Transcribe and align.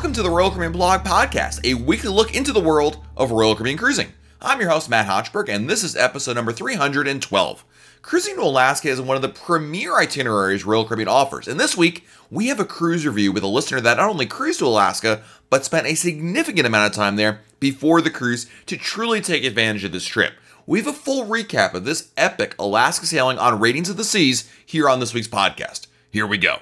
Welcome 0.00 0.14
to 0.14 0.22
the 0.22 0.30
Royal 0.30 0.48
Caribbean 0.48 0.72
Blog 0.72 1.02
Podcast, 1.02 1.60
a 1.62 1.74
weekly 1.74 2.08
look 2.08 2.34
into 2.34 2.54
the 2.54 2.58
world 2.58 3.04
of 3.18 3.32
Royal 3.32 3.54
Caribbean 3.54 3.76
cruising. 3.76 4.14
I'm 4.40 4.58
your 4.58 4.70
host, 4.70 4.88
Matt 4.88 5.06
Hochberg, 5.06 5.50
and 5.50 5.68
this 5.68 5.84
is 5.84 5.94
episode 5.94 6.36
number 6.36 6.52
312. 6.52 7.64
Cruising 8.00 8.36
to 8.36 8.40
Alaska 8.40 8.88
is 8.88 8.98
one 8.98 9.16
of 9.16 9.20
the 9.20 9.28
premier 9.28 9.98
itineraries 9.98 10.64
Royal 10.64 10.86
Caribbean 10.86 11.06
offers, 11.06 11.46
and 11.46 11.60
this 11.60 11.76
week 11.76 12.06
we 12.30 12.46
have 12.46 12.58
a 12.58 12.64
cruise 12.64 13.06
review 13.06 13.30
with 13.30 13.42
a 13.42 13.46
listener 13.46 13.78
that 13.78 13.98
not 13.98 14.08
only 14.08 14.24
cruised 14.24 14.60
to 14.60 14.66
Alaska, 14.66 15.22
but 15.50 15.66
spent 15.66 15.86
a 15.86 15.94
significant 15.94 16.66
amount 16.66 16.90
of 16.90 16.96
time 16.96 17.16
there 17.16 17.42
before 17.60 18.00
the 18.00 18.08
cruise 18.08 18.46
to 18.64 18.78
truly 18.78 19.20
take 19.20 19.44
advantage 19.44 19.84
of 19.84 19.92
this 19.92 20.06
trip. 20.06 20.32
We 20.64 20.78
have 20.78 20.88
a 20.88 20.94
full 20.94 21.26
recap 21.26 21.74
of 21.74 21.84
this 21.84 22.10
epic 22.16 22.54
Alaska 22.58 23.04
sailing 23.04 23.36
on 23.36 23.60
Radiance 23.60 23.90
of 23.90 23.98
the 23.98 24.04
Seas 24.04 24.50
here 24.64 24.88
on 24.88 24.98
this 24.98 25.12
week's 25.12 25.28
podcast. 25.28 25.88
Here 26.10 26.26
we 26.26 26.38
go. 26.38 26.60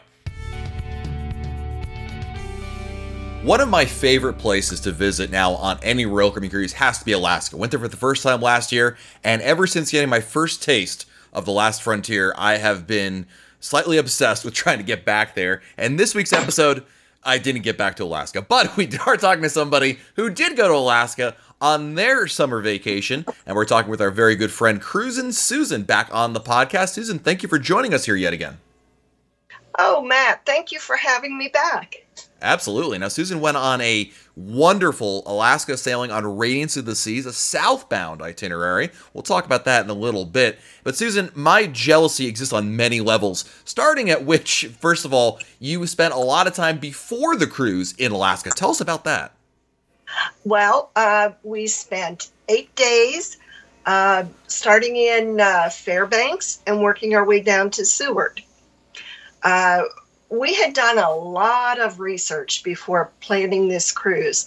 One 3.42 3.60
of 3.60 3.68
my 3.68 3.84
favorite 3.84 4.36
places 4.36 4.80
to 4.80 4.90
visit 4.90 5.30
now 5.30 5.52
on 5.52 5.78
any 5.80 6.04
Caribbean 6.04 6.50
cruise 6.50 6.72
has 6.72 6.98
to 6.98 7.04
be 7.04 7.12
Alaska. 7.12 7.56
Went 7.56 7.70
there 7.70 7.78
for 7.78 7.86
the 7.86 7.96
first 7.96 8.24
time 8.24 8.42
last 8.42 8.72
year, 8.72 8.98
and 9.22 9.40
ever 9.42 9.66
since 9.66 9.92
getting 9.92 10.08
my 10.08 10.20
first 10.20 10.60
taste 10.60 11.06
of 11.32 11.44
the 11.44 11.52
last 11.52 11.80
frontier, 11.82 12.34
I 12.36 12.56
have 12.56 12.86
been 12.86 13.26
slightly 13.60 13.96
obsessed 13.96 14.44
with 14.44 14.54
trying 14.54 14.78
to 14.78 14.84
get 14.84 15.04
back 15.04 15.36
there. 15.36 15.62
And 15.76 15.98
this 15.98 16.16
week's 16.16 16.32
episode, 16.32 16.84
I 17.22 17.38
didn't 17.38 17.62
get 17.62 17.78
back 17.78 17.94
to 17.96 18.04
Alaska, 18.04 18.42
but 18.42 18.76
we 18.76 18.88
are 19.06 19.16
talking 19.16 19.44
to 19.44 19.50
somebody 19.50 20.00
who 20.16 20.30
did 20.30 20.56
go 20.56 20.66
to 20.66 20.74
Alaska 20.74 21.36
on 21.60 21.94
their 21.94 22.26
summer 22.26 22.60
vacation, 22.60 23.24
and 23.46 23.54
we're 23.54 23.64
talking 23.64 23.90
with 23.90 24.00
our 24.00 24.10
very 24.10 24.34
good 24.34 24.50
friend 24.50 24.82
Cruisin' 24.82 25.32
Susan 25.32 25.84
back 25.84 26.12
on 26.12 26.32
the 26.32 26.40
podcast. 26.40 26.90
Susan, 26.90 27.20
thank 27.20 27.44
you 27.44 27.48
for 27.48 27.60
joining 27.60 27.94
us 27.94 28.04
here 28.04 28.16
yet 28.16 28.32
again. 28.32 28.58
Oh, 29.78 30.02
Matt, 30.02 30.44
thank 30.44 30.72
you 30.72 30.80
for 30.80 30.96
having 30.96 31.38
me 31.38 31.48
back. 31.48 32.07
Absolutely. 32.40 32.98
Now, 32.98 33.08
Susan 33.08 33.40
went 33.40 33.56
on 33.56 33.80
a 33.80 34.12
wonderful 34.36 35.24
Alaska 35.26 35.76
sailing 35.76 36.12
on 36.12 36.38
Radiance 36.38 36.76
of 36.76 36.84
the 36.84 36.94
Seas, 36.94 37.26
a 37.26 37.32
southbound 37.32 38.22
itinerary. 38.22 38.90
We'll 39.12 39.24
talk 39.24 39.44
about 39.44 39.64
that 39.64 39.84
in 39.84 39.90
a 39.90 39.94
little 39.94 40.24
bit. 40.24 40.60
But, 40.84 40.96
Susan, 40.96 41.30
my 41.34 41.66
jealousy 41.66 42.26
exists 42.26 42.52
on 42.52 42.76
many 42.76 43.00
levels, 43.00 43.44
starting 43.64 44.08
at 44.08 44.24
which, 44.24 44.70
first 44.78 45.04
of 45.04 45.12
all, 45.12 45.40
you 45.58 45.84
spent 45.88 46.14
a 46.14 46.18
lot 46.18 46.46
of 46.46 46.54
time 46.54 46.78
before 46.78 47.34
the 47.34 47.48
cruise 47.48 47.92
in 47.98 48.12
Alaska. 48.12 48.50
Tell 48.50 48.70
us 48.70 48.80
about 48.80 49.04
that. 49.04 49.32
Well, 50.44 50.90
uh, 50.94 51.30
we 51.42 51.66
spent 51.66 52.30
eight 52.48 52.74
days 52.76 53.36
uh, 53.84 54.24
starting 54.46 54.94
in 54.96 55.40
uh, 55.40 55.70
Fairbanks 55.70 56.62
and 56.66 56.80
working 56.80 57.14
our 57.14 57.24
way 57.24 57.40
down 57.40 57.70
to 57.70 57.84
Seward. 57.84 58.42
We 60.30 60.54
had 60.54 60.74
done 60.74 60.98
a 60.98 61.14
lot 61.14 61.80
of 61.80 62.00
research 62.00 62.62
before 62.62 63.10
planning 63.20 63.68
this 63.68 63.92
cruise. 63.92 64.46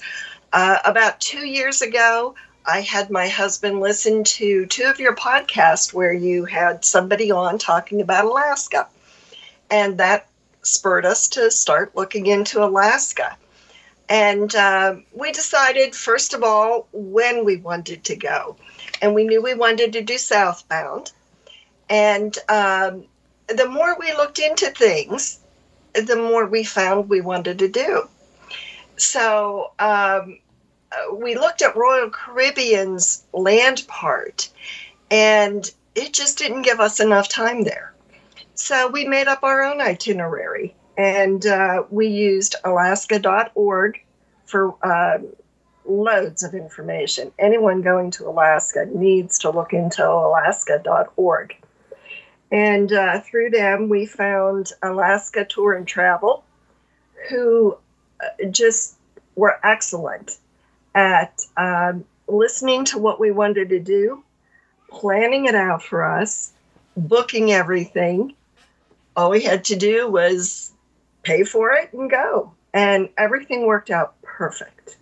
Uh, 0.53 0.77
about 0.85 1.19
two 1.19 1.47
years 1.47 1.81
ago, 1.81 2.35
I 2.65 2.81
had 2.81 3.09
my 3.09 3.27
husband 3.27 3.79
listen 3.79 4.23
to 4.23 4.65
two 4.67 4.83
of 4.83 4.99
your 4.99 5.15
podcasts 5.15 5.93
where 5.93 6.13
you 6.13 6.45
had 6.45 6.85
somebody 6.85 7.31
on 7.31 7.57
talking 7.57 8.01
about 8.01 8.25
Alaska. 8.25 8.87
And 9.71 9.97
that 9.97 10.27
spurred 10.61 11.05
us 11.05 11.27
to 11.29 11.49
start 11.49 11.95
looking 11.95 12.27
into 12.27 12.63
Alaska. 12.63 13.35
And 14.09 14.53
uh, 14.53 14.95
we 15.13 15.31
decided, 15.31 15.95
first 15.95 16.33
of 16.33 16.43
all, 16.43 16.87
when 16.91 17.45
we 17.45 17.57
wanted 17.57 18.03
to 18.03 18.15
go. 18.15 18.57
And 19.01 19.15
we 19.15 19.23
knew 19.23 19.41
we 19.41 19.55
wanted 19.55 19.93
to 19.93 20.01
do 20.01 20.17
southbound. 20.17 21.11
And 21.89 22.37
um, 22.49 23.05
the 23.47 23.67
more 23.67 23.97
we 23.97 24.11
looked 24.13 24.39
into 24.39 24.67
things, 24.67 25.40
the 25.93 26.15
more 26.15 26.45
we 26.45 26.63
found 26.63 27.09
we 27.09 27.21
wanted 27.21 27.59
to 27.59 27.67
do. 27.67 28.07
So 28.97 29.71
um, 29.79 30.39
we 31.13 31.35
looked 31.35 31.61
at 31.61 31.75
Royal 31.75 32.09
Caribbean's 32.09 33.23
land 33.33 33.83
part, 33.87 34.49
and 35.09 35.69
it 35.95 36.13
just 36.13 36.37
didn't 36.37 36.63
give 36.63 36.79
us 36.79 36.99
enough 36.99 37.29
time 37.29 37.63
there. 37.63 37.93
So 38.55 38.89
we 38.89 39.05
made 39.05 39.27
up 39.27 39.43
our 39.43 39.63
own 39.63 39.81
itinerary, 39.81 40.75
and 40.97 41.45
uh, 41.45 41.83
we 41.89 42.07
used 42.07 42.55
alaska.org 42.63 43.99
for 44.45 44.75
uh, 44.83 45.19
loads 45.85 46.43
of 46.43 46.53
information. 46.53 47.31
Anyone 47.39 47.81
going 47.81 48.11
to 48.11 48.27
Alaska 48.27 48.85
needs 48.85 49.39
to 49.39 49.49
look 49.49 49.73
into 49.73 50.07
alaska.org. 50.07 51.55
And 52.51 52.91
uh, 52.91 53.21
through 53.21 53.51
them, 53.51 53.87
we 53.87 54.05
found 54.05 54.73
Alaska 54.83 55.45
Tour 55.45 55.73
and 55.73 55.87
Travel, 55.87 56.43
who 57.29 57.77
uh, 58.21 58.49
just 58.49 58.95
were 59.35 59.57
excellent 59.63 60.37
at 60.93 61.45
um, 61.55 62.03
listening 62.27 62.83
to 62.85 62.97
what 62.97 63.19
we 63.19 63.31
wanted 63.31 63.69
to 63.69 63.79
do, 63.79 64.23
planning 64.89 65.45
it 65.45 65.55
out 65.55 65.81
for 65.81 66.03
us, 66.03 66.51
booking 66.97 67.51
everything. 67.51 68.35
All 69.15 69.29
we 69.29 69.43
had 69.43 69.63
to 69.65 69.75
do 69.75 70.09
was 70.09 70.73
pay 71.23 71.43
for 71.43 71.71
it 71.71 71.93
and 71.93 72.09
go. 72.09 72.53
And 72.73 73.09
everything 73.17 73.65
worked 73.65 73.89
out 73.89 74.21
perfect. 74.21 74.97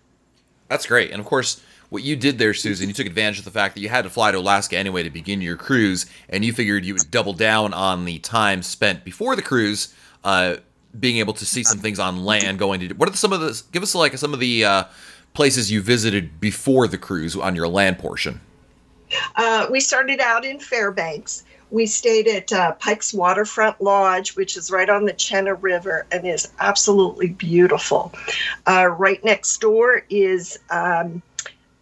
That's 0.68 0.86
great. 0.86 1.10
And 1.10 1.20
of 1.20 1.26
course, 1.26 1.60
what 1.90 2.02
you 2.02 2.16
did 2.16 2.38
there, 2.38 2.54
Susan, 2.54 2.88
you 2.88 2.94
took 2.94 3.06
advantage 3.06 3.40
of 3.40 3.44
the 3.44 3.50
fact 3.50 3.74
that 3.74 3.80
you 3.80 3.88
had 3.88 4.02
to 4.02 4.10
fly 4.10 4.30
to 4.30 4.38
Alaska 4.38 4.76
anyway 4.76 5.02
to 5.02 5.10
begin 5.10 5.40
your 5.40 5.56
cruise, 5.56 6.06
and 6.28 6.44
you 6.44 6.52
figured 6.52 6.84
you 6.84 6.94
would 6.94 7.10
double 7.10 7.32
down 7.32 7.74
on 7.74 8.04
the 8.04 8.18
time 8.20 8.62
spent 8.62 9.04
before 9.04 9.36
the 9.36 9.42
cruise, 9.42 9.94
uh, 10.24 10.56
being 10.98 11.18
able 11.18 11.34
to 11.34 11.44
see 11.44 11.62
some 11.62 11.78
things 11.78 11.98
on 11.98 12.24
land. 12.24 12.58
Going 12.58 12.80
to 12.80 12.94
what 12.94 13.08
are 13.08 13.12
some 13.14 13.32
of 13.32 13.40
the? 13.40 13.62
Give 13.72 13.82
us 13.82 13.94
like 13.94 14.16
some 14.16 14.32
of 14.32 14.40
the 14.40 14.64
uh, 14.64 14.84
places 15.34 15.70
you 15.70 15.82
visited 15.82 16.40
before 16.40 16.86
the 16.86 16.98
cruise 16.98 17.36
on 17.36 17.54
your 17.54 17.68
land 17.68 17.98
portion. 17.98 18.40
Uh, 19.36 19.66
we 19.70 19.80
started 19.80 20.20
out 20.20 20.44
in 20.44 20.60
Fairbanks. 20.60 21.44
We 21.70 21.86
stayed 21.86 22.26
at 22.26 22.52
uh, 22.52 22.72
Pike's 22.72 23.14
Waterfront 23.14 23.80
Lodge, 23.80 24.36
which 24.36 24.56
is 24.56 24.70
right 24.70 24.88
on 24.88 25.04
the 25.04 25.12
Chena 25.12 25.56
River 25.60 26.06
and 26.10 26.26
is 26.26 26.50
absolutely 26.58 27.28
beautiful. 27.28 28.12
Uh, 28.66 28.86
right 28.86 29.22
next 29.24 29.60
door 29.60 30.02
is 30.10 30.58
um, 30.70 31.22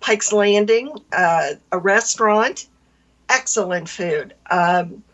Pike's 0.09 0.33
Landing, 0.33 0.91
uh, 1.13 1.51
a 1.71 1.79
restaurant, 1.79 2.67
excellent 3.29 3.91
food. 3.91 4.33
Um, 4.49 5.05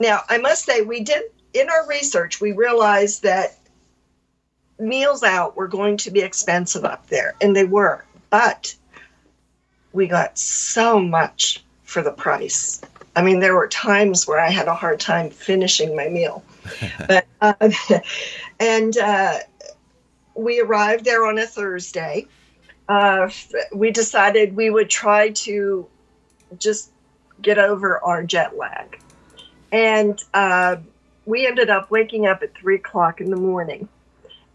now, 0.00 0.22
I 0.28 0.38
must 0.38 0.64
say, 0.64 0.80
we 0.80 1.04
did 1.04 1.22
in 1.54 1.70
our 1.70 1.86
research, 1.86 2.40
we 2.40 2.50
realized 2.50 3.22
that 3.22 3.56
meals 4.80 5.22
out 5.22 5.56
were 5.56 5.68
going 5.68 5.96
to 5.98 6.10
be 6.10 6.22
expensive 6.22 6.84
up 6.84 7.06
there, 7.06 7.36
and 7.40 7.54
they 7.54 7.62
were, 7.62 8.04
but 8.28 8.74
we 9.92 10.08
got 10.08 10.36
so 10.36 10.98
much 10.98 11.62
for 11.84 12.02
the 12.02 12.10
price. 12.10 12.80
I 13.14 13.22
mean, 13.22 13.38
there 13.38 13.54
were 13.54 13.68
times 13.68 14.26
where 14.26 14.40
I 14.40 14.50
had 14.50 14.66
a 14.66 14.74
hard 14.74 14.98
time 14.98 15.30
finishing 15.30 15.94
my 15.94 16.08
meal, 16.08 16.42
but 17.06 17.26
uh, 17.40 17.70
and 18.58 18.98
uh, 18.98 19.38
we 20.34 20.58
arrived 20.58 21.04
there 21.04 21.24
on 21.26 21.38
a 21.38 21.46
Thursday 21.46 22.26
uh, 22.88 23.28
we 23.72 23.90
decided 23.90 24.56
we 24.56 24.70
would 24.70 24.88
try 24.88 25.30
to 25.30 25.86
just 26.58 26.90
get 27.42 27.58
over 27.58 28.02
our 28.02 28.22
jet 28.22 28.56
lag. 28.56 29.00
And 29.72 30.22
uh, 30.32 30.76
we 31.24 31.46
ended 31.46 31.70
up 31.70 31.90
waking 31.90 32.26
up 32.26 32.42
at 32.42 32.54
three 32.54 32.76
o'clock 32.76 33.20
in 33.20 33.30
the 33.30 33.36
morning. 33.36 33.88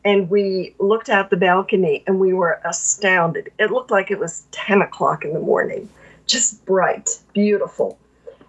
And 0.04 0.30
we 0.30 0.74
looked 0.80 1.10
out 1.10 1.30
the 1.30 1.38
balcony 1.38 2.04
and 2.08 2.20
we 2.20 2.34
were 2.34 2.60
astounded. 2.66 3.52
It 3.60 3.70
looked 3.70 3.92
like 3.92 4.10
it 4.10 4.18
was 4.18 4.46
10 4.52 4.82
o'clock 4.82 5.24
in 5.24 5.34
the 5.34 5.40
morning, 5.40 5.90
just 6.26 6.66
bright, 6.66 7.20
beautiful. 7.34 8.00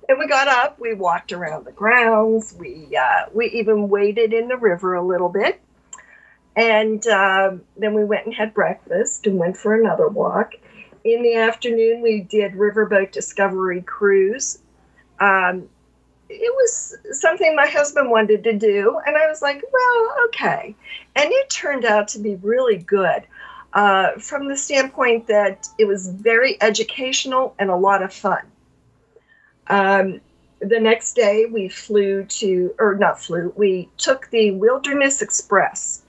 And 0.08 0.19
we 0.19 0.26
got 0.26 0.49
up, 0.49 0.81
we 0.81 0.94
walked 0.94 1.32
around 1.32 1.64
the 1.64 1.73
grounds, 1.73 2.55
we, 2.58 2.96
uh, 2.96 3.26
we 3.35 3.46
even 3.50 3.88
waded 3.88 4.32
in 4.32 4.49
the 4.49 4.56
river 4.56 4.94
a 4.94 5.05
little 5.05 5.28
bit 5.28 5.61
and 6.56 7.06
uh, 7.06 7.52
then 7.76 7.94
we 7.94 8.04
went 8.04 8.26
and 8.26 8.34
had 8.34 8.52
breakfast 8.52 9.26
and 9.26 9.38
went 9.38 9.56
for 9.56 9.75
another 9.75 10.08
walk. 10.08 10.54
In 11.04 11.22
the 11.22 11.34
afternoon, 11.34 12.02
we 12.02 12.20
did 12.20 12.52
Riverboat 12.52 13.10
Discovery 13.10 13.82
Cruise. 13.82 14.58
Um, 15.19 15.69
it 16.28 16.54
was 16.54 16.96
something 17.19 17.54
my 17.54 17.66
husband 17.66 18.10
wanted 18.10 18.44
to 18.44 18.52
do, 18.52 19.00
and 19.06 19.16
I 19.16 19.26
was 19.26 19.43
like, 19.43 19.62
well, 19.72 20.14
okay. 20.26 20.75
And 21.16 21.31
it 21.31 21.50
turned 21.50 21.84
out 21.84 22.08
to 22.08 22.19
be 22.19 22.37
really 22.37 22.78
good 22.78 23.25
uh, 23.72 24.12
from 24.19 24.49
the 24.49 24.56
standpoint 24.56 25.26
that 25.26 25.69
it 25.78 25.87
was 25.87 26.08
very 26.08 26.60
educational 26.62 27.54
and 27.58 27.70
a 27.70 27.76
lot 27.76 28.02
of 28.02 28.12
fun. 28.12 28.43
Um, 29.69 30.20
the 30.60 30.78
next 30.78 31.14
day, 31.14 31.46
we 31.46 31.69
flew 31.69 32.25
to, 32.25 32.75
or 32.78 32.94
not 32.94 33.20
flew, 33.20 33.52
we 33.56 33.88
took 33.96 34.31
the 34.31 34.52
Wilderness 34.52 35.22
Express 35.22 36.01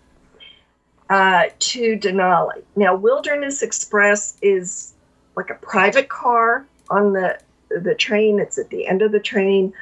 uh, 1.09 1.43
to 1.59 1.97
Denali. 1.97 2.63
Now, 2.75 2.95
Wilderness 2.95 3.61
Express 3.61 4.37
is 4.41 4.93
like 5.35 5.49
a 5.49 5.55
private 5.55 6.09
car 6.09 6.65
on 6.89 7.13
the 7.13 7.39
the 7.69 7.95
train. 7.95 8.39
It's 8.39 8.57
at 8.57 8.69
the 8.69 8.87
end 8.87 9.01
of 9.01 9.11
the 9.11 9.19
train, 9.19 9.73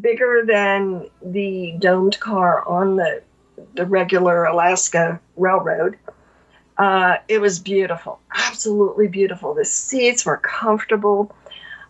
bigger 0.00 0.44
than 0.46 1.08
the 1.22 1.74
domed 1.78 2.18
car 2.20 2.66
on 2.66 2.96
the 2.96 3.22
the 3.74 3.86
regular 3.86 4.44
Alaska 4.44 5.20
Railroad. 5.36 5.96
Uh, 6.78 7.16
it 7.28 7.40
was 7.40 7.58
beautiful, 7.58 8.18
absolutely 8.34 9.06
beautiful. 9.06 9.54
The 9.54 9.64
seats 9.64 10.24
were 10.24 10.38
comfortable. 10.38 11.34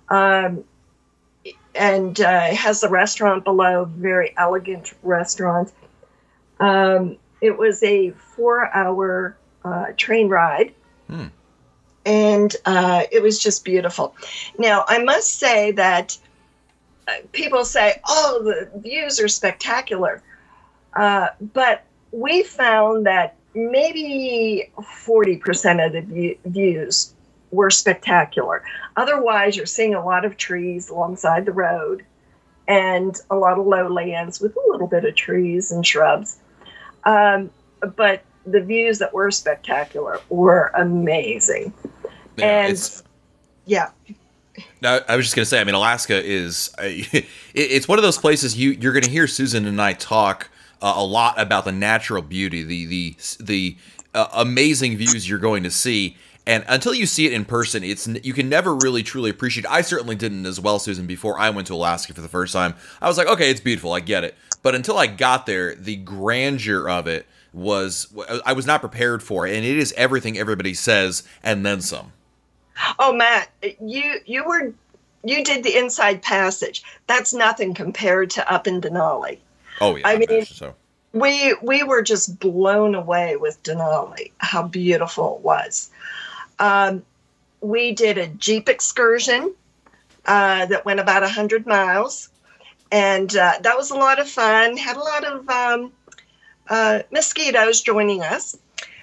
Um, 0.08 0.64
and 1.74 2.20
uh, 2.20 2.54
has 2.54 2.80
the 2.80 2.88
restaurant 2.88 3.44
below, 3.44 3.84
very 3.84 4.34
elegant 4.36 4.92
restaurant. 5.02 5.72
Um, 6.60 7.16
it 7.42 7.58
was 7.58 7.82
a 7.82 8.10
four 8.12 8.74
hour 8.74 9.36
uh, 9.64 9.86
train 9.96 10.28
ride. 10.28 10.72
Hmm. 11.08 11.26
And 12.06 12.56
uh, 12.64 13.04
it 13.12 13.22
was 13.22 13.38
just 13.38 13.64
beautiful. 13.64 14.14
Now, 14.58 14.84
I 14.88 15.02
must 15.02 15.38
say 15.38 15.72
that 15.72 16.16
uh, 17.06 17.12
people 17.32 17.64
say, 17.64 18.00
oh, 18.08 18.42
the 18.44 18.80
views 18.80 19.20
are 19.20 19.28
spectacular. 19.28 20.22
Uh, 20.94 21.28
but 21.52 21.84
we 22.12 22.42
found 22.42 23.06
that 23.06 23.36
maybe 23.54 24.70
40% 24.78 25.86
of 25.86 25.92
the 25.92 26.00
view- 26.00 26.38
views 26.44 27.14
were 27.50 27.70
spectacular. 27.70 28.64
Otherwise, 28.96 29.56
you're 29.56 29.66
seeing 29.66 29.94
a 29.94 30.04
lot 30.04 30.24
of 30.24 30.36
trees 30.36 30.88
alongside 30.88 31.44
the 31.44 31.52
road 31.52 32.04
and 32.66 33.16
a 33.30 33.36
lot 33.36 33.58
of 33.58 33.66
lowlands 33.66 34.40
with 34.40 34.56
a 34.56 34.70
little 34.70 34.86
bit 34.86 35.04
of 35.04 35.14
trees 35.14 35.70
and 35.70 35.86
shrubs. 35.86 36.38
Um, 37.04 37.50
but 37.96 38.22
the 38.46 38.60
views 38.60 38.98
that 38.98 39.12
were 39.12 39.30
spectacular 39.30 40.20
were 40.28 40.70
amazing. 40.74 41.72
Yeah, 42.36 42.66
and 42.66 43.02
yeah, 43.66 43.90
No, 44.80 45.00
I 45.08 45.16
was 45.16 45.26
just 45.26 45.36
gonna 45.36 45.46
say. 45.46 45.60
I 45.60 45.64
mean, 45.64 45.74
Alaska 45.74 46.22
is 46.22 46.70
it, 46.78 47.26
it's 47.54 47.88
one 47.88 47.98
of 47.98 48.02
those 48.02 48.18
places 48.18 48.56
you 48.56 48.70
you're 48.70 48.92
gonna 48.92 49.08
hear 49.08 49.26
Susan 49.26 49.66
and 49.66 49.80
I 49.80 49.92
talk 49.92 50.50
uh, 50.80 50.94
a 50.96 51.04
lot 51.04 51.40
about 51.40 51.64
the 51.64 51.72
natural 51.72 52.22
beauty, 52.22 52.62
the 52.62 52.86
the 52.86 53.16
the 53.40 53.76
uh, 54.14 54.28
amazing 54.34 54.96
views 54.96 55.28
you're 55.28 55.38
going 55.38 55.62
to 55.62 55.70
see. 55.70 56.16
And 56.46 56.64
until 56.66 56.92
you 56.92 57.06
see 57.06 57.26
it 57.26 57.32
in 57.32 57.44
person, 57.44 57.84
it's 57.84 58.06
you 58.06 58.32
can 58.32 58.48
never 58.48 58.74
really 58.74 59.02
truly 59.02 59.30
appreciate. 59.30 59.64
I 59.68 59.82
certainly 59.82 60.16
didn't 60.16 60.44
as 60.44 60.58
well, 60.60 60.78
Susan. 60.78 61.06
Before 61.06 61.38
I 61.38 61.50
went 61.50 61.68
to 61.68 61.74
Alaska 61.74 62.14
for 62.14 62.20
the 62.20 62.28
first 62.28 62.52
time, 62.52 62.74
I 63.00 63.06
was 63.06 63.16
like, 63.16 63.28
okay, 63.28 63.50
it's 63.50 63.60
beautiful, 63.60 63.92
I 63.92 64.00
get 64.00 64.24
it. 64.24 64.34
But 64.62 64.74
until 64.74 64.98
I 64.98 65.06
got 65.06 65.46
there, 65.46 65.74
the 65.74 65.96
grandeur 65.96 66.88
of 66.88 67.06
it 67.06 67.26
was 67.52 68.12
I 68.44 68.54
was 68.54 68.66
not 68.66 68.80
prepared 68.80 69.22
for, 69.22 69.46
and 69.46 69.64
it 69.64 69.78
is 69.78 69.92
everything 69.96 70.36
everybody 70.38 70.74
says 70.74 71.22
and 71.42 71.64
then 71.64 71.80
some. 71.80 72.12
Oh, 72.98 73.12
Matt, 73.12 73.50
you 73.80 74.20
you 74.24 74.44
were 74.44 74.72
you 75.24 75.44
did 75.44 75.62
the 75.62 75.76
Inside 75.76 76.22
Passage. 76.22 76.82
That's 77.06 77.32
nothing 77.32 77.74
compared 77.74 78.30
to 78.30 78.52
up 78.52 78.66
in 78.66 78.80
Denali. 78.80 79.38
Oh 79.80 79.96
yeah, 79.96 80.08
I 80.08 80.16
mean- 80.16 80.28
imagine 80.28 80.54
so. 80.54 80.74
We 81.12 81.54
we 81.60 81.82
were 81.82 82.00
just 82.00 82.40
blown 82.40 82.94
away 82.94 83.36
with 83.36 83.62
Denali. 83.62 84.30
How 84.38 84.66
beautiful 84.66 85.36
it 85.36 85.44
was. 85.44 85.90
Um, 86.58 87.04
we 87.60 87.92
did 87.92 88.18
a 88.18 88.26
jeep 88.26 88.68
excursion 88.68 89.54
uh, 90.26 90.66
that 90.66 90.84
went 90.84 91.00
about 91.00 91.28
hundred 91.28 91.66
miles, 91.66 92.28
and 92.90 93.34
uh, 93.36 93.54
that 93.60 93.76
was 93.76 93.90
a 93.90 93.96
lot 93.96 94.18
of 94.20 94.28
fun. 94.28 94.76
Had 94.76 94.96
a 94.96 95.00
lot 95.00 95.24
of 95.24 95.48
um, 95.48 95.92
uh, 96.68 97.00
mosquitoes 97.10 97.80
joining 97.80 98.22
us, 98.22 98.56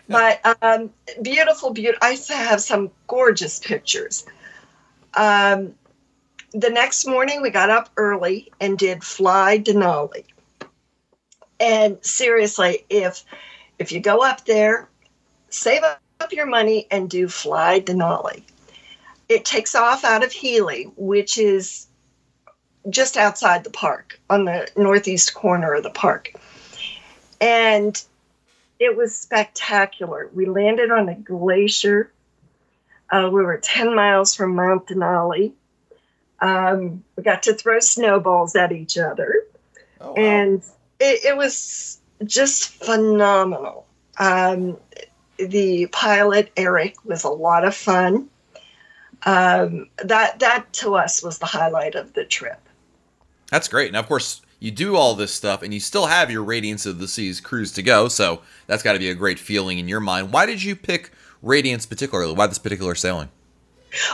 but 0.07 0.41
um, 0.61 0.91
beautiful, 1.21 1.71
beautiful. 1.71 2.05
I 2.05 2.17
have 2.29 2.61
some 2.61 2.91
gorgeous 3.07 3.59
pictures. 3.59 4.25
Um, 5.13 5.73
the 6.51 6.69
next 6.69 7.05
morning, 7.05 7.41
we 7.41 7.49
got 7.49 7.69
up 7.69 7.89
early 7.95 8.51
and 8.59 8.77
did 8.77 9.03
Fly 9.03 9.59
Denali. 9.59 10.25
And 11.59 11.97
seriously, 12.03 12.85
if 12.89 13.23
if 13.77 13.91
you 13.91 13.99
go 13.99 14.23
up 14.23 14.45
there, 14.45 14.87
save 15.49 15.83
up 16.29 16.33
your 16.35 16.45
money 16.45 16.85
and 16.91 17.09
do 17.09 17.27
Fly 17.27 17.79
Denali. 17.81 18.43
It 19.27 19.45
takes 19.45 19.73
off 19.73 20.03
out 20.03 20.23
of 20.23 20.31
Healy, 20.31 20.83
which 20.95 21.39
is 21.39 21.87
just 22.89 23.17
outside 23.17 23.63
the 23.63 23.71
park 23.71 24.19
on 24.29 24.45
the 24.45 24.69
northeast 24.77 25.33
corner 25.33 25.73
of 25.73 25.81
the 25.83 25.89
park. 25.89 26.33
And 27.41 28.01
it 28.79 28.95
was 28.95 29.15
spectacular. 29.15 30.29
We 30.33 30.45
landed 30.45 30.91
on 30.91 31.09
a 31.09 31.15
glacier. 31.15 32.11
Uh, 33.09 33.29
we 33.31 33.43
were 33.43 33.57
10 33.57 33.95
miles 33.95 34.35
from 34.35 34.55
Mount 34.55 34.85
Denali. 34.87 35.53
Um, 36.41 37.03
we 37.15 37.23
got 37.23 37.43
to 37.43 37.53
throw 37.53 37.79
snowballs 37.79 38.55
at 38.55 38.71
each 38.71 38.97
other 38.97 39.33
Oh, 39.99 40.13
wow. 40.13 40.15
and 40.15 40.63
it, 40.99 41.25
it 41.25 41.37
was 41.37 41.99
just 42.23 42.69
phenomenal. 42.69 43.85
Um, 44.19 44.77
the 45.47 45.88
pilot 45.88 46.51
Eric 46.57 46.95
was 47.06 47.24
a 47.24 47.30
lot 47.30 47.63
of 47.63 47.75
fun. 47.75 48.30
Um, 49.24 49.89
that 49.97 50.39
that 50.39 50.71
to 50.74 50.95
us 50.95 51.21
was 51.24 51.39
the 51.39 51.45
highlight 51.45 51.95
of 51.95 52.13
the 52.13 52.25
trip. 52.25 52.59
That's 53.51 53.68
great. 53.68 53.91
Now, 53.91 54.00
of 54.00 54.07
course, 54.07 54.41
you 54.59 54.71
do 54.71 54.95
all 54.95 55.15
this 55.15 55.33
stuff, 55.33 55.62
and 55.62 55.74
you 55.74 55.80
still 55.80 56.06
have 56.06 56.30
your 56.30 56.44
Radiance 56.44 56.86
of 56.86 57.00
the 57.00 57.07
Seas 57.07 57.41
cruise 57.41 57.71
to 57.74 57.81
go. 57.81 58.07
So 58.07 58.41
that's 58.68 58.83
got 58.83 58.94
to 58.94 59.00
be 59.00 59.09
a 59.09 59.15
great 59.15 59.39
feeling 59.39 59.80
in 59.80 59.88
your 59.88 60.00
mind. 60.00 60.31
Why 60.31 60.45
did 60.45 60.63
you 60.63 60.75
pick 60.75 61.12
Radiance 61.42 61.85
particularly? 61.85 62.33
Why 62.33 62.47
this 62.47 62.59
particular 62.59 62.95
sailing? 62.95 63.30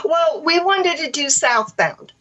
Well, 0.04 0.42
we 0.44 0.58
wanted 0.58 0.96
to 0.98 1.10
do 1.10 1.28
southbound, 1.28 2.12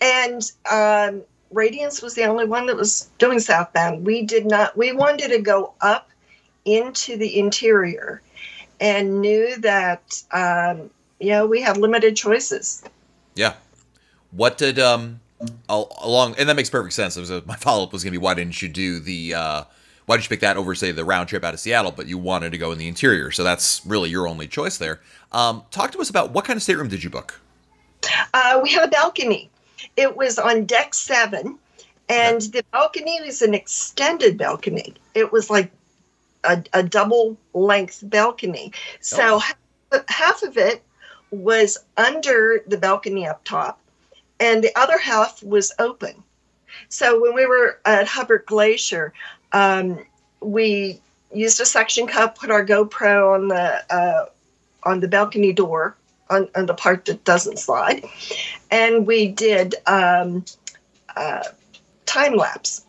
and 0.00 0.50
um, 0.70 1.22
Radiance 1.50 2.02
was 2.02 2.14
the 2.14 2.24
only 2.24 2.46
one 2.46 2.66
that 2.66 2.76
was 2.76 3.10
doing 3.18 3.40
southbound. 3.40 4.06
We 4.06 4.22
did 4.22 4.46
not. 4.46 4.76
We 4.76 4.92
wanted 4.92 5.28
to 5.28 5.40
go 5.40 5.74
up 5.80 6.10
into 6.64 7.16
the 7.16 7.38
interior, 7.38 8.22
and 8.80 9.20
knew 9.20 9.56
that 9.58 10.22
um, 10.32 10.90
you 11.20 11.30
know 11.30 11.46
we 11.46 11.60
have 11.62 11.76
limited 11.76 12.16
choices. 12.16 12.82
Yeah. 13.34 13.54
What 14.30 14.58
did 14.58 14.78
um 14.78 15.20
along 15.68 16.34
and 16.38 16.48
that 16.48 16.56
makes 16.56 16.70
perfect 16.70 16.94
sense. 16.94 17.16
Was 17.16 17.30
my 17.46 17.56
follow 17.56 17.84
up 17.84 17.92
was 17.92 18.02
gonna 18.02 18.12
be 18.12 18.18
why 18.18 18.34
didn't 18.34 18.60
you 18.60 18.68
do 18.68 18.98
the 18.98 19.34
uh 19.34 19.64
why 20.06 20.16
did 20.16 20.24
you 20.24 20.30
pick 20.30 20.40
that 20.40 20.56
over 20.56 20.74
say 20.74 20.90
the 20.90 21.04
round 21.04 21.28
trip 21.28 21.44
out 21.44 21.52
of 21.52 21.60
Seattle, 21.60 21.92
but 21.92 22.06
you 22.08 22.16
wanted 22.16 22.50
to 22.52 22.58
go 22.58 22.72
in 22.72 22.78
the 22.78 22.88
interior, 22.88 23.30
so 23.30 23.44
that's 23.44 23.84
really 23.84 24.08
your 24.08 24.26
only 24.26 24.48
choice 24.48 24.78
there. 24.78 25.00
Um, 25.32 25.64
talk 25.70 25.92
to 25.92 25.98
us 25.98 26.08
about 26.08 26.30
what 26.30 26.46
kind 26.46 26.56
of 26.56 26.62
stateroom 26.62 26.88
did 26.88 27.04
you 27.04 27.10
book? 27.10 27.38
Uh, 28.32 28.58
we 28.62 28.72
had 28.72 28.88
a 28.88 28.90
balcony. 28.90 29.50
It 29.96 30.16
was 30.16 30.38
on 30.38 30.64
deck 30.64 30.94
seven, 30.94 31.58
and 32.08 32.40
the 32.40 32.64
balcony 32.72 33.20
was 33.20 33.42
an 33.42 33.52
extended 33.52 34.38
balcony. 34.38 34.94
It 35.14 35.30
was 35.30 35.50
like 35.50 35.70
a, 36.44 36.62
a 36.72 36.82
double 36.82 37.36
length 37.54 38.00
balcony. 38.02 38.72
So 39.00 39.36
Oh. 39.36 39.42
half, 40.08 40.42
of 40.42 40.56
it 40.56 40.82
was 41.30 41.78
under 41.96 42.62
the 42.66 42.76
balcony 42.76 43.26
up 43.26 43.42
top, 43.44 43.80
and 44.38 44.62
the 44.62 44.76
other 44.78 44.98
half 44.98 45.42
was 45.42 45.72
open. 45.78 46.22
So 46.88 47.20
when 47.20 47.34
we 47.34 47.46
were 47.46 47.78
at 47.84 48.06
Hubbard 48.06 48.44
Glacier, 48.46 49.12
um, 49.52 49.98
we 50.40 51.00
used 51.32 51.60
a 51.60 51.66
suction 51.66 52.06
cup, 52.06 52.38
put 52.38 52.50
our 52.50 52.64
GoPro 52.64 53.34
on 53.34 53.48
the 53.48 53.94
uh, 53.94 54.26
on 54.84 55.00
the 55.00 55.08
balcony 55.08 55.52
door 55.52 55.96
on, 56.30 56.48
on 56.54 56.66
the 56.66 56.74
part 56.74 57.06
that 57.06 57.24
doesn't 57.24 57.58
slide, 57.58 58.04
and 58.70 59.06
we 59.06 59.28
did 59.28 59.74
um, 59.86 60.44
uh, 61.16 61.44
time 62.06 62.34
lapse 62.36 62.84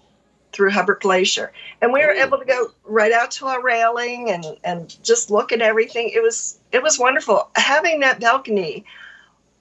through 0.60 0.72
Hubbard 0.72 1.00
Glacier, 1.00 1.54
and 1.82 1.94
we 1.94 2.02
were 2.02 2.12
able 2.12 2.38
to 2.38 2.44
go 2.44 2.68
right 2.84 3.14
out 3.14 3.32
to 3.32 3.46
our 3.46 3.64
railing 3.64 4.30
and 4.30 4.46
and 4.66 5.02
just 5.06 5.32
look 5.32 5.54
at 5.54 5.62
everything. 5.62 6.12
It 6.14 6.22
was 6.22 6.60
it 6.74 6.84
was 6.84 7.00
wonderful 7.00 7.50
having 7.56 8.02
that 8.02 8.20
balcony 8.20 8.84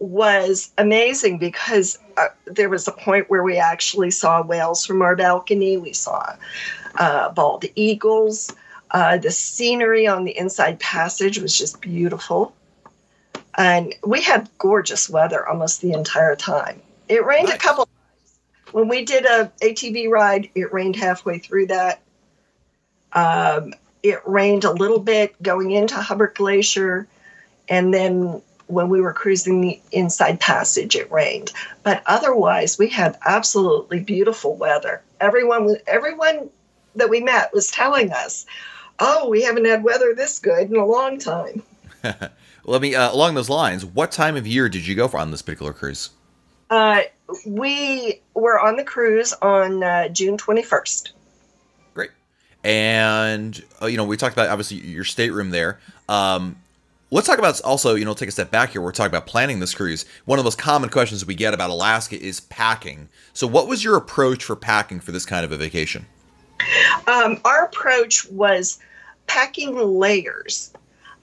was 0.01 0.73
amazing 0.77 1.39
because 1.39 2.01
uh, 2.17 2.27
there 2.47 2.69
was 2.69 2.89
a 2.89 2.93
point 2.93 3.31
where 3.31 3.45
we 3.45 3.59
actually 3.59 4.11
saw 4.11 4.43
whales 4.43 4.85
from 4.85 5.01
our 5.01 5.15
balcony. 5.15 5.77
We 5.77 5.93
saw 5.93 6.35
uh, 6.97 7.29
bald 7.29 7.65
eagles. 7.77 8.53
Uh, 8.91 9.19
the 9.19 9.31
scenery 9.31 10.09
on 10.09 10.25
the 10.25 10.37
inside 10.37 10.81
passage 10.81 11.39
was 11.39 11.57
just 11.57 11.81
beautiful. 11.81 12.53
And 13.57 13.95
we 14.05 14.21
had 14.21 14.51
gorgeous 14.59 15.09
weather 15.09 15.49
almost 15.49 15.81
the 15.81 15.93
entire 15.93 16.35
time. 16.35 16.83
It 17.09 17.25
rained 17.25 17.51
a 17.51 17.59
couple. 17.59 17.88
When 18.73 18.89
we 18.89 19.05
did 19.05 19.25
a 19.25 19.51
ATV 19.63 20.09
ride, 20.09 20.51
it 20.55 20.73
rained 20.73 20.97
halfway 20.97 21.39
through 21.39 21.67
that. 21.67 22.01
Um, 23.13 23.75
it 24.03 24.21
rained 24.27 24.65
a 24.65 24.73
little 24.73 24.99
bit 24.99 25.41
going 25.43 25.71
into 25.71 25.97
Hubbard 25.97 26.35
Glacier. 26.35 27.09
And 27.69 27.93
then 27.93 28.43
when 28.67 28.89
we 28.89 29.01
were 29.01 29.13
cruising 29.13 29.61
the 29.61 29.81
inside 29.93 30.41
passage, 30.41 30.95
it 30.95 31.11
rained. 31.11 31.53
But 31.83 32.03
otherwise, 32.07 32.79
we 32.79 32.89
had 32.89 33.19
absolutely 33.25 34.01
beautiful 34.01 34.55
weather. 34.57 35.03
Everyone, 35.21 35.77
everyone 35.87 36.51
that 36.95 37.11
we 37.11 37.21
met 37.21 37.53
was 37.53 37.71
telling 37.71 38.13
us, 38.13 38.47
"Oh, 38.99 39.29
we 39.29 39.43
haven't 39.43 39.65
had 39.65 39.83
weather 39.83 40.15
this 40.15 40.39
good 40.39 40.71
in 40.71 40.77
a 40.77 40.87
long 40.87 41.19
time." 41.19 41.63
Let 42.65 42.83
me 42.83 42.95
uh, 42.95 43.13
along 43.13 43.35
those 43.35 43.49
lines. 43.49 43.85
What 43.85 44.13
time 44.13 44.37
of 44.37 44.47
year 44.47 44.69
did 44.69 44.87
you 44.87 44.95
go 44.95 45.09
for 45.09 45.19
on 45.19 45.31
this 45.31 45.43
particular 45.43 45.73
cruise? 45.73 46.11
Uh, 46.69 47.01
we 47.47 48.21
were 48.35 48.59
on 48.59 48.77
the 48.77 48.85
cruise 48.85 49.33
on 49.43 49.83
uh, 49.83 50.09
June 50.09 50.37
twenty 50.37 50.63
first. 50.63 51.13
Great. 51.95 52.11
and 52.65 53.63
uh, 53.83 53.87
you 53.87 53.97
know 53.97 54.05
we 54.05 54.17
talked 54.17 54.35
about 54.35 54.49
obviously 54.49 54.79
your 54.79 55.05
stateroom 55.05 55.51
there. 55.51 55.81
Um, 56.09 56.57
let's 57.11 57.27
talk 57.27 57.39
about 57.39 57.61
also 57.63 57.95
you 57.95 58.05
know 58.05 58.15
take 58.15 58.29
a 58.29 58.33
step 58.33 58.51
back 58.51 58.71
here. 58.71 58.81
We're 58.81 58.93
talking 58.93 59.11
about 59.11 59.27
planning 59.27 59.61
this 59.61 59.75
cruise. 59.75 60.05
One 60.25 60.39
of 60.39 60.45
the 60.45 60.47
most 60.47 60.59
common 60.59 60.91
questions 60.91 61.25
we 61.27 61.35
get 61.35 61.55
about 61.55 61.71
Alaska 61.71 62.21
is 62.21 62.41
packing. 62.41 63.09
So, 63.33 63.47
what 63.47 63.69
was 63.69 63.85
your 63.85 63.97
approach 63.97 64.45
for 64.45 64.57
packing 64.57 65.01
for 65.01 65.13
this 65.13 65.27
kind 65.27 65.45
of 65.45 65.53
a 65.53 65.57
vacation? 65.57 66.07
Um, 67.07 67.41
our 67.45 67.65
approach 67.65 68.29
was 68.31 68.79
packing 69.27 69.77
layers. 69.77 70.73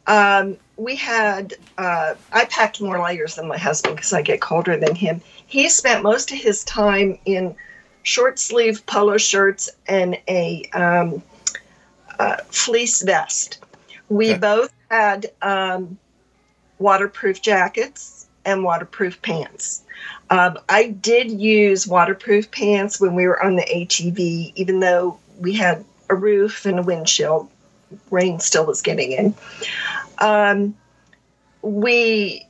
Um, 0.08 0.58
we 0.78 0.96
had 0.96 1.56
uh, 1.78 2.16
I 2.32 2.46
packed 2.46 2.80
more 2.80 3.02
layers 3.02 3.36
than 3.36 3.48
my 3.48 3.58
husband 3.58 3.96
because 3.96 4.14
I 4.14 4.22
get 4.22 4.40
colder 4.40 4.78
than 4.78 4.96
him. 4.96 5.22
He 5.48 5.70
spent 5.70 6.04
most 6.04 6.32
of 6.32 6.38
his 6.38 6.64
time 6.64 7.20
in 7.26 7.56
short 8.04 8.40
sleeve 8.40 8.86
polo 8.86 9.18
shirts 9.18 9.70
and 9.88 10.18
a 10.28 10.64
um, 10.74 11.22
uh, 12.20 12.38
fleece 12.50 13.02
vest. 13.02 13.60
We 14.10 14.32
okay. 14.32 14.40
both 14.40 14.74
had 14.90 15.32
um, 15.42 15.98
waterproof 16.80 17.42
jackets 17.42 18.28
and 18.46 18.64
waterproof 18.64 19.22
pants. 19.22 19.84
Um, 20.30 20.60
I 20.70 20.90
did 20.90 21.32
use 21.32 21.88
waterproof 21.88 22.52
pants 22.52 23.00
when 23.00 23.16
we 23.16 23.28
were 23.28 23.42
on 23.44 23.56
the 23.56 23.64
ATV, 23.64 24.54
even 24.56 24.80
though 24.80 25.18
we 25.40 25.54
had 25.54 25.84
a 26.10 26.16
roof 26.16 26.66
and 26.66 26.80
a 26.80 26.84
windshield. 26.84 27.50
Rain 28.12 28.40
still 28.40 28.66
was 28.66 28.82
getting 28.82 29.12
in. 29.12 29.36
Um, 30.20 30.76
we 31.62 32.48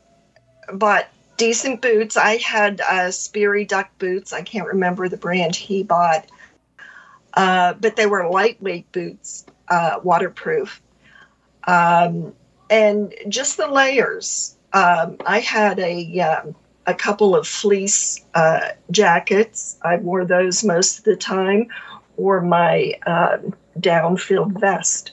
bought 0.73 1.07
decent 1.37 1.81
boots. 1.81 2.17
I 2.17 2.37
had 2.37 2.81
uh, 2.81 3.11
Sperry 3.11 3.65
duck 3.65 3.89
boots. 3.97 4.33
I 4.33 4.41
can't 4.41 4.67
remember 4.67 5.09
the 5.09 5.17
brand 5.17 5.55
he 5.55 5.83
bought, 5.83 6.25
uh, 7.33 7.73
but 7.73 7.95
they 7.95 8.05
were 8.05 8.29
lightweight 8.29 8.91
boots, 8.91 9.45
uh, 9.67 9.99
waterproof, 10.03 10.81
um, 11.65 12.33
and 12.69 13.13
just 13.27 13.57
the 13.57 13.67
layers. 13.67 14.55
Um, 14.73 15.17
I 15.25 15.39
had 15.39 15.79
a 15.79 16.19
um, 16.19 16.55
a 16.85 16.93
couple 16.93 17.35
of 17.35 17.47
fleece 17.47 18.23
uh, 18.33 18.69
jackets. 18.91 19.77
I 19.81 19.97
wore 19.97 20.25
those 20.25 20.63
most 20.63 20.99
of 20.99 21.03
the 21.05 21.15
time, 21.15 21.67
or 22.17 22.41
my 22.41 22.93
um, 23.05 23.55
down-filled 23.79 24.59
vest. 24.59 25.11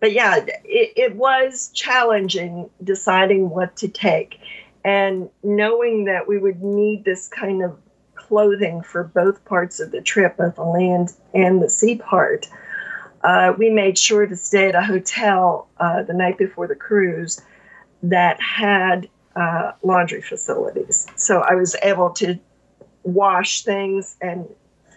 But 0.00 0.12
yeah, 0.12 0.36
it, 0.64 0.92
it 0.96 1.16
was 1.16 1.70
challenging 1.72 2.68
deciding 2.82 3.48
what 3.48 3.76
to 3.76 3.88
take 3.88 4.38
and 4.86 5.28
knowing 5.42 6.04
that 6.04 6.28
we 6.28 6.38
would 6.38 6.62
need 6.62 7.04
this 7.04 7.26
kind 7.26 7.60
of 7.60 7.76
clothing 8.14 8.82
for 8.82 9.02
both 9.02 9.44
parts 9.44 9.80
of 9.80 9.90
the 9.90 10.00
trip, 10.00 10.36
both 10.36 10.54
the 10.54 10.62
land 10.62 11.12
and 11.34 11.60
the 11.60 11.68
sea 11.68 11.96
part, 11.96 12.48
uh, 13.24 13.52
we 13.58 13.68
made 13.68 13.98
sure 13.98 14.26
to 14.26 14.36
stay 14.36 14.68
at 14.68 14.76
a 14.76 14.82
hotel 14.82 15.66
uh, 15.80 16.04
the 16.04 16.12
night 16.12 16.38
before 16.38 16.68
the 16.68 16.76
cruise 16.76 17.42
that 18.04 18.40
had 18.40 19.08
uh, 19.34 19.72
laundry 19.82 20.22
facilities. 20.22 21.08
So 21.16 21.40
I 21.40 21.56
was 21.56 21.74
able 21.82 22.10
to 22.10 22.38
wash 23.02 23.62
things 23.62 24.16
and 24.20 24.48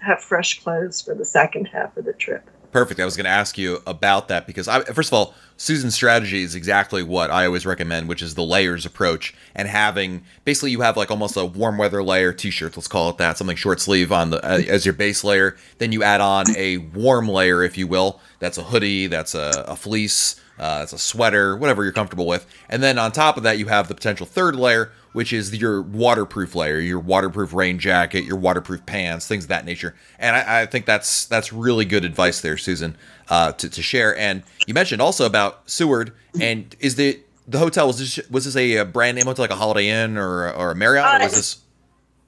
have 0.02 0.22
fresh 0.22 0.62
clothes 0.62 1.02
for 1.02 1.16
the 1.16 1.26
second 1.26 1.66
half 1.66 1.98
of 1.98 2.06
the 2.06 2.14
trip. 2.14 2.48
Perfect. 2.72 3.00
I 3.00 3.06
was 3.06 3.18
going 3.18 3.26
to 3.26 3.32
ask 3.32 3.58
you 3.58 3.82
about 3.88 4.28
that 4.28 4.46
because, 4.46 4.68
I, 4.68 4.84
first 4.84 5.10
of 5.10 5.14
all, 5.14 5.34
Susan's 5.58 5.96
strategy 5.96 6.44
is 6.44 6.56
exactly 6.56 7.04
what 7.04 7.32
I 7.32 7.46
always 7.46 7.66
recommend, 7.66 8.08
which 8.08 8.22
is 8.22 8.36
the 8.36 8.44
layers 8.44 8.86
approach 8.86 9.34
and 9.56 9.68
having 9.68 10.24
basically 10.46 10.72
you 10.72 10.82
have 10.82 10.96
like 10.96 11.12
almost 11.12 11.36
a 11.36 11.44
warm 11.44 11.78
weather 11.78 12.02
layer 12.02 12.32
t-shirt, 12.32 12.78
let's 12.78 12.88
call 12.88 13.10
it 13.10 13.18
that, 13.18 13.38
something 13.38 13.58
short 13.58 13.82
sleeve 13.82 14.12
on 14.12 14.30
the 14.30 14.38
uh, 14.38 14.62
as 14.70 14.86
your 14.86 14.94
base 14.94 15.24
layer. 15.24 15.58
Then 15.80 15.92
you 15.92 16.04
add 16.04 16.22
on 16.22 16.46
a 16.56 16.78
warm 16.78 17.28
layer, 17.28 17.64
if 17.64 17.78
you 17.78 17.88
will. 17.88 18.22
That's 18.40 18.58
a 18.58 18.64
hoodie, 18.64 19.08
that's 19.08 19.36
a, 19.36 19.66
a 19.68 19.76
fleece, 19.76 20.40
uh, 20.58 20.80
that's 20.80 20.94
a 20.94 21.00
sweater, 21.00 21.58
whatever 21.58 21.84
you're 21.84 21.92
comfortable 21.92 22.28
with. 22.28 22.46
And 22.70 22.82
then 22.82 22.98
on 22.98 23.12
top 23.12 23.36
of 23.36 23.44
that, 23.44 23.58
you 23.58 23.66
have 23.66 23.88
the 23.88 23.96
potential 23.96 24.26
third 24.26 24.56
layer, 24.56 24.92
which 25.14 25.34
is 25.34 25.56
your 25.56 25.82
waterproof 25.82 26.56
layer, 26.56 26.80
your 26.80 27.00
waterproof 27.00 27.54
rain 27.54 27.80
jacket, 27.80 28.24
your 28.24 28.38
waterproof 28.38 28.86
pants, 28.86 29.28
things 29.28 29.46
of 29.46 29.50
that 29.50 29.66
nature. 29.66 29.96
And 30.18 30.36
I, 30.36 30.62
I 30.62 30.66
think 30.66 30.86
that's 30.86 31.26
that's 31.26 31.52
really 31.52 31.86
good 31.86 32.06
advice 32.06 32.42
there, 32.42 32.58
Susan, 32.58 32.96
uh, 33.30 33.54
to, 33.54 33.70
to 33.70 33.82
share. 33.82 34.18
And 34.18 34.44
you 34.68 34.74
mentioned 34.74 35.02
also 35.02 35.26
about 35.26 35.70
Seward, 35.70 36.14
and 36.40 36.76
is 36.80 36.96
the 36.96 37.20
the 37.48 37.60
hotel 37.60 37.88
was 37.88 37.98
this 37.98 38.30
was 38.30 38.46
this 38.46 38.56
a, 38.56 38.84
brand 38.84 39.16
name 39.16 39.26
hotel 39.26 39.44
like 39.44 39.52
a 39.52 39.56
Holiday 39.56 39.90
Inn 39.90 40.18
or 40.18 40.54
or 40.54 40.72
a 40.72 40.76
Marriott, 40.76 41.22
or 41.22 41.26
was 41.26 41.34
uh, 41.34 41.36
this? 41.36 41.58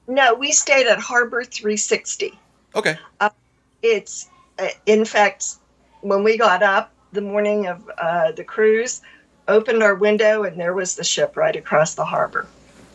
No, 0.08 0.34
we 0.34 0.50
stayed 0.50 0.88
at 0.88 0.98
Harbor 0.98 1.44
360. 1.44 2.38
Okay. 2.74 2.98
Uh, 3.20 3.30
it's 3.82 4.28
uh, 4.58 4.68
in 4.86 5.04
fact 5.04 5.46
when 6.00 6.24
we 6.24 6.36
got 6.36 6.62
up 6.62 6.90
the 7.12 7.20
morning 7.20 7.66
of 7.66 7.88
uh, 7.98 8.32
the 8.32 8.42
cruise, 8.42 9.02
opened 9.46 9.82
our 9.82 9.94
window, 9.94 10.42
and 10.42 10.58
there 10.58 10.74
was 10.74 10.96
the 10.96 11.04
ship 11.04 11.36
right 11.36 11.54
across 11.54 11.94
the 11.94 12.04
harbor. 12.04 12.46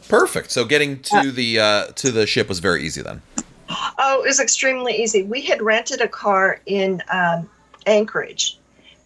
Perfect. 0.08 0.52
So 0.52 0.66
getting 0.66 1.00
to 1.02 1.32
the 1.32 1.60
uh, 1.60 1.86
to 1.96 2.12
the 2.12 2.26
ship 2.26 2.50
was 2.50 2.60
very 2.60 2.84
easy 2.84 3.02
then. 3.02 3.22
Oh, 3.70 4.22
it 4.24 4.28
was 4.28 4.40
extremely 4.40 5.02
easy. 5.02 5.24
We 5.24 5.42
had 5.42 5.62
rented 5.62 6.02
a 6.02 6.08
car 6.08 6.62
in 6.66 7.02
um, 7.10 7.50
Anchorage 7.86 8.58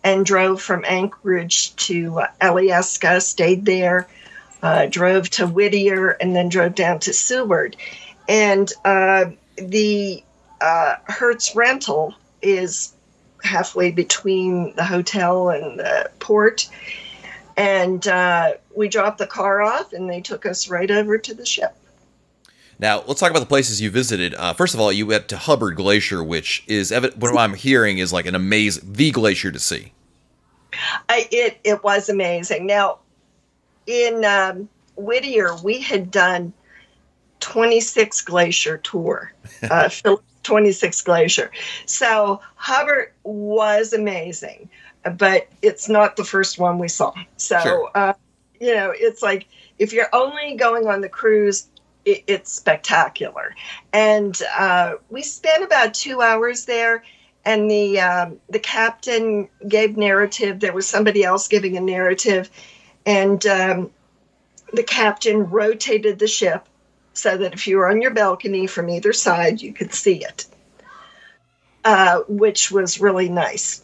and 0.04 0.26
drove 0.26 0.62
from 0.62 0.84
Anchorage 0.88 1.76
to 1.78 2.20
uh, 2.20 2.28
Alyeska, 2.42 3.22
stayed 3.22 3.66
there, 3.66 4.08
uh, 4.62 4.88
drove 4.88 5.30
to 5.32 5.48
Whittier, 5.48 6.12
and 6.22 6.36
then 6.36 6.50
drove 6.50 6.76
down 6.76 7.00
to 7.00 7.14
Seward. 7.14 7.76
And 8.28 8.72
uh, 8.86 9.26
the 9.58 10.24
uh, 10.60 10.96
Hertz 11.06 11.56
rental 11.56 12.14
is 12.42 12.94
halfway 13.44 13.92
between 13.92 14.76
the 14.76 14.84
hotel 14.84 15.50
and 15.50 15.80
the 15.80 16.12
port 16.20 16.70
and 17.58 18.08
uh, 18.08 18.54
we 18.76 18.88
dropped 18.88 19.18
the 19.18 19.28
car 19.28 19.62
off 19.62 19.94
and 19.94 20.10
they 20.10 20.22
took 20.22 20.46
us 20.46 20.70
right 20.70 20.90
over 20.90 21.18
to 21.18 21.34
the 21.34 21.46
ship. 21.46 21.76
Now 22.80 23.04
let's 23.06 23.20
talk 23.20 23.30
about 23.30 23.42
the 23.42 23.46
places 23.46 23.80
you 23.80 23.92
visited. 23.92 24.34
Uh, 24.34 24.54
first 24.54 24.74
of 24.74 24.80
all 24.80 24.92
you 24.92 25.06
went 25.06 25.28
to 25.30 25.38
hubbard 25.38 25.76
glacier 25.76 26.24
which 26.24 26.64
is 26.68 26.92
what 26.92 27.38
i'm 27.38 27.54
hearing 27.54 28.00
is 28.00 28.12
like 28.12 28.26
an 28.26 28.36
amazing 28.36 28.94
the 28.94 29.12
glacier 29.12 29.52
to 29.52 29.60
see. 29.60 29.94
I, 31.10 31.28
it, 31.32 31.60
it 31.64 31.84
was 31.84 32.10
amazing. 32.10 32.66
Now 32.66 33.00
in 33.86 34.26
um, 34.26 34.70
whittier 34.96 35.56
we 35.64 35.80
had 35.80 36.10
done 36.10 36.54
26 37.42 38.22
glacier 38.22 38.78
tour 38.78 39.32
uh, 39.70 39.90
26 40.44 41.02
glacier. 41.02 41.52
So 41.86 42.42
hubbard 42.56 43.12
was 43.24 43.94
amazing 43.94 44.70
but 45.04 45.48
it's 45.62 45.90
not 45.90 46.16
the 46.16 46.24
first 46.24 46.60
one 46.60 46.80
we 46.80 46.88
saw. 46.88 47.14
So, 47.38 47.60
sure. 47.60 47.92
uh, 47.96 48.14
you 48.60 48.76
know, 48.76 48.94
it's 48.96 49.22
like 49.22 49.48
if 49.80 49.94
you're 49.94 50.10
only 50.14 50.56
going 50.56 50.88
on 50.88 51.02
the 51.02 51.10
cruise, 51.10 51.68
it, 52.06 52.24
it's 52.28 52.52
spectacular. 52.52 53.56
And 53.94 54.40
uh, 54.58 54.96
we 55.10 55.24
spent 55.24 55.64
about 55.64 55.94
two 55.94 56.22
hours 56.22 56.66
there, 56.66 57.04
and 57.46 57.70
the 57.70 58.00
um, 58.00 58.40
the 58.50 58.60
captain 58.60 59.50
gave 59.68 59.98
narrative. 59.98 60.60
There 60.60 60.74
was 60.74 60.88
somebody 60.88 61.24
else 61.24 61.48
giving 61.48 61.78
a 61.78 61.82
narrative, 61.82 62.50
and 63.06 63.44
um, 63.48 63.92
the 64.74 64.84
captain 64.84 65.50
rotated 65.50 66.20
the 66.20 66.28
ship 66.28 66.68
so 67.14 67.38
that 67.38 67.54
if 67.54 67.68
you 67.68 67.78
were 67.78 67.90
on 67.90 68.02
your 68.02 68.12
balcony 68.12 68.68
from 68.68 68.90
either 68.90 69.14
side, 69.14 69.62
you 69.62 69.74
could 69.74 69.94
see 69.94 70.24
it, 70.24 70.46
uh, 71.84 72.22
which 72.28 72.72
was 72.72 73.02
really 73.02 73.30
nice. 73.30 73.84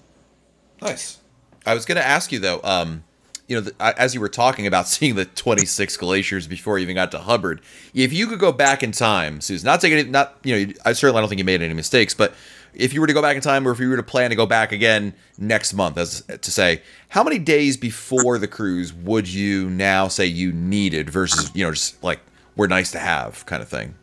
Nice. 0.82 1.20
I 1.66 1.74
was 1.74 1.86
going 1.86 1.98
to 1.98 2.06
ask 2.06 2.32
you 2.32 2.40
though. 2.40 2.62
Um, 2.64 3.04
you 3.48 3.56
know, 3.56 3.62
the, 3.62 4.00
as 4.00 4.14
you 4.14 4.20
were 4.20 4.30
talking 4.30 4.68
about 4.68 4.88
seeing 4.88 5.16
the 5.16 5.26
26 5.26 5.98
glaciers 5.98 6.48
before 6.48 6.78
you 6.78 6.84
even 6.84 6.96
got 6.96 7.12
to 7.12 7.20
Hubbard, 7.20 7.62
if 7.94 8.14
you 8.14 8.28
could 8.28 8.40
go 8.40 8.52
back 8.52 8.84
in 8.84 8.92
time, 8.92 9.42
Susan, 9.42 9.66
not 9.66 9.82
taking 9.82 10.12
not 10.12 10.38
you 10.44 10.68
know, 10.68 10.74
I 10.86 10.94
certainly 10.94 11.22
don't 11.22 11.30
think 11.30 11.40
you 11.40 11.46
made 11.46 11.62
any 11.62 11.74
mistakes, 11.74 12.14
but 12.14 12.34
if 12.74 12.94
you 12.94 13.02
were 13.02 13.08
to 13.08 13.14
go 13.14 13.22
back 13.22 13.36
in 13.36 13.42
time, 13.42 13.68
or 13.68 13.72
if 13.72 13.80
you 13.80 13.90
were 13.90 13.96
to 13.96 14.04
plan 14.04 14.30
to 14.30 14.36
go 14.36 14.46
back 14.46 14.72
again 14.72 15.14
next 15.38 15.74
month, 15.74 15.98
as 15.98 16.22
to 16.22 16.52
say, 16.52 16.82
how 17.10 17.24
many 17.24 17.40
days 17.40 17.76
before 17.76 18.38
the 18.38 18.48
cruise 18.48 18.94
would 18.94 19.28
you 19.28 19.70
now 19.70 20.08
say 20.08 20.26
you 20.26 20.52
needed 20.52 21.10
versus 21.10 21.50
you 21.56 21.66
know 21.66 21.72
just 21.72 22.02
like 22.04 22.20
we're 22.56 22.68
nice 22.68 22.92
to 22.92 23.00
have 23.00 23.46
kind 23.46 23.62
of 23.64 23.70
thing? 23.70 23.96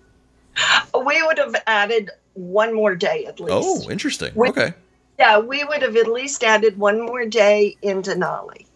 We 0.94 1.22
would 1.22 1.38
have 1.38 1.54
added 1.66 2.10
one 2.34 2.74
more 2.74 2.94
day 2.94 3.26
at 3.26 3.38
least. 3.40 3.52
Oh, 3.52 3.90
interesting. 3.90 4.32
Okay. 4.36 4.74
Yeah, 5.18 5.38
we 5.38 5.62
would 5.62 5.82
have 5.82 5.96
at 5.96 6.08
least 6.08 6.42
added 6.42 6.78
one 6.78 7.00
more 7.00 7.24
day 7.24 7.76
in 7.82 8.02
Denali 8.02 8.66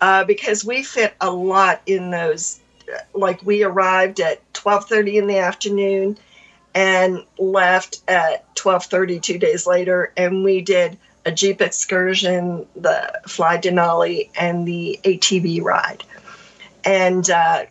uh, 0.00 0.24
because 0.24 0.64
we 0.64 0.82
fit 0.82 1.14
a 1.20 1.30
lot 1.30 1.80
in 1.86 2.10
those. 2.10 2.60
Like 3.14 3.42
we 3.42 3.62
arrived 3.62 4.20
at 4.20 4.52
twelve 4.52 4.86
thirty 4.86 5.16
in 5.16 5.26
the 5.26 5.38
afternoon 5.38 6.18
and 6.74 7.24
left 7.38 8.02
at 8.06 8.54
twelve 8.54 8.84
thirty 8.84 9.20
two 9.20 9.38
days 9.38 9.66
later, 9.66 10.12
and 10.16 10.44
we 10.44 10.60
did 10.60 10.98
a 11.24 11.32
jeep 11.32 11.62
excursion, 11.62 12.66
the 12.76 13.20
Fly 13.26 13.56
Denali, 13.56 14.28
and 14.38 14.68
the 14.68 15.00
ATV 15.04 15.62
ride. 15.62 16.04
And 16.84 17.28
uh, 17.30 17.64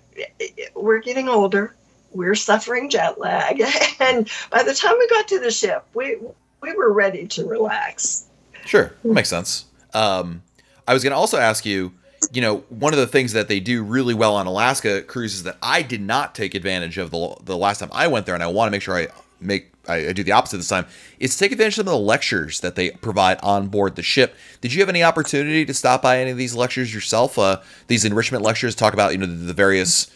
we're 0.76 1.02
getting 1.02 1.30
older. 1.30 1.76
We're 2.12 2.34
suffering 2.34 2.90
jet 2.90 3.20
lag, 3.20 3.62
and 4.00 4.28
by 4.50 4.64
the 4.64 4.74
time 4.74 4.96
we 4.98 5.08
got 5.08 5.28
to 5.28 5.40
the 5.40 5.52
ship, 5.52 5.86
we 5.94 6.18
we 6.63 6.74
were 6.74 6.91
ready 6.91 7.27
to 7.27 7.46
relax. 7.46 8.27
Sure, 8.65 8.93
that 9.03 9.13
makes 9.13 9.29
sense. 9.29 9.65
Um, 9.93 10.41
I 10.88 10.93
was 10.93 11.03
going 11.03 11.12
to 11.12 11.17
also 11.17 11.38
ask 11.38 11.65
you, 11.65 11.91
you 12.32 12.41
know, 12.41 12.60
one 12.70 12.93
of 12.93 13.00
the 13.00 13.05
things 13.05 13.34
that 13.34 13.50
they 13.50 13.60
do 13.60 13.84
really 13.84 14.13
well 14.13 14.36
on 14.36 14.48
Alaska 14.48 15.01
cruises 15.01 15.43
that 15.43 15.58
I 15.62 15.82
did 15.82 16.01
not 16.01 16.34
take 16.34 16.55
advantage 16.55 16.98
of 16.98 17.12
the 17.12 17.36
the 17.43 17.58
last 17.58 17.79
time 17.79 17.89
I 17.91 18.08
went 18.08 18.25
there, 18.25 18.34
and 18.34 18.43
I 18.43 18.48
want 18.48 18.67
to 18.67 18.72
make 18.72 18.82
sure 18.82 18.96
I 18.96 19.08
make 19.41 19.74
I, 19.89 20.08
I 20.08 20.13
do 20.13 20.24
the 20.24 20.32
opposite 20.32 20.58
this 20.58 20.70
time. 20.70 20.86
Is 21.20 21.38
take 21.38 21.51
advantage 21.51 21.74
of 21.74 21.86
some 21.86 21.88
of 21.88 22.00
the 22.00 22.05
lectures 22.05 22.62
that 22.62 22.75
they 22.75 22.91
provide 22.91 23.39
on 23.43 23.67
board 23.67 23.98
the 23.98 24.03
ship. 24.03 24.36
Did 24.62 24.74
you 24.74 24.79
have 24.79 24.89
any 24.89 25.03
opportunity 25.03 25.65
to 25.65 25.74
stop 25.74 26.01
by 26.01 26.20
any 26.20 26.32
of 26.32 26.38
these 26.38 26.55
lectures 26.55 26.93
yourself? 26.93 27.38
Uh, 27.38 27.60
these 27.88 28.05
enrichment 28.05 28.41
lectures 28.41 28.74
talk 28.74 28.93
about 28.93 29.12
you 29.12 29.17
know 29.17 29.25
the, 29.25 29.34
the 29.34 29.53
various 29.53 30.10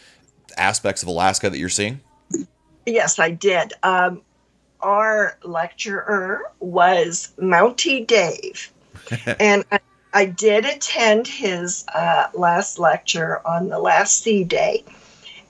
aspects 0.56 1.02
of 1.02 1.08
Alaska 1.08 1.50
that 1.50 1.58
you're 1.58 1.68
seeing. 1.68 2.00
Yes, 2.86 3.18
I 3.18 3.32
did. 3.32 3.74
Um, 3.82 4.22
our 4.80 5.38
lecturer 5.42 6.42
was 6.60 7.32
Mountie 7.38 8.06
Dave, 8.06 8.70
and 9.40 9.64
I, 9.70 9.80
I, 10.12 10.24
did 10.26 10.64
attend 10.64 11.26
his 11.26 11.84
uh, 11.92 12.28
last 12.34 12.78
lecture 12.78 13.46
on 13.46 13.68
the 13.68 13.78
last 13.78 14.22
sea 14.22 14.44
day, 14.44 14.84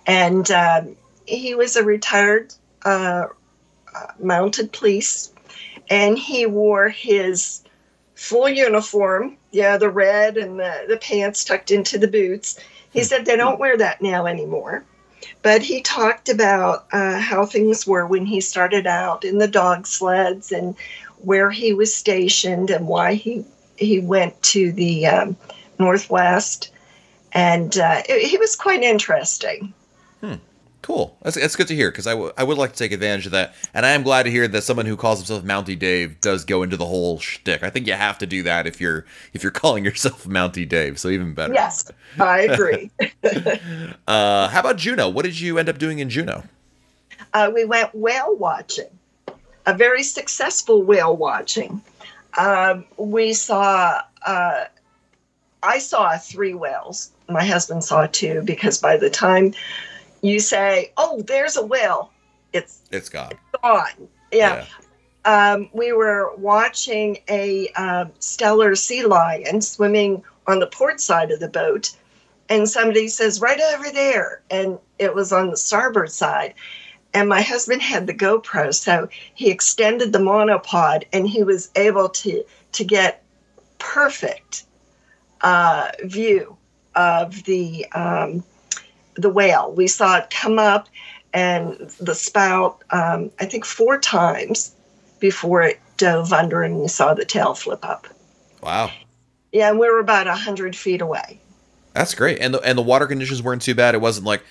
and 0.07 0.51
um, 0.51 0.97
he 1.27 1.55
was 1.55 1.77
a 1.77 1.85
retired 1.85 2.55
uh, 2.85 3.27
uh, 3.95 4.07
mounted 4.21 4.73
police, 4.73 5.33
and 5.91 6.19
he 6.19 6.47
wore 6.47 6.89
his 6.89 7.63
full 8.15 8.49
uniform. 8.49 9.37
Yeah, 9.51 9.79
the 9.79 9.91
red 9.91 10.37
and 10.37 10.59
the, 10.59 10.85
the 10.89 10.97
pants 10.97 11.45
tucked 11.45 11.71
into 11.71 11.99
the 11.99 12.09
boots. 12.09 12.59
He 12.91 13.03
said 13.03 13.25
they 13.25 13.37
don't 13.37 13.59
wear 13.59 13.77
that 13.77 14.03
now 14.03 14.27
anymore. 14.27 14.85
But 15.43 15.63
he 15.63 15.81
talked 15.81 16.29
about 16.29 16.87
uh, 16.93 17.19
how 17.19 17.47
things 17.47 17.87
were 17.87 18.07
when 18.07 18.27
he 18.27 18.41
started 18.41 18.87
out 18.87 19.25
in 19.25 19.39
the 19.39 19.49
dog 19.49 19.87
sleds 19.87 20.53
and 20.53 20.75
where 21.19 21.51
he 21.51 21.73
was 21.73 21.95
stationed 21.95 22.71
and 22.71 22.87
why 22.87 23.15
he 23.15 23.45
he 23.77 24.01
went 24.01 24.41
to 24.43 24.73
the 24.73 25.07
um, 25.07 25.37
Northwest, 25.79 26.71
and 27.33 27.77
uh, 27.79 28.03
it, 28.09 28.35
it 28.35 28.41
was 28.41 28.57
quite 28.57 28.83
interesting. 28.83 29.73
Hmm. 30.21 30.35
Cool. 30.89 31.15
That's, 31.21 31.37
that's 31.37 31.55
good 31.55 31.69
to 31.69 31.75
hear 31.75 31.91
because 31.91 32.07
I, 32.07 32.13
w- 32.13 32.33
I 32.39 32.45
would 32.45 32.57
like 32.57 32.73
to 32.73 32.79
take 32.79 32.93
advantage 32.93 33.27
of 33.27 33.33
that. 33.33 33.55
And 33.75 33.85
I 33.85 33.91
am 33.91 34.03
glad 34.03 34.23
to 34.23 34.31
hear 34.31 34.49
that 34.49 34.63
someone 34.63 34.87
who 34.87 34.97
calls 34.97 35.19
himself 35.19 35.45
Mountie 35.45 35.79
Dave 35.79 36.19
does 36.23 36.47
go 36.47 36.63
into 36.63 36.79
the 36.79 36.87
whole 36.87 37.19
shtick. 37.19 37.63
I 37.63 37.69
think 37.69 37.87
you 37.87 37.93
have 37.93 38.17
to 38.17 38.27
do 38.27 38.43
that 38.45 38.67
if 38.67 38.81
you're 38.81 39.05
if 39.35 39.43
you're 39.43 39.53
calling 39.65 39.85
yourself 39.85 40.25
Mountie 40.25 40.67
Dave. 40.67 40.99
So 40.99 41.11
even 41.11 41.35
better. 41.35 41.53
Yes, 41.53 41.93
I 42.19 42.41
agree. 42.41 42.91
uh, 44.09 44.49
how 44.49 44.61
about 44.61 44.79
Juneau? 44.79 45.11
What 45.11 45.27
did 45.27 45.39
you 45.39 45.59
end 45.59 45.69
up 45.69 45.77
doing 45.77 45.99
in 45.99 46.09
Juneau? 46.09 46.43
Uh, 47.35 47.51
we 47.55 47.67
went 47.67 47.95
whale 47.95 48.35
watching, 48.37 48.89
a 49.67 49.75
very 49.75 50.03
successful 50.03 50.83
whale 50.83 51.15
watching. 51.15 51.83
Um, 52.39 52.87
we 52.97 53.35
saw, 53.35 54.01
uh, 54.25 54.65
I 55.63 55.81
saw 55.81 56.17
three 56.17 56.55
whales. 56.55 57.11
My 57.29 57.45
husband 57.45 57.85
saw 57.85 58.07
two 58.07 58.41
because 58.41 58.79
by 58.79 58.97
the 58.97 59.11
time 59.11 59.53
you 60.23 60.41
say, 60.41 60.93
"Oh, 60.97 61.23
there's 61.23 61.57
a 61.57 61.65
whale," 61.65 62.11
it's 62.53 62.83
it's 62.91 63.09
gone. 63.09 63.33
Gone. 63.63 64.09
Yeah. 64.33 64.65
yeah. 64.65 64.65
Um, 65.25 65.69
we 65.73 65.93
were 65.93 66.35
watching 66.37 67.19
a 67.29 67.69
um, 67.71 68.13
Steller 68.21 68.77
sea 68.77 69.05
lion 69.05 69.61
swimming 69.61 70.23
on 70.47 70.59
the 70.59 70.67
port 70.67 71.01
side 71.01 71.31
of 71.31 71.41
the 71.41 71.49
boat, 71.49 71.95
and 72.49 72.69
somebody 72.69 73.09
says, 73.09 73.41
"Right 73.41 73.61
over 73.75 73.91
there," 73.91 74.43
and 74.51 74.79
it 74.99 75.15
was 75.15 75.33
on 75.33 75.51
the 75.51 75.57
starboard 75.57 76.13
side. 76.13 76.55
And 77.15 77.29
my 77.29 77.41
husband 77.41 77.81
had 77.81 78.07
the 78.07 78.15
GoPro, 78.15 78.75
so 78.75 79.09
he 79.35 79.51
extended 79.51 80.13
the 80.13 80.19
monopod, 80.19 81.05
and 81.13 81.27
he 81.27 81.43
was 81.43 81.71
able 81.75 82.09
to 82.11 82.45
to 82.73 82.85
get 82.85 83.25
perfect 83.79 84.65
uh, 85.41 85.91
view 86.05 86.57
of 86.95 87.45
the 87.45 87.87
um, 87.93 88.45
the 89.19 89.31
whale. 89.31 89.73
We 89.73 89.87
saw 89.87 90.19
it 90.19 90.31
come 90.31 90.59
up 90.59 90.89
and 91.35 91.77
the 92.01 92.15
spout, 92.15 92.83
um, 92.91 93.31
I 93.41 93.45
think, 93.45 93.65
four 93.65 93.99
times 93.99 94.75
before 95.21 95.63
it 95.63 95.81
dove 95.97 96.33
under 96.33 96.63
and 96.63 96.79
we 96.79 96.89
saw 96.89 97.13
the 97.13 97.25
tail 97.25 97.55
flip 97.55 97.85
up. 97.85 98.07
Wow. 98.63 98.91
Yeah, 99.53 99.71
and 99.71 99.79
we 99.79 99.91
were 99.91 99.99
about 99.99 100.27
100 100.27 100.77
feet 100.77 101.01
away. 101.01 101.41
That's 101.95 102.15
great. 102.15 102.39
And 102.39 102.55
the, 102.55 102.61
and 102.61 102.79
the 102.79 102.83
water 102.83 103.07
conditions 103.07 103.43
weren't 103.43 103.63
too 103.63 103.75
bad. 103.75 103.95
It 103.95 104.01
wasn't 104.01 104.27
like, 104.27 104.45